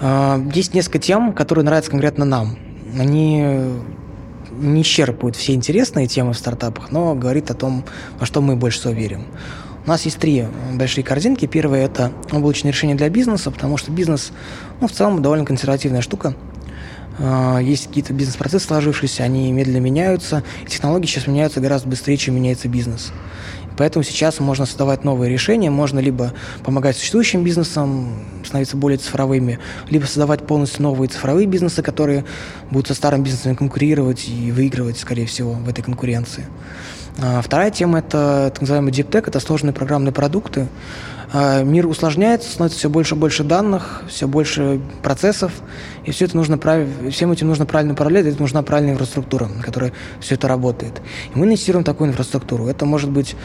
А, 0.00 0.40
есть 0.54 0.74
несколько 0.74 1.00
тем, 1.00 1.32
которые 1.32 1.64
нравятся 1.64 1.90
конкретно 1.90 2.24
нам. 2.24 2.56
Они 2.96 3.80
не 4.60 4.82
исчерпывают 4.82 5.36
все 5.36 5.54
интересные 5.54 6.06
темы 6.06 6.32
в 6.32 6.38
стартапах, 6.38 6.90
но 6.90 7.14
говорит 7.14 7.50
о 7.50 7.54
том, 7.54 7.84
во 8.18 8.26
что 8.26 8.40
мы 8.40 8.56
больше 8.56 8.80
всего 8.80 8.92
верим. 8.92 9.24
У 9.86 9.88
нас 9.88 10.04
есть 10.04 10.18
три 10.18 10.44
большие 10.74 11.02
корзинки. 11.02 11.46
Первое– 11.46 11.84
это 11.86 12.12
облачное 12.30 12.72
решение 12.72 12.96
для 12.96 13.08
бизнеса, 13.08 13.50
потому 13.50 13.78
что 13.78 13.90
бизнес, 13.90 14.32
ну, 14.80 14.86
в 14.86 14.92
целом, 14.92 15.22
довольно 15.22 15.46
консервативная 15.46 16.02
штука. 16.02 16.34
А, 17.18 17.58
есть 17.58 17.88
какие-то 17.88 18.12
бизнес-процессы 18.12 18.66
сложившиеся, 18.66 19.24
они 19.24 19.50
медленно 19.50 19.78
меняются, 19.78 20.44
технологии 20.66 21.06
сейчас 21.06 21.26
меняются 21.26 21.60
гораздо 21.60 21.88
быстрее, 21.88 22.16
чем 22.16 22.36
меняется 22.36 22.68
бизнес. 22.68 23.12
Поэтому 23.78 24.02
сейчас 24.02 24.40
можно 24.40 24.66
создавать 24.66 25.04
новые 25.04 25.32
решения, 25.32 25.70
можно 25.70 26.00
либо 26.00 26.34
помогать 26.64 26.96
существующим 26.96 27.44
бизнесам 27.44 28.12
становиться 28.44 28.76
более 28.76 28.98
цифровыми, 28.98 29.58
либо 29.88 30.04
создавать 30.04 30.46
полностью 30.46 30.82
новые 30.82 31.08
цифровые 31.08 31.46
бизнесы, 31.46 31.82
которые 31.82 32.24
будут 32.70 32.88
со 32.88 32.94
старым 32.94 33.22
бизнесом 33.22 33.56
конкурировать 33.56 34.28
и 34.28 34.50
выигрывать, 34.50 34.98
скорее 34.98 35.26
всего, 35.26 35.52
в 35.52 35.68
этой 35.68 35.82
конкуренции. 35.82 36.46
А 37.20 37.40
вторая 37.40 37.70
тема– 37.70 37.98
это 38.00 38.50
так 38.52 38.60
называемый 38.60 38.92
tech, 38.92 39.24
это 39.26 39.40
сложные 39.40 39.72
программные 39.72 40.12
продукты, 40.12 40.68
а, 41.32 41.62
мир 41.62 41.86
усложняется, 41.86 42.50
становится 42.50 42.78
все 42.78 42.88
больше 42.88 43.14
и 43.14 43.18
больше 43.18 43.44
данных, 43.44 44.02
все 44.08 44.26
больше 44.26 44.80
процессов, 45.02 45.52
и 46.08 46.10
все 46.10 46.24
это 46.24 46.36
нужно 46.38 46.56
прав... 46.56 46.86
всем 47.10 47.32
этим 47.32 47.48
нужно 47.48 47.66
правильно 47.66 47.92
управлять, 47.92 48.24
это 48.24 48.40
нужна 48.40 48.62
правильная 48.62 48.94
инфраструктура, 48.94 49.44
на 49.44 49.62
которой 49.62 49.92
все 50.20 50.36
это 50.36 50.48
работает. 50.48 51.02
И 51.34 51.38
мы 51.38 51.44
инвестируем 51.44 51.84
в 51.84 51.86
такую 51.86 52.08
инфраструктуру. 52.08 52.66
Это 52.66 52.86
может 52.86 53.10
быть 53.10 53.36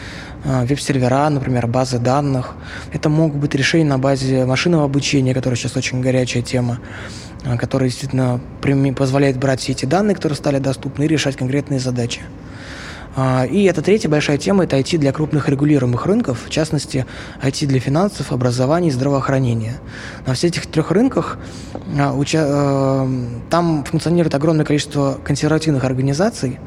а, 0.45 0.63
веб-сервера, 0.63 1.27
например, 1.27 1.67
базы 1.67 1.99
данных, 1.99 2.55
это 2.93 3.09
могут 3.09 3.41
быть 3.41 3.53
решения 3.53 3.83
на 3.83 3.99
базе 3.99 4.45
машинного 4.45 4.85
обучения, 4.85 5.33
которое 5.33 5.57
сейчас 5.57 5.75
очень 5.75 5.99
горячая 5.99 6.41
тема 6.41 6.79
а, 7.43 7.57
которая 7.57 7.89
действительно 7.89 8.39
позволяет 8.95 9.37
брать 9.37 9.59
все 9.59 9.73
эти 9.73 9.85
данные, 9.85 10.15
которые 10.15 10.37
стали 10.37 10.59
доступны, 10.59 11.03
и 11.03 11.07
решать 11.07 11.35
конкретные 11.35 11.81
задачи. 11.81 12.21
А, 13.15 13.45
и 13.45 13.63
это 13.63 13.81
третья 13.81 14.09
большая 14.09 14.37
тема– 14.37 14.63
это 14.65 14.77
IT 14.77 14.97
для 14.97 15.11
крупных 15.11 15.47
регулируемых 15.47 16.05
рынков, 16.05 16.43
в 16.45 16.49
частности, 16.49 17.05
IT 17.41 17.65
для 17.67 17.79
финансов, 17.79 18.31
образования 18.31 18.87
и 18.87 18.91
здравоохранения. 18.91 19.79
На 20.25 20.33
всех 20.33 20.51
этих 20.51 20.65
трех 20.65 20.91
рынках 20.91 21.37
а, 21.97 22.19
э, 22.19 23.07
там 23.49 23.83
функционирует 23.83 24.33
огромное 24.33 24.65
количество 24.65 25.19
консервативных 25.23 25.83
организаций, 25.83 26.59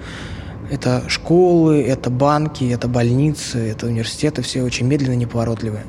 это 0.71 1.05
школы, 1.09 1.83
это 1.83 2.11
банки, 2.11 2.65
это 2.65 2.89
больницы, 2.89 3.71
это 3.71 3.87
университеты, 3.87 4.43
все 4.43 4.63
очень 4.63 4.87
медленные, 4.87 5.17
неповоротливые. 5.17 5.85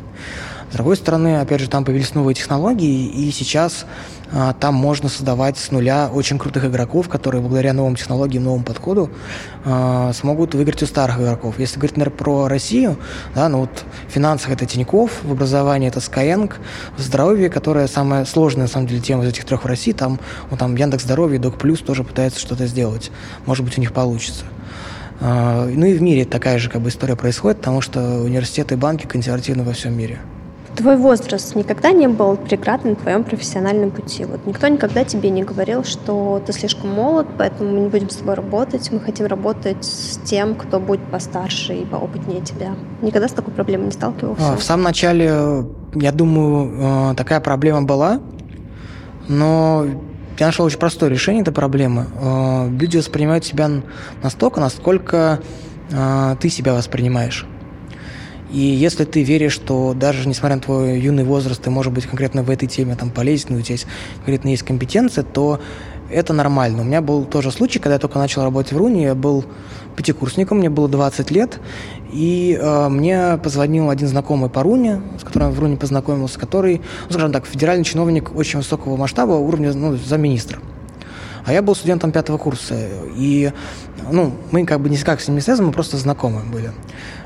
С 0.71 0.73
другой 0.73 0.97
стороны, 0.97 1.39
опять 1.39 1.61
же, 1.61 1.69
там 1.69 1.85
появились 1.85 2.13
новые 2.13 2.35
технологии, 2.35 3.07
и 3.07 3.31
сейчас 3.31 3.85
там 4.59 4.75
можно 4.75 5.09
создавать 5.09 5.57
с 5.57 5.71
нуля 5.71 6.09
очень 6.13 6.37
крутых 6.37 6.65
игроков, 6.65 7.09
которые 7.09 7.41
благодаря 7.41 7.73
новым 7.73 7.95
технологиям, 7.95 8.43
новому 8.43 8.63
подходу 8.63 9.09
а, 9.65 10.11
смогут 10.13 10.53
выиграть 10.53 10.83
у 10.83 10.85
старых 10.85 11.19
игроков. 11.19 11.59
Если 11.59 11.75
говорить, 11.75 11.97
например, 11.97 12.17
про 12.17 12.47
Россию, 12.47 12.97
да, 13.35 13.47
ну 13.49 13.59
вот 13.59 13.85
в 14.07 14.11
финансах 14.11 14.51
это 14.51 14.65
Тиньков, 14.65 15.23
в 15.23 15.31
образовании 15.31 15.87
это 15.87 15.99
Skyeng, 15.99 16.53
в 16.97 17.01
здоровье, 17.01 17.49
которая 17.49 17.87
самая 17.87 18.25
сложная, 18.25 18.63
на 18.63 18.67
самом 18.67 18.87
деле, 18.87 19.01
тема 19.01 19.23
из 19.23 19.29
этих 19.29 19.45
трех 19.45 19.63
в 19.63 19.67
России, 19.67 19.93
там, 19.93 20.19
ну, 20.51 20.57
там 20.57 20.75
Яндекс 20.75 21.03
Здоровье, 21.03 21.39
Док 21.39 21.57
Плюс 21.57 21.79
тоже 21.79 22.03
пытаются 22.03 22.39
что-то 22.39 22.67
сделать. 22.67 23.11
Может 23.45 23.63
быть, 23.65 23.77
у 23.77 23.81
них 23.81 23.93
получится. 23.93 24.43
А, 25.19 25.67
ну 25.67 25.85
и 25.85 25.93
в 25.93 26.01
мире 26.01 26.25
такая 26.25 26.59
же 26.59 26.69
как 26.69 26.81
бы 26.81 26.89
история 26.89 27.15
происходит, 27.15 27.57
потому 27.59 27.81
что 27.81 28.21
университеты 28.21 28.75
и 28.75 28.77
банки 28.77 29.05
консервативны 29.05 29.63
во 29.63 29.73
всем 29.73 29.97
мире. 29.97 30.19
Твой 30.77 30.95
возраст 30.95 31.55
никогда 31.55 31.91
не 31.91 32.07
был 32.07 32.37
преградой 32.37 32.91
на 32.91 32.95
твоем 32.95 33.23
профессиональном 33.23 33.89
пути? 33.89 34.25
Вот 34.25 34.45
никто 34.45 34.67
никогда 34.67 35.03
тебе 35.03 35.31
не 35.31 35.41
говорил, 35.41 35.83
что 35.83 36.39
ты 36.45 36.53
слишком 36.53 36.91
молод, 36.91 37.25
поэтому 37.35 37.71
мы 37.71 37.79
не 37.79 37.87
будем 37.89 38.11
с 38.11 38.17
тобой 38.17 38.35
работать, 38.35 38.91
мы 38.91 38.99
хотим 38.99 39.25
работать 39.25 39.83
с 39.83 40.19
тем, 40.23 40.53
кто 40.53 40.79
будет 40.79 41.01
постарше 41.09 41.73
и 41.73 41.83
поопытнее 41.83 42.41
тебя. 42.41 42.75
Никогда 43.01 43.27
с 43.27 43.31
такой 43.31 43.55
проблемой 43.55 43.87
не 43.87 43.91
сталкивался? 43.91 44.53
А, 44.53 44.55
в 44.55 44.61
самом 44.61 44.83
начале, 44.83 45.65
я 45.95 46.11
думаю, 46.11 47.11
э, 47.11 47.15
такая 47.15 47.39
проблема 47.39 47.81
была, 47.81 48.21
но 49.27 49.83
я 50.37 50.45
нашел 50.45 50.63
очень 50.63 50.77
простое 50.77 51.09
решение 51.09 51.41
этой 51.41 51.55
проблемы. 51.55 52.05
Э, 52.21 52.69
люди 52.69 52.97
воспринимают 52.97 53.45
себя 53.45 53.67
настолько, 54.21 54.59
насколько 54.59 55.39
э, 55.89 56.35
ты 56.39 56.49
себя 56.49 56.75
воспринимаешь. 56.75 57.47
И 58.51 58.59
если 58.59 59.03
ты 59.03 59.23
веришь, 59.23 59.53
что 59.53 59.93
даже 59.93 60.27
несмотря 60.27 60.55
на 60.55 60.61
твой 60.61 60.99
юный 60.99 61.23
возраст, 61.23 61.61
ты, 61.61 61.69
может 61.69 61.91
быть, 61.91 62.05
конкретно 62.05 62.43
в 62.43 62.49
этой 62.49 62.67
теме 62.67 62.95
там 62.95 63.09
полезен, 63.09 63.55
у 63.55 63.61
тебя 63.61 63.73
есть, 63.73 63.87
конкретно 64.17 64.49
есть 64.49 64.63
компетенция, 64.63 65.23
то 65.23 65.59
это 66.09 66.33
нормально. 66.33 66.81
У 66.81 66.85
меня 66.85 67.01
был 67.01 67.25
тоже 67.25 67.51
случай, 67.51 67.79
когда 67.79 67.95
я 67.95 67.99
только 67.99 68.19
начал 68.19 68.43
работать 68.43 68.71
в 68.71 68.77
Руне, 68.77 69.03
я 69.03 69.15
был 69.15 69.45
пятикурсником, 69.95 70.59
мне 70.59 70.69
было 70.69 70.87
20 70.87 71.31
лет, 71.31 71.59
и 72.13 72.57
э, 72.59 72.89
мне 72.89 73.37
позвонил 73.43 73.89
один 73.89 74.07
знакомый 74.07 74.49
по 74.49 74.63
Руне, 74.63 75.01
с 75.19 75.23
которым 75.23 75.49
я 75.49 75.55
в 75.55 75.59
Руне 75.59 75.75
познакомился, 75.75 76.39
который, 76.39 76.81
ну, 77.05 77.11
скажем 77.11 77.31
так, 77.31 77.45
федеральный 77.45 77.83
чиновник 77.83 78.33
очень 78.35 78.59
высокого 78.59 78.95
масштаба, 78.95 79.33
уровня 79.33 79.73
ну, 79.73 79.97
замминистра. 79.97 80.59
А 81.45 81.53
я 81.53 81.61
был 81.61 81.75
студентом 81.75 82.11
пятого 82.11 82.37
курса, 82.37 82.75
и 83.15 83.51
ну, 84.11 84.33
мы 84.51 84.65
как 84.65 84.81
бы 84.81 84.89
никак 84.89 85.21
с 85.21 85.27
ним 85.27 85.35
не 85.35 85.41
связаны, 85.41 85.67
мы 85.67 85.73
просто 85.73 85.97
знакомы 85.97 86.41
были. 86.41 86.71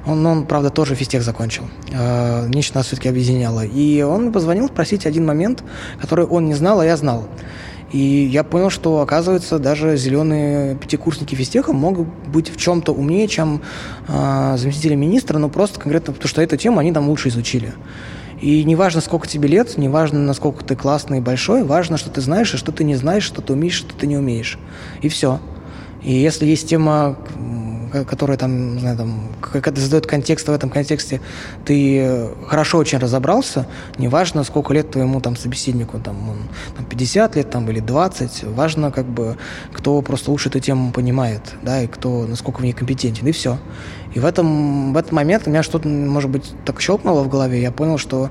Он, 0.06 0.26
он 0.26 0.46
правда, 0.46 0.70
тоже 0.70 0.96
физтех 0.96 1.24
закончил. 1.24 1.64
Э, 1.92 2.48
нечто 2.48 2.78
нас 2.78 2.88
все-таки 2.88 3.10
объединяло. 3.10 3.66
И 3.66 4.02
он 4.02 4.32
позвонил 4.32 4.68
спросить 4.68 5.06
один 5.06 5.26
момент, 5.26 5.64
который 6.00 6.26
он 6.26 6.46
не 6.46 6.54
знал, 6.54 6.80
а 6.80 6.86
я 6.86 6.98
знал. 6.98 7.28
И 7.92 7.98
я 7.98 8.44
понял, 8.44 8.70
что, 8.70 9.02
оказывается, 9.02 9.60
даже 9.60 9.98
зеленые 9.98 10.76
пятикурсники 10.76 11.36
физтеха 11.36 11.74
могут 11.74 12.08
быть 12.28 12.50
в 12.50 12.58
чем-то 12.58 12.94
умнее, 12.94 13.28
чем 13.28 13.62
э, 14.08 14.56
заместители 14.58 14.96
министра, 14.96 15.38
но 15.38 15.50
просто 15.50 15.80
конкретно 15.80 16.14
потому, 16.14 16.30
что 16.30 16.42
эту 16.42 16.58
тему 16.58 16.80
они 16.80 16.94
там 16.94 17.10
лучше 17.10 17.30
изучили. 17.30 17.74
И 18.40 18.64
неважно, 18.64 19.02
сколько 19.02 19.28
тебе 19.28 19.48
лет, 19.50 19.78
неважно, 19.78 20.20
насколько 20.20 20.64
ты 20.64 20.76
классный 20.76 21.20
и 21.20 21.22
большой, 21.22 21.64
важно, 21.64 21.98
что 21.98 22.10
ты 22.10 22.22
знаешь, 22.22 22.54
и 22.54 22.58
что 22.58 22.72
ты 22.72 22.84
не 22.84 22.96
знаешь, 22.96 23.24
что 23.24 23.42
ты 23.42 23.54
умеешь, 23.54 23.76
что 23.76 23.94
ты 23.94 24.08
не 24.08 24.18
умеешь. 24.18 24.58
И 25.02 25.10
все. 25.10 25.40
И 26.02 26.14
если 26.14 26.48
есть 26.48 26.68
тема, 26.68 27.18
которая 28.08 28.38
там, 28.38 28.80
знаю, 28.80 28.98
там, 28.98 29.22
когда 29.42 29.82
задает 29.82 30.08
контекст 30.08 30.48
в 30.48 30.52
этом 30.52 30.70
контексте, 30.70 31.22
ты 31.66 32.30
хорошо 32.48 32.78
очень 32.78 32.98
разобрался, 32.98 33.68
неважно, 33.98 34.44
сколько 34.44 34.74
лет 34.74 34.92
твоему 34.92 35.22
там 35.22 35.36
собеседнику, 35.36 36.00
там, 36.00 36.30
он, 36.30 36.38
там 36.76 36.86
50 36.86 37.36
лет 37.36 37.50
там, 37.50 37.70
или 37.70 37.80
20, 37.80 38.44
важно, 38.46 38.92
как 38.92 39.06
бы, 39.06 39.38
кто 39.74 40.02
просто 40.02 40.32
лучше 40.32 40.50
эту 40.50 40.60
тему 40.60 40.92
понимает, 40.92 41.42
да, 41.62 41.82
и 41.82 41.88
кто, 41.88 42.26
насколько 42.28 42.60
в 42.60 42.64
ней 42.64 42.74
компетентен, 42.74 43.28
и 43.28 43.32
все. 43.32 43.58
И 44.14 44.20
в, 44.20 44.26
этом, 44.26 44.94
в 44.94 44.98
этот 44.98 45.12
момент 45.12 45.48
у 45.48 45.50
меня 45.50 45.64
что-то, 45.64 45.88
может 45.88 46.30
быть, 46.30 46.54
так 46.66 46.82
щелкнуло 46.82 47.24
в 47.24 47.30
голове, 47.30 47.62
я 47.62 47.72
понял, 47.72 47.98
что 47.98 48.30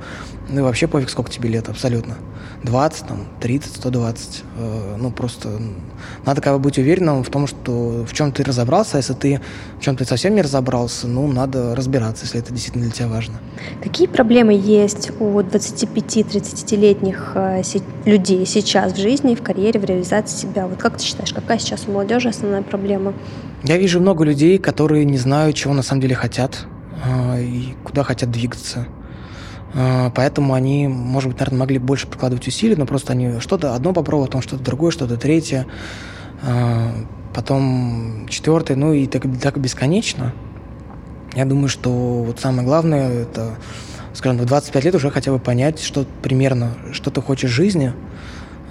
ну 0.49 0.65
вообще 0.65 0.87
пофиг, 0.87 1.09
сколько 1.11 1.31
тебе 1.31 1.49
лет, 1.49 1.69
абсолютно. 1.69 2.17
20, 2.65 3.07
там, 3.07 3.27
30, 3.41 3.77
120. 3.77 4.45
Э, 4.59 4.97
ну, 4.99 5.11
просто 5.11 5.49
надо 6.27 6.41
как 6.41 6.55
бы 6.55 6.59
быть 6.59 6.79
уверенным 6.79 7.23
в 7.23 7.31
том, 7.31 7.47
что 7.47 8.05
в 8.05 8.13
чем 8.13 8.33
ты 8.33 8.43
разобрался, 8.43 8.97
а 8.97 8.99
если 8.99 9.15
ты 9.15 9.41
в 9.79 9.83
чем 9.83 9.97
ты 9.97 10.05
совсем 10.05 10.35
не 10.35 10.43
разобрался, 10.43 11.07
ну, 11.09 11.27
надо 11.27 11.75
разбираться, 11.75 12.25
если 12.25 12.41
это 12.41 12.53
действительно 12.53 12.85
для 12.85 12.93
тебя 12.93 13.09
важно. 13.09 13.41
Какие 13.83 14.09
проблемы 14.09 14.53
есть 14.53 15.11
у 15.21 15.41
25-30-летних 15.41 17.33
э, 17.35 17.63
людей 18.05 18.45
сейчас 18.45 18.93
в 18.93 18.97
жизни, 18.99 19.35
в 19.35 19.43
карьере, 19.43 19.81
в 19.81 19.85
реализации 19.85 20.49
себя? 20.49 20.67
Вот 20.67 20.79
как 20.79 20.99
ты 20.99 21.05
считаешь, 21.05 21.33
какая 21.33 21.59
сейчас 21.59 21.85
у 21.87 21.93
молодежи 21.93 22.29
основная 22.29 22.63
проблема? 22.63 23.15
Я 23.63 23.77
вижу 23.77 24.01
много 24.01 24.25
людей, 24.25 24.59
которые 24.59 25.05
не 25.05 25.19
знают, 25.19 25.55
чего 25.55 25.75
на 25.75 25.83
самом 25.83 26.01
деле 26.01 26.15
хотят 26.15 26.67
э, 27.05 27.43
и 27.43 27.75
куда 27.85 28.05
хотят 28.05 28.31
двигаться. 28.31 28.87
Э, 29.75 30.11
поэтому 30.15 30.55
они, 30.55 30.89
может 30.89 31.29
быть, 31.29 31.39
наверное, 31.41 31.61
могли 31.61 31.79
больше 31.79 32.07
прикладывать 32.07 32.47
усилий, 32.49 32.75
но 32.75 32.87
просто 32.87 33.13
они 33.13 33.39
что-то 33.41 33.75
одно 33.75 33.93
попробовали, 33.93 34.29
потом 34.29 34.43
что-то 34.43 34.65
другое, 34.65 34.91
что-то 34.93 35.19
третье, 35.19 35.67
э, 36.43 36.89
потом 37.35 38.27
четвертое, 38.31 38.77
ну 38.77 38.95
и 38.95 39.07
так, 39.07 39.25
так 39.43 39.59
бесконечно. 39.59 40.33
Я 41.35 41.45
думаю, 41.45 41.69
что 41.69 41.91
вот 41.91 42.41
самое 42.41 42.67
главное, 42.67 43.11
это, 43.11 43.57
скажем, 44.15 44.39
в 44.39 44.47
25 44.47 44.85
лет 44.85 44.95
уже 44.95 45.11
хотя 45.11 45.33
бы 45.33 45.39
понять, 45.39 45.81
что 45.81 46.07
примерно, 46.23 46.71
что 46.93 47.11
ты 47.11 47.21
хочешь 47.21 47.51
в 47.51 47.55
жизни– 47.55 47.93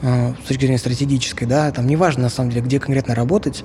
с 0.02 0.48
точки 0.48 0.62
зрения 0.62 0.78
стратегической, 0.78 1.48
да, 1.48 1.72
там 1.72 1.88
неважно 1.88 2.24
на 2.24 2.30
самом 2.30 2.52
деле, 2.52 2.62
где 2.62 2.80
конкретно 2.80 3.16
работать, 3.16 3.64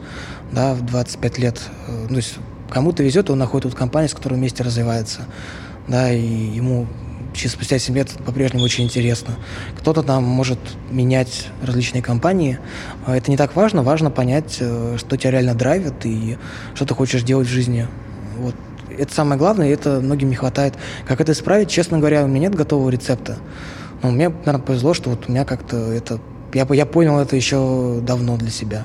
да, 0.53 0.75
в 0.75 0.85
25 0.85 1.39
лет, 1.39 1.61
э, 1.87 2.03
ну, 2.03 2.09
то 2.09 2.17
есть 2.17 2.35
кому-то 2.71 3.03
везет, 3.03 3.31
он 3.31 3.39
находит 3.39 3.67
вот 3.67 3.75
компанию, 3.75 4.09
с 4.09 4.15
которой 4.15 4.35
вместе 4.35 4.63
развивается, 4.63 5.23
да, 5.87 6.13
и 6.13 6.21
ему 6.21 6.87
через 7.35 7.53
спустя 7.53 7.79
7 7.79 7.95
лет 7.95 8.11
по-прежнему 8.25 8.65
очень 8.65 8.85
интересно. 8.85 9.35
Кто-то 9.79 10.03
там 10.03 10.25
может 10.25 10.59
менять 10.91 11.49
различные 11.63 12.03
компании. 12.03 12.59
А 13.07 13.17
это 13.17 13.31
не 13.31 13.37
так 13.37 13.57
важно. 13.57 13.83
Важно 13.83 14.11
понять, 14.11 14.59
э, 14.61 14.97
что 14.99 15.17
тебя 15.17 15.33
реально 15.33 15.55
драйвит 15.55 16.07
и 16.07 16.39
что 16.75 16.87
ты 16.87 16.95
хочешь 16.95 17.23
делать 17.23 17.49
в 17.49 17.51
жизни. 17.51 17.87
Вот. 18.39 18.55
Это 18.97 19.13
самое 19.13 19.39
главное, 19.39 19.69
и 19.69 19.73
это 19.73 20.01
многим 20.01 20.29
не 20.31 20.37
хватает. 20.37 20.75
Как 21.07 21.21
это 21.21 21.33
исправить, 21.33 21.69
честно 21.69 21.99
говоря, 21.99 22.25
у 22.25 22.29
меня 22.29 22.49
нет 22.49 22.55
готового 22.55 22.91
рецепта. 22.91 23.39
Ну, 24.05 24.11
мне, 24.11 24.29
наверное, 24.29 24.61
повезло, 24.61 24.93
что 24.93 25.09
вот 25.11 25.25
у 25.29 25.33
меня 25.33 25.47
как-то 25.47 25.77
это... 25.77 26.21
Я, 26.53 26.67
я 26.71 26.85
понял 26.85 27.19
это 27.19 27.37
еще 27.37 28.01
давно 28.03 28.37
для 28.37 28.51
себя. 28.51 28.85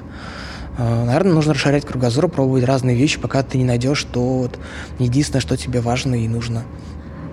А, 0.78 1.04
наверное, 1.04 1.34
нужно 1.34 1.54
расширять 1.54 1.86
кругозор, 1.86 2.30
пробовать 2.30 2.64
разные 2.64 2.96
вещи, 2.96 3.20
пока 3.20 3.44
ты 3.44 3.58
не 3.58 3.66
найдешь, 3.66 3.98
что 3.98 4.22
вот 4.22 4.60
единственное, 4.98 5.42
что 5.42 5.58
тебе 5.58 5.82
важно 5.82 6.16
и 6.16 6.26
нужно. 6.30 6.64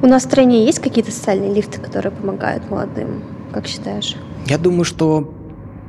У 0.03 0.07
нас 0.09 0.25
в 0.25 0.27
стране 0.27 0.67
есть 0.67 0.81
какие-то 0.81 1.13
социальные 1.13 1.55
лифты, 1.55 1.81
которые 1.81 2.11
помогают 2.11 2.69
молодым? 2.69 3.23
Как 3.53 3.69
считаешь? 3.69 4.17
Я 4.47 4.59
думаю, 4.59 4.85
что 4.85 5.33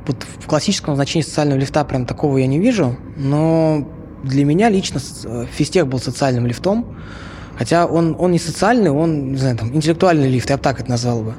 вот 0.06 0.24
в 0.38 0.46
классическом 0.46 0.94
значении 0.94 1.24
социального 1.26 1.58
лифта 1.58 1.84
прям 1.84 2.06
такого 2.06 2.38
я 2.38 2.46
не 2.46 2.60
вижу, 2.60 2.96
но 3.16 3.88
для 4.22 4.44
меня 4.44 4.68
лично 4.70 5.00
э, 5.24 5.46
физтех 5.50 5.88
был 5.88 5.98
социальным 5.98 6.46
лифтом, 6.46 6.96
хотя 7.58 7.86
он, 7.86 8.14
он 8.20 8.30
не 8.30 8.38
социальный, 8.38 8.92
он, 8.92 9.32
не 9.32 9.36
знаю, 9.36 9.56
там, 9.58 9.74
интеллектуальный 9.74 10.30
лифт, 10.30 10.48
я 10.48 10.58
бы 10.58 10.62
так 10.62 10.80
это 10.80 10.88
назвал 10.88 11.22
бы. 11.22 11.34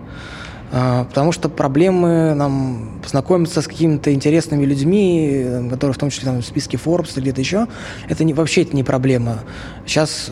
А, 0.71 1.05
потому 1.05 1.31
что 1.31 1.49
проблемы 1.49 2.33
нам 2.35 2.99
познакомиться 3.01 3.61
с 3.61 3.67
какими-то 3.67 4.13
интересными 4.13 4.65
людьми, 4.65 5.45
которые 5.69 5.93
в 5.93 5.97
том 5.97 6.09
числе 6.09 6.25
там, 6.25 6.41
в 6.41 6.45
списке 6.45 6.77
Forbes 6.77 7.13
или 7.15 7.23
где-то 7.23 7.41
еще, 7.41 7.67
это 8.07 8.23
не, 8.23 8.33
вообще 8.33 8.61
это 8.61 8.75
не 8.75 8.83
проблема. 8.83 9.39
Сейчас 9.85 10.31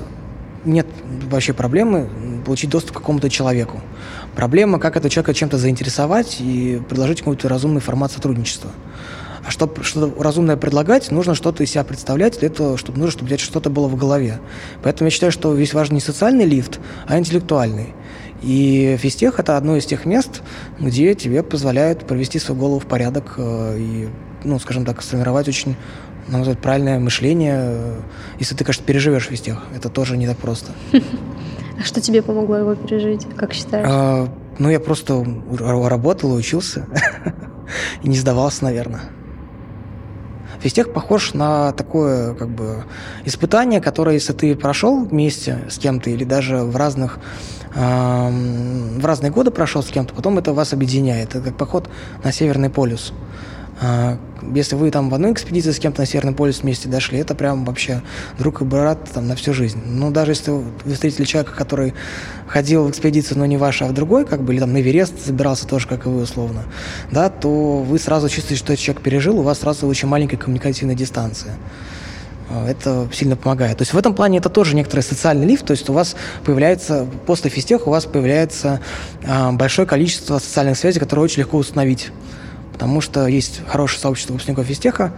нет 0.66 0.88
вообще 1.30 1.54
проблемы 1.54 2.10
получить 2.46 2.70
доступ 2.70 2.98
к 2.98 3.00
какому-то 3.00 3.30
человеку. 3.30 3.82
Проблема, 4.36 4.80
как 4.80 4.96
этого 4.96 5.10
человека 5.10 5.34
чем-то 5.34 5.58
заинтересовать 5.58 6.38
и 6.40 6.82
предложить 6.88 7.20
какой-то 7.20 7.50
разумный 7.50 7.82
формат 7.82 8.12
сотрудничества. 8.12 8.72
А 9.46 9.50
чтобы 9.50 9.84
что-то 9.84 10.22
разумное 10.22 10.58
предлагать, 10.58 11.10
нужно 11.10 11.34
что-то 11.34 11.64
из 11.64 11.72
себя 11.72 11.86
представлять, 11.86 12.40
для 12.40 12.50
этого 12.50 12.78
чтобы, 12.78 13.00
нужно, 13.00 13.12
чтобы 13.14 13.38
что-то 13.38 13.70
было 13.70 13.88
в 13.88 13.96
голове. 13.96 14.40
Поэтому 14.84 15.08
я 15.08 15.12
считаю, 15.12 15.32
что 15.32 15.54
весь 15.54 15.74
важен 15.74 15.96
не 15.96 16.02
социальный 16.02 16.46
лифт, 16.46 16.82
а 17.08 17.18
интеллектуальный. 17.18 17.94
И 18.42 18.98
физтех– 19.00 19.40
это 19.40 19.58
одно 19.58 19.78
из 19.78 19.86
тех 19.86 20.06
мест, 20.06 20.42
где 20.80 21.16
тебе 21.16 21.44
позволяют 21.44 22.06
провести 22.06 22.40
свою 22.40 22.60
голову 22.60 22.80
в 22.80 22.86
порядок 22.86 23.36
э, 23.38 23.78
и, 23.80 24.10
ну, 24.44 24.60
скажем 24.60 24.86
так, 24.86 25.02
сформировать 25.02 25.48
очень, 25.48 25.76
на 26.28 26.34
мой 26.38 26.42
взгляд, 26.42 26.62
правильное 26.62 27.00
мышление, 27.00 27.96
если 28.40 28.56
ты, 28.56 28.64
конечно, 28.64 28.86
переживешь 28.86 29.28
физтех. 29.28 29.64
Это 29.76 29.90
тоже 29.90 30.18
не 30.18 30.28
так 30.28 30.38
просто. 30.38 30.72
А 31.80 31.84
что 31.84 32.02
тебе 32.02 32.22
помогло 32.22 32.58
его 32.58 32.76
пережить, 32.76 33.28
как 33.36 33.54
считаешь? 33.54 33.88
А, 33.88 34.28
ну, 34.58 34.70
я 34.70 34.80
просто 34.80 35.26
работал 35.60 36.36
и 36.36 36.40
учился. 36.40 36.88
и 38.04 38.10
не 38.10 38.18
сдавался, 38.18 38.64
наверное. 38.64 39.02
Физтех 40.68 40.92
похож 40.92 41.34
на 41.34 41.72
такое 41.72 42.34
как 42.34 42.50
бы 42.50 42.84
испытание, 43.24 43.80
которое, 43.80 44.16
если 44.16 44.34
ты 44.34 44.54
прошел 44.54 45.06
вместе 45.06 45.60
с 45.70 45.78
кем-то 45.78 46.10
или 46.10 46.26
даже 46.26 46.58
в 46.58 46.76
разных 46.76 47.20
в 47.74 49.06
разные 49.06 49.32
годы 49.32 49.50
прошел 49.52 49.82
с 49.82 49.88
кем-то, 49.88 50.14
потом 50.14 50.38
это 50.40 50.52
вас 50.52 50.74
объединяет. 50.74 51.36
Это 51.36 51.42
как 51.42 51.58
поход 51.58 51.90
на 52.22 52.34
Северный 52.34 52.70
полюс. 52.70 53.14
А, 53.80 54.18
если 54.54 54.76
вы 54.76 54.90
там 54.90 55.10
в 55.10 55.14
одной 55.14 55.34
экспедиции 55.34 55.72
с 55.72 55.80
кем-то 55.80 56.02
на 56.02 56.06
Северный 56.08 56.34
полюс 56.34 56.62
вместе 56.62 56.90
дошли, 56.90 57.20
это 57.20 57.36
прям 57.36 57.64
вообще 57.66 58.02
друг 58.40 58.62
и 58.62 58.66
брат 58.66 59.00
там 59.14 59.28
на 59.28 59.36
всю 59.36 59.54
жизнь. 59.54 59.80
Но 59.86 60.10
даже 60.10 60.32
если 60.32 60.52
вы 60.52 60.94
встретили 60.94 61.26
человека, 61.26 61.54
который 61.56 61.94
ходил 62.48 62.86
в 62.86 62.90
экспедицию, 62.90 63.38
но 63.38 63.46
не 63.46 63.58
ваш, 63.58 63.82
а 63.82 63.88
в 63.88 63.94
другой, 63.94 64.26
как 64.26 64.42
бы, 64.42 64.54
или 64.54 64.60
там 64.60 64.74
на 64.74 64.82
Эверест 64.82 65.26
забирался 65.26 65.68
тоже, 65.68 65.88
как 65.88 66.06
и 66.06 66.10
вы, 66.10 66.24
условно, 66.24 66.64
да, 67.12 67.30
то 67.30 67.78
вы 67.78 68.00
сразу 68.00 68.30
чувствуете, 68.30 68.64
что 68.64 68.74
этот 68.74 68.84
человек 68.84 69.04
пережил, 69.04 69.40
у 69.40 69.44
вас 69.44 69.60
сразу 69.60 69.86
очень 69.88 70.08
маленькая 70.08 70.38
коммуникативная 70.38 70.96
дистанция. 70.96 71.54
А, 72.50 72.68
это 72.68 73.08
сильно 73.14 73.36
помогает. 73.36 73.78
То 73.78 73.84
есть 73.84 73.94
в 73.94 73.98
этом 73.98 74.16
плане 74.16 74.40
это 74.40 74.50
тоже 74.50 74.76
некоторый 74.76 75.02
социальный 75.02 75.46
лифт, 75.46 75.66
то 75.66 75.72
есть 75.72 75.90
у 75.90 75.94
вас 75.94 76.16
появляется, 76.44 77.06
после 77.26 77.52
физтеха 77.52 77.90
у 77.90 77.92
вас 77.92 78.06
появляется 78.06 78.80
а, 79.26 79.52
большое 79.52 79.88
количество 79.88 80.40
социальных 80.40 80.78
связей, 80.78 81.00
которые 81.00 81.26
очень 81.26 81.40
легко 81.40 81.58
установить. 81.58 82.12
Потому 82.78 83.02
что 83.02 83.26
есть 83.26 83.62
хорошее 83.68 84.00
сообщество 84.02 84.34
выпускников 84.34 84.68
физтеха, 84.68 85.12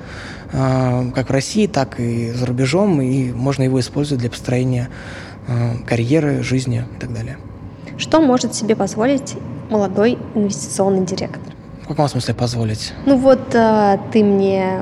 а, 0.54 1.12
как 1.14 1.28
в 1.28 1.32
России, 1.32 1.68
так 1.68 2.00
и 2.00 2.32
за 2.32 2.46
рубежом, 2.46 3.02
и 3.02 3.34
можно 3.34 3.64
его 3.64 3.80
использовать 3.82 4.22
для 4.22 4.30
построения 4.30 4.90
карьеры, 5.88 6.42
жизни 6.44 6.86
и 6.96 7.00
так 7.00 7.12
далее. 7.12 7.38
Что 7.98 8.22
может 8.22 8.54
себе 8.54 8.76
позволить 8.76 9.36
молодой 9.70 10.18
инвестиционный 10.36 11.06
директор? 11.06 11.54
В 11.84 11.88
каком 11.88 12.08
смысле 12.08 12.36
позволить? 12.36 12.94
Ну 13.08 13.18
вот 13.18 13.50
ты 13.50 14.24
мне 14.24 14.82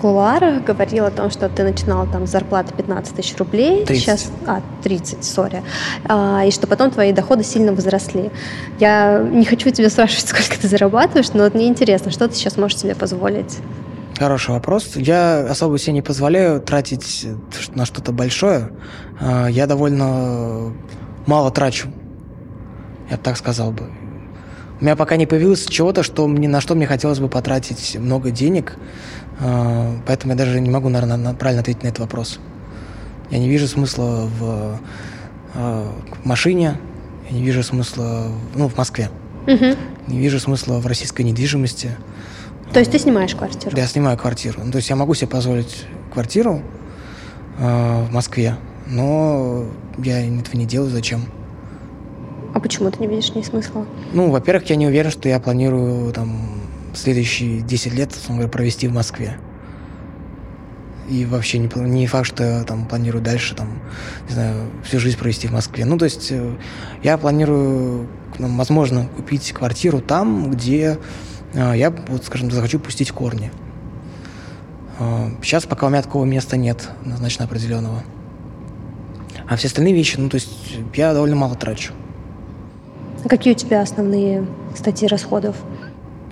кулуарах 0.00 0.64
говорил 0.64 1.04
о 1.04 1.10
том, 1.10 1.30
что 1.30 1.48
ты 1.50 1.62
начинал 1.62 2.06
там 2.06 2.26
с 2.26 2.30
зарплаты 2.30 2.72
15 2.74 3.14
тысяч 3.14 3.36
рублей. 3.36 3.84
30. 3.84 4.02
Сейчас, 4.02 4.32
а, 4.46 4.62
30, 4.82 5.22
сори. 5.24 5.62
А, 6.04 6.42
и 6.46 6.50
что 6.50 6.66
потом 6.66 6.90
твои 6.90 7.12
доходы 7.12 7.44
сильно 7.44 7.72
возросли. 7.72 8.30
Я 8.78 9.18
не 9.18 9.44
хочу 9.44 9.70
тебя 9.70 9.90
спрашивать, 9.90 10.28
сколько 10.28 10.58
ты 10.58 10.68
зарабатываешь, 10.68 11.32
но 11.34 11.44
вот 11.44 11.54
мне 11.54 11.66
интересно, 11.68 12.10
что 12.10 12.28
ты 12.28 12.34
сейчас 12.34 12.56
можешь 12.56 12.78
себе 12.78 12.94
позволить? 12.94 13.58
Хороший 14.18 14.52
вопрос. 14.52 14.96
Я 14.96 15.40
особо 15.40 15.78
себе 15.78 15.92
не 15.94 16.02
позволяю 16.02 16.60
тратить 16.60 17.26
на 17.74 17.84
что-то 17.84 18.12
большое. 18.12 18.70
А, 19.20 19.48
Я 19.48 19.66
довольно 19.66 20.72
мало 21.26 21.50
трачу. 21.50 21.88
Я 23.10 23.18
так 23.18 23.36
сказал 23.36 23.72
бы. 23.72 23.90
У 24.80 24.84
меня 24.84 24.96
пока 24.96 25.16
не 25.16 25.26
появилось 25.26 25.66
чего-то, 25.66 26.02
что 26.02 26.26
мне, 26.26 26.48
на 26.48 26.60
что 26.60 26.74
мне 26.74 26.86
хотелось 26.86 27.18
бы 27.18 27.28
потратить 27.28 27.96
много 27.98 28.30
денег. 28.30 28.76
А, 29.40 29.94
Поэтому 30.06 30.32
я 30.32 30.38
даже 30.38 30.60
не 30.60 30.70
могу, 30.70 30.88
наверное, 30.88 31.16
на- 31.18 31.34
правильно 31.34 31.60
ответить 31.60 31.82
на 31.82 31.88
этот 31.88 32.00
вопрос. 32.00 32.38
Я 33.30 33.38
не 33.38 33.48
вижу 33.48 33.68
смысла 33.68 34.28
в 34.38 34.80
а, 35.54 35.92
машине, 36.24 36.78
я 37.28 37.36
не 37.36 37.42
вижу 37.42 37.62
смысла, 37.62 38.28
ну, 38.54 38.68
в 38.68 38.76
Москве. 38.76 39.10
Мгм. 39.46 39.76
Не 40.06 40.18
вижу 40.18 40.40
смысла 40.40 40.78
в 40.78 40.86
российской 40.86 41.22
недвижимости. 41.22 41.90
То 42.72 42.78
есть 42.80 42.90
ты 42.92 42.98
снимаешь 42.98 43.34
квартиру? 43.34 43.74
Да, 43.74 43.82
я 43.82 43.86
снимаю 43.88 44.16
квартиру. 44.16 44.60
Ну, 44.64 44.70
то 44.72 44.76
есть 44.76 44.88
я 44.88 44.96
могу 44.96 45.12
себе 45.14 45.26
позволить 45.28 45.84
квартиру 46.12 46.62
э, 47.58 48.04
в 48.04 48.12
Москве, 48.12 48.56
но 48.86 49.66
я 49.98 50.20
этого 50.20 50.56
не 50.56 50.66
делаю. 50.66 50.90
Зачем? 50.90 51.22
А 52.60 52.62
почему 52.62 52.90
ты 52.90 53.00
не 53.00 53.06
видишь 53.06 53.30
в 53.30 53.42
смысла? 53.42 53.86
Ну, 54.12 54.30
во-первых, 54.30 54.68
я 54.68 54.76
не 54.76 54.86
уверен, 54.86 55.10
что 55.10 55.30
я 55.30 55.40
планирую 55.40 56.12
там 56.12 56.60
следующие 56.92 57.62
10 57.62 57.94
лет 57.94 58.14
провести 58.52 58.86
в 58.86 58.92
Москве. 58.92 59.38
И 61.08 61.24
вообще 61.24 61.56
не, 61.56 61.70
не 61.88 62.06
факт, 62.06 62.26
что 62.26 62.44
я 62.44 62.62
там 62.64 62.84
планирую 62.84 63.24
дальше, 63.24 63.54
там, 63.54 63.80
не 64.28 64.34
знаю, 64.34 64.70
всю 64.84 65.00
жизнь 65.00 65.16
провести 65.16 65.48
в 65.48 65.52
Москве. 65.52 65.86
Ну, 65.86 65.96
то 65.96 66.04
есть 66.04 66.30
э, 66.32 66.54
я 67.02 67.16
планирую, 67.16 68.06
ну, 68.38 68.56
возможно, 68.58 69.08
купить 69.16 69.52
квартиру 69.52 70.02
там, 70.02 70.50
где 70.50 70.98
э, 71.54 71.72
я, 71.76 71.90
вот, 71.90 72.26
скажем, 72.26 72.50
захочу 72.50 72.78
пустить 72.78 73.10
корни. 73.10 73.50
Э, 74.98 75.30
Сейчас 75.42 75.64
пока 75.64 75.86
у 75.86 75.88
меня 75.88 76.02
такого 76.02 76.26
места 76.26 76.58
нет, 76.58 76.90
однозначно 77.00 77.46
определенного. 77.46 78.02
А 79.48 79.56
все 79.56 79.68
остальные 79.68 79.94
вещи, 79.94 80.16
ну, 80.18 80.28
то 80.28 80.34
есть 80.34 80.76
я 80.92 81.14
довольно 81.14 81.36
мало 81.36 81.54
трачу. 81.54 81.94
А 83.24 83.28
какие 83.28 83.52
у 83.52 83.56
тебя 83.56 83.82
основные 83.82 84.46
статьи 84.76 85.06
расходов? 85.06 85.56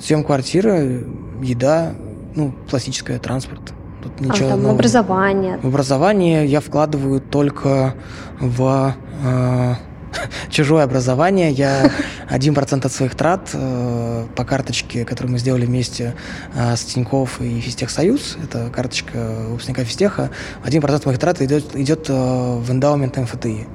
Съем 0.01 0.25
квартиры, 0.25 1.07
еда, 1.43 1.93
ну, 2.35 2.55
классическая, 2.71 3.19
транспорт. 3.19 3.73
Тут 4.03 4.13
А, 4.21 4.23
ничего 4.25 4.49
там, 4.51 4.59
нового. 4.63 4.75
образование. 4.77 5.59
В 5.63 5.67
образование 5.67 6.47
я 6.47 6.61
вкладываю 6.61 7.21
только 7.21 7.95
в 8.39 8.95
э, 9.25 9.75
чужое 10.51 10.85
образование. 10.85 11.51
Я 11.51 11.91
1% 12.31 12.87
от 12.87 12.93
своих 12.93 13.15
трат 13.15 13.51
э, 13.53 14.27
по 14.37 14.45
карточке, 14.45 15.05
которую 15.05 15.33
мы 15.33 15.39
сделали 15.39 15.67
вместе 15.67 16.15
э, 16.55 16.77
с 16.77 16.85
Тинькофф 16.85 17.41
и 17.41 17.61
Физтехсоюз, 17.61 18.39
это 18.43 18.71
карточка 18.71 19.19
выпускника 19.49 19.85
Физтеха, 19.85 20.31
1% 20.65 21.07
моих 21.07 21.19
трат 21.19 21.41
идет, 21.43 21.75
идет 21.75 22.07
э, 22.09 22.13
в 22.13 22.71
эндаумент 22.71 23.17
МФТИ. 23.17 23.67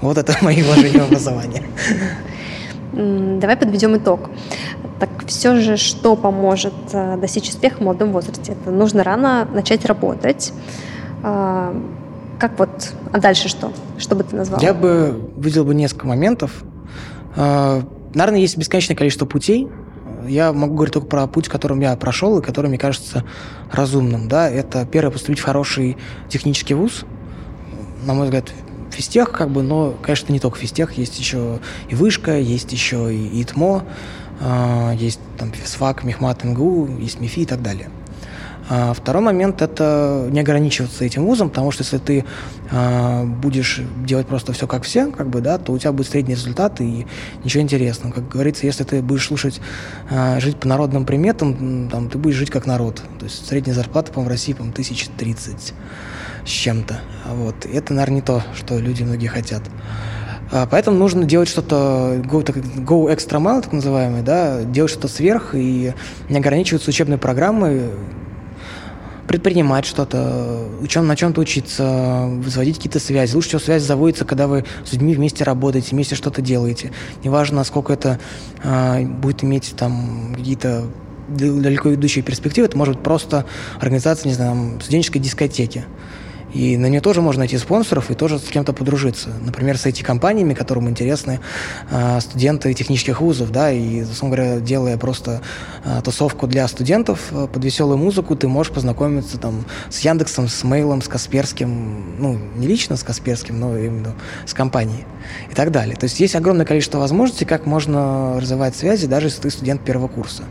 Вот 0.00 0.16
это 0.18 0.36
мои 0.42 0.62
вложения 0.62 1.00
в 1.00 1.06
образование. 1.06 1.64
Давай 2.92 3.56
подведем 3.56 3.96
итог. 3.96 4.30
Так 5.00 5.10
все 5.26 5.56
же, 5.56 5.76
что 5.76 6.14
поможет 6.14 6.74
э, 6.92 7.16
достичь 7.16 7.48
успеха 7.48 7.78
в 7.78 7.80
молодом 7.80 8.12
возрасте? 8.12 8.52
Это 8.52 8.70
нужно 8.70 9.02
рано 9.02 9.48
начать 9.52 9.84
работать. 9.84 10.52
А, 11.22 11.74
Как 12.38 12.58
вот, 12.58 12.92
а 13.12 13.18
дальше 13.18 13.48
что? 13.48 13.72
Что 13.98 14.14
бы 14.14 14.24
ты 14.24 14.36
назвал? 14.36 14.60
Я 14.60 14.74
бы 14.74 15.30
выделил 15.36 15.64
бы 15.64 15.74
несколько 15.74 16.06
моментов. 16.06 16.62
Э, 17.36 17.82
Наверное, 18.14 18.40
есть 18.40 18.56
бесконечное 18.58 18.96
количество 18.96 19.24
путей. 19.26 19.68
Я 20.26 20.52
могу 20.52 20.74
говорить 20.74 20.94
только 20.94 21.08
про 21.08 21.26
путь, 21.26 21.48
которым 21.48 21.80
я 21.80 21.96
прошел 21.96 22.38
и 22.38 22.42
который 22.42 22.68
мне 22.68 22.78
кажется 22.78 23.24
разумным. 23.70 24.28
Да? 24.28 24.48
Это 24.48 24.86
первое 24.86 25.10
поступить 25.10 25.40
в 25.40 25.44
хороший 25.44 25.96
технический 26.28 26.74
вуз. 26.74 27.04
На 28.04 28.14
мой 28.14 28.26
взгляд, 28.26 28.52
физтех, 28.92 29.32
как 29.32 29.50
бы, 29.50 29.62
но, 29.62 29.94
конечно, 30.02 30.32
не 30.32 30.40
только 30.40 30.58
физтех, 30.58 30.92
есть 30.92 31.18
еще 31.18 31.60
и 31.88 31.94
вышка, 31.94 32.38
есть 32.38 32.72
еще 32.72 33.14
и 33.14 33.42
ИТМО, 33.42 33.84
э, 34.40 34.92
есть 34.96 35.20
там 35.38 35.52
физфак, 35.52 36.04
мехмат, 36.04 36.44
МГУ, 36.44 36.98
есть 36.98 37.20
МИФИ 37.20 37.40
и 37.40 37.46
так 37.46 37.62
далее. 37.62 37.88
А 38.68 38.94
второй 38.94 39.22
момент– 39.22 39.60
это 39.62 40.28
не 40.30 40.40
ограничиваться 40.40 41.04
этим 41.04 41.26
вузом, 41.26 41.50
потому 41.50 41.70
что 41.72 41.82
если 41.82 41.98
ты 41.98 42.24
а, 42.70 43.24
будешь 43.24 43.80
делать 44.06 44.26
просто 44.26 44.52
все 44.52 44.66
как 44.66 44.84
все, 44.84 45.10
как 45.10 45.28
бы, 45.28 45.40
да, 45.40 45.58
то 45.58 45.72
у 45.72 45.78
тебя 45.78 45.92
будет 45.92 46.08
средний 46.08 46.34
результат 46.34 46.80
и 46.80 47.06
ничего 47.44 47.62
интересного. 47.62 48.12
Как 48.12 48.28
говорится, 48.28 48.64
если 48.64 48.84
ты 48.84 49.02
будешь 49.02 49.26
слушать, 49.26 49.60
а, 50.10 50.38
жить 50.40 50.56
по 50.56 50.68
народным 50.68 51.04
приметам, 51.04 51.88
там, 51.90 52.08
ты 52.08 52.18
будешь 52.18 52.36
жить 52.36 52.50
как 52.50 52.66
народ. 52.66 53.02
То 53.18 53.24
есть 53.24 53.46
средняя 53.46 53.74
зарплата, 53.74 54.12
по-моему, 54.12 54.28
в 54.28 54.32
России, 54.32 54.52
по-моему, 54.52 54.72
1030 54.72 55.74
с 56.44 56.48
чем-то. 56.48 57.00
Вот. 57.34 57.66
И 57.66 57.70
это, 57.70 57.92
наверное, 57.94 58.16
не 58.16 58.22
то, 58.22 58.42
что 58.54 58.78
люди 58.78 59.02
многие 59.02 59.28
хотят. 59.28 59.62
А, 60.50 60.66
Поэтому 60.66 60.98
нужно 60.98 61.24
делать 61.24 61.48
что-то, 61.48 62.20
go, 62.24 62.44
go 62.44 63.14
extra 63.14 63.40
mile, 63.40 63.62
так 63.62 63.72
называемый, 63.72 64.22
да, 64.22 64.62
делать 64.62 64.90
что-то 64.90 65.08
сверх 65.08 65.54
и 65.54 65.94
не 66.28 66.36
ограничиваться 66.36 66.90
учебной 66.90 67.18
программой, 67.18 67.90
предпринимать 69.26 69.86
что-то, 69.86 70.68
учем, 70.80 71.06
на 71.06 71.16
чем-то 71.16 71.40
учиться, 71.40 72.28
возводить 72.28 72.76
какие-то 72.76 72.98
связи. 72.98 73.34
Лучше 73.34 73.48
всего 73.48 73.60
связь 73.60 73.82
заводится, 73.82 74.26
когда 74.26 74.46
вы 74.46 74.66
с 74.84 74.92
людьми 74.92 75.14
вместе 75.14 75.42
работаете, 75.44 75.92
вместе 75.92 76.16
что-то 76.16 76.42
делаете. 76.42 76.92
Неважно, 77.24 77.56
насколько 77.56 77.94
это 77.94 78.18
а, 78.62 79.00
будет 79.00 79.42
иметь 79.44 79.74
там 79.76 80.34
какие-то 80.36 80.84
далеко 81.28 81.94
идущие 81.94 82.22
перспективы, 82.22 82.66
это 82.66 82.76
может 82.76 82.96
быть 82.96 83.04
просто 83.04 83.46
организация, 83.80 84.28
не 84.28 84.34
знаю, 84.34 84.78
студенческой 84.82 85.20
дискотеки. 85.20 85.84
И 86.52 86.76
на 86.76 86.86
нее 86.86 87.00
тоже 87.00 87.22
можно 87.22 87.40
найти 87.40 87.56
спонсоров 87.58 88.10
и 88.10 88.14
тоже 88.14 88.38
с 88.38 88.44
кем-то 88.44 88.72
подружиться. 88.72 89.30
Например, 89.40 89.78
с 89.78 89.86
IT-компаниями, 89.86 90.54
которым 90.54 90.88
интересны 90.88 91.40
э, 91.90 92.20
студенты 92.20 92.74
технических 92.74 93.20
вузов, 93.20 93.50
да, 93.50 93.70
и, 93.70 94.02
условно 94.02 94.36
говоря, 94.36 94.60
делая 94.60 94.98
просто 94.98 95.40
э, 95.84 96.00
тусовку 96.04 96.46
для 96.46 96.68
студентов 96.68 97.20
э, 97.30 97.46
под 97.52 97.64
веселую 97.64 97.96
музыку, 97.96 98.36
ты 98.36 98.48
можешь 98.48 98.72
познакомиться 98.72 99.38
там 99.38 99.64
с 99.88 100.00
Яндексом, 100.00 100.48
с 100.48 100.62
Мейлом, 100.64 101.00
с 101.00 101.08
Касперским, 101.08 102.18
ну, 102.18 102.38
не 102.56 102.66
лично 102.66 102.96
с 102.96 103.02
Касперским, 103.02 103.58
но 103.58 103.76
именно 103.76 104.14
с 104.46 104.52
компанией 104.52 105.04
и 105.50 105.54
так 105.54 105.70
далее. 105.70 105.96
То 105.96 106.04
есть 106.04 106.20
есть 106.20 106.36
огромное 106.36 106.66
количество 106.66 106.98
возможностей, 106.98 107.44
как 107.44 107.66
можно 107.66 108.38
развивать 108.40 108.76
связи, 108.76 109.06
даже 109.06 109.28
если 109.28 109.42
ты 109.42 109.50
студент 109.50 109.82
первого 109.82 110.08
курса. 110.08 110.44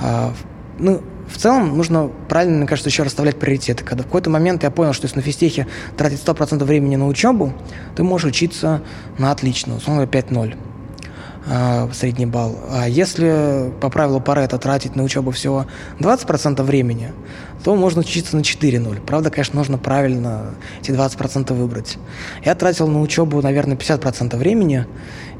А, 0.00 0.32
ну, 0.78 1.02
в 1.30 1.38
целом 1.38 1.76
нужно 1.76 2.10
правильно, 2.28 2.58
мне 2.58 2.66
кажется, 2.66 2.90
еще 2.90 3.02
расставлять 3.02 3.38
приоритеты. 3.38 3.84
Когда 3.84 4.02
в 4.02 4.06
какой-то 4.06 4.30
момент 4.30 4.62
я 4.62 4.70
понял, 4.70 4.92
что 4.92 5.06
если 5.06 5.16
на 5.16 5.22
физтехе 5.22 5.66
тратить 5.96 6.22
100% 6.24 6.64
времени 6.64 6.96
на 6.96 7.06
учебу, 7.06 7.52
ты 7.94 8.02
можешь 8.02 8.28
учиться 8.28 8.82
на 9.18 9.30
отлично, 9.30 9.76
условно 9.76 10.06
говоря, 10.06 10.26
5-0 10.28 10.56
э, 11.46 11.88
средний 11.92 12.26
балл. 12.26 12.58
А 12.70 12.88
если 12.88 13.72
по 13.80 13.90
правилу 13.90 14.20
Паретта 14.20 14.58
тратить 14.58 14.96
на 14.96 15.02
учебу 15.04 15.30
всего 15.30 15.66
20% 15.98 16.62
времени, 16.62 17.12
то 17.62 17.76
можно 17.76 18.00
учиться 18.00 18.36
на 18.36 18.40
4-0. 18.40 19.00
Правда, 19.02 19.30
конечно, 19.30 19.56
нужно 19.56 19.78
правильно 19.78 20.54
эти 20.82 20.90
20% 20.90 21.54
выбрать. 21.54 21.96
Я 22.44 22.54
тратил 22.54 22.88
на 22.88 23.00
учебу, 23.00 23.40
наверное, 23.40 23.76
50% 23.76 24.36
времени, 24.36 24.86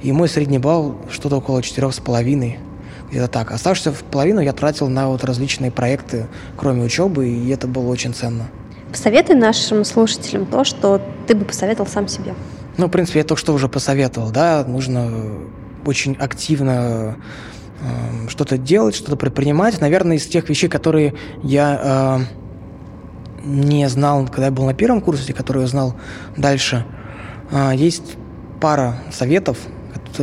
и 0.03 0.12
мой 0.12 0.28
средний 0.28 0.59
балл 0.59 0.97
что-то 1.11 1.36
около 1.36 1.61
4,5 1.61 2.70
где-то 3.11 3.28
так. 3.28 3.50
Оставшуюся 3.52 3.92
в 3.92 4.02
половину 4.04 4.40
я 4.40 4.52
тратил 4.52 4.88
на 4.88 5.08
вот 5.08 5.24
различные 5.24 5.70
проекты, 5.70 6.26
кроме 6.56 6.84
учебы, 6.84 7.28
и 7.28 7.48
это 7.50 7.66
было 7.66 7.88
очень 7.88 8.14
ценно. 8.14 8.48
Посоветуй 8.90 9.36
нашим 9.36 9.84
слушателям 9.84 10.46
то, 10.46 10.64
что 10.64 11.00
ты 11.26 11.34
бы 11.34 11.44
посоветовал 11.44 11.88
сам 11.88 12.08
себе. 12.08 12.34
Ну, 12.76 12.86
в 12.86 12.90
принципе, 12.90 13.20
я 13.20 13.24
только 13.24 13.40
что 13.40 13.52
уже 13.52 13.68
посоветовал, 13.68 14.30
да, 14.30 14.64
нужно 14.66 15.11
очень 15.84 16.16
активно 16.16 17.16
э, 17.80 18.28
что-то 18.28 18.58
делать, 18.58 18.94
что-то 18.94 19.16
предпринимать. 19.16 19.80
Наверное, 19.80 20.16
из 20.16 20.26
тех 20.26 20.48
вещей, 20.48 20.68
которые 20.68 21.14
я 21.42 22.26
э, 23.42 23.44
не 23.44 23.88
знал, 23.88 24.26
когда 24.26 24.46
я 24.46 24.50
был 24.50 24.64
на 24.66 24.74
первом 24.74 25.00
курсе, 25.00 25.32
которые 25.32 25.62
я 25.62 25.68
знал 25.68 25.94
дальше, 26.36 26.84
э, 27.50 27.72
есть 27.74 28.16
пара 28.61 28.98
советов, 29.11 29.58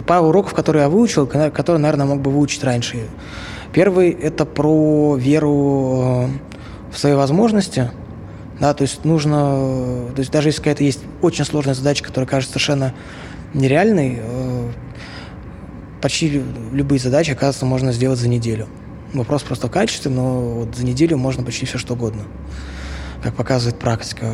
пара 0.06 0.22
уроков, 0.22 0.54
которые 0.54 0.84
я 0.84 0.90
выучил, 0.90 1.28
которые, 1.28 1.80
наверное, 1.80 2.06
мог 2.06 2.22
бы 2.22 2.32
выучить 2.32 2.64
раньше. 2.64 3.08
Первый– 3.74 4.10
это 4.12 4.46
про 4.46 5.16
веру 5.16 6.30
в 6.92 6.98
свои 6.98 7.14
возможности, 7.14 7.92
да, 8.60 8.74
то 8.74 8.82
есть 8.82 9.06
нужно, 9.06 10.08
то 10.16 10.20
есть 10.20 10.32
даже 10.32 10.50
если 10.50 10.60
какая-то 10.60 10.84
есть 10.84 11.02
очень 11.22 11.46
сложная 11.46 11.76
задача, 11.76 12.04
которая 12.04 12.28
кажется 12.28 12.54
совершенно 12.54 12.94
нереальной, 13.54 14.20
э, 14.20 14.72
почти 16.02 16.42
любые 16.72 17.00
задачи, 17.00 17.32
оказывается, 17.32 17.66
можно 17.66 17.92
сделать 17.92 18.20
за 18.20 18.30
неделю. 18.30 18.68
Вопрос 19.14 19.44
просто 19.44 19.68
в 19.68 19.72
качестве, 19.72 20.12
но 20.12 20.42
вот 20.42 20.76
за 20.76 20.86
неделю 20.86 21.18
можно 21.18 21.44
почти 21.44 21.66
все 21.66 21.78
что 21.78 21.94
угодно. 21.94 22.24
Как 23.22 23.36
показывает 23.36 23.80
практика. 23.80 24.32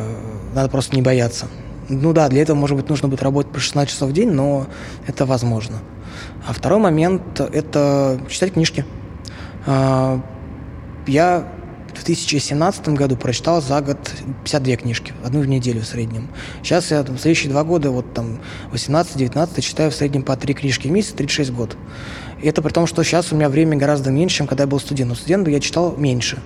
Надо 0.54 0.68
просто 0.68 0.96
не 0.96 1.02
бояться. 1.02 1.46
Ну 1.88 2.12
да, 2.12 2.28
для 2.28 2.42
этого, 2.42 2.56
может 2.56 2.76
быть, 2.76 2.88
нужно 2.88 3.08
будет 3.08 3.22
работать 3.22 3.52
по 3.52 3.60
16 3.60 3.92
часов 3.92 4.10
в 4.10 4.12
день, 4.12 4.30
но 4.30 4.66
это 5.06 5.26
возможно. 5.26 5.78
А 6.46 6.52
второй 6.52 6.78
момент– 6.78 7.40
это 7.52 8.20
читать 8.28 8.52
книжки. 8.54 8.84
А, 9.66 10.20
я 11.06 11.46
в 11.90 12.04
2017 12.04 12.88
году 12.90 13.16
прочитал 13.16 13.62
за 13.62 13.80
год 13.80 13.98
52 14.44 14.76
книжки, 14.76 15.12
одну 15.24 15.40
в 15.40 15.46
неделю 15.46 15.82
в 15.82 15.86
среднем. 15.86 16.28
Сейчас 16.62 16.90
я 16.90 17.02
в 17.02 17.18
следующие 17.18 17.50
два 17.50 17.64
года, 17.64 17.90
вот 17.90 18.12
там 18.14 18.40
18-19, 18.72 19.60
читаю 19.60 19.90
в 19.90 19.94
среднем 19.94 20.22
по 20.22 20.36
три 20.36 20.54
книжки 20.54 20.88
в 20.88 20.90
месяц, 20.90 21.12
36 21.12 21.52
год. 21.52 21.76
И 22.42 22.48
это 22.48 22.62
при 22.62 22.72
том, 22.72 22.86
что 22.86 23.02
сейчас 23.02 23.32
у 23.32 23.36
меня 23.36 23.48
время 23.48 23.76
гораздо 23.76 24.10
меньше, 24.10 24.38
чем 24.38 24.46
когда 24.46 24.64
я 24.64 24.68
был 24.68 24.80
студентом. 24.80 25.16
Студентом 25.16 25.52
я 25.52 25.60
читал 25.60 25.94
меньше, 25.96 26.38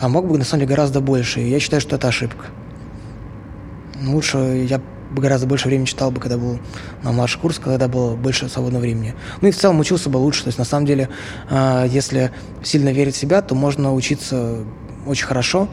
а 0.00 0.08
мог 0.08 0.26
бы, 0.26 0.38
на 0.38 0.44
самом 0.44 0.60
деле, 0.60 0.70
гораздо 0.70 1.00
больше. 1.00 1.40
И 1.40 1.48
я 1.48 1.60
считаю, 1.60 1.80
что 1.80 1.96
это 1.96 2.08
ошибка. 2.08 2.46
Лучше 4.06 4.66
я 4.68 4.80
бы 5.10 5.22
гораздо 5.22 5.46
больше 5.46 5.68
времени 5.68 5.86
читал 5.86 6.10
бы, 6.10 6.20
когда 6.20 6.36
был 6.36 6.58
на 7.02 7.12
младший 7.12 7.40
курс, 7.40 7.58
когда 7.58 7.88
было 7.88 8.14
больше 8.14 8.48
свободного 8.48 8.82
времени. 8.82 9.14
Ну 9.40 9.48
и 9.48 9.50
в 9.50 9.56
целом 9.56 9.80
учился 9.80 10.10
бы 10.10 10.18
лучше. 10.18 10.42
То 10.42 10.48
есть 10.48 10.58
на 10.58 10.64
самом 10.64 10.86
деле, 10.86 11.08
а, 11.50 11.84
если 11.86 12.30
сильно 12.62 12.90
верить 12.90 13.14
в 13.14 13.18
себя, 13.18 13.42
то 13.42 13.54
можно 13.54 13.94
учиться 13.94 14.58
очень 15.06 15.26
хорошо 15.26 15.68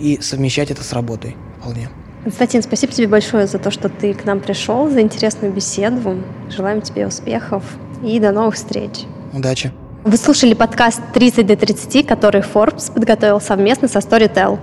и 0.00 0.18
совмещать 0.20 0.70
это 0.70 0.82
с 0.82 0.92
работой 0.92 1.36
вполне. 1.58 1.88
Константин, 2.24 2.62
спасибо 2.62 2.92
тебе 2.92 3.08
большое 3.08 3.46
за 3.46 3.58
то, 3.58 3.70
что 3.70 3.88
ты 3.88 4.12
к 4.12 4.24
нам 4.24 4.40
пришел, 4.40 4.90
за 4.90 5.00
интересную 5.00 5.52
беседу. 5.52 6.22
Желаем 6.50 6.82
тебе 6.82 7.06
успехов 7.06 7.64
и 8.04 8.18
до 8.18 8.32
новых 8.32 8.56
встреч. 8.56 9.04
Удачи. 9.32 9.72
Вы 10.04 10.16
слушали 10.16 10.54
подкаст 10.54 11.00
«30 11.14 11.44
до 11.44 11.54
30», 11.54 12.04
который 12.04 12.40
Forbes 12.42 12.92
подготовил 12.92 13.40
совместно 13.40 13.86
со 13.88 13.98
Storytel. 13.98 14.58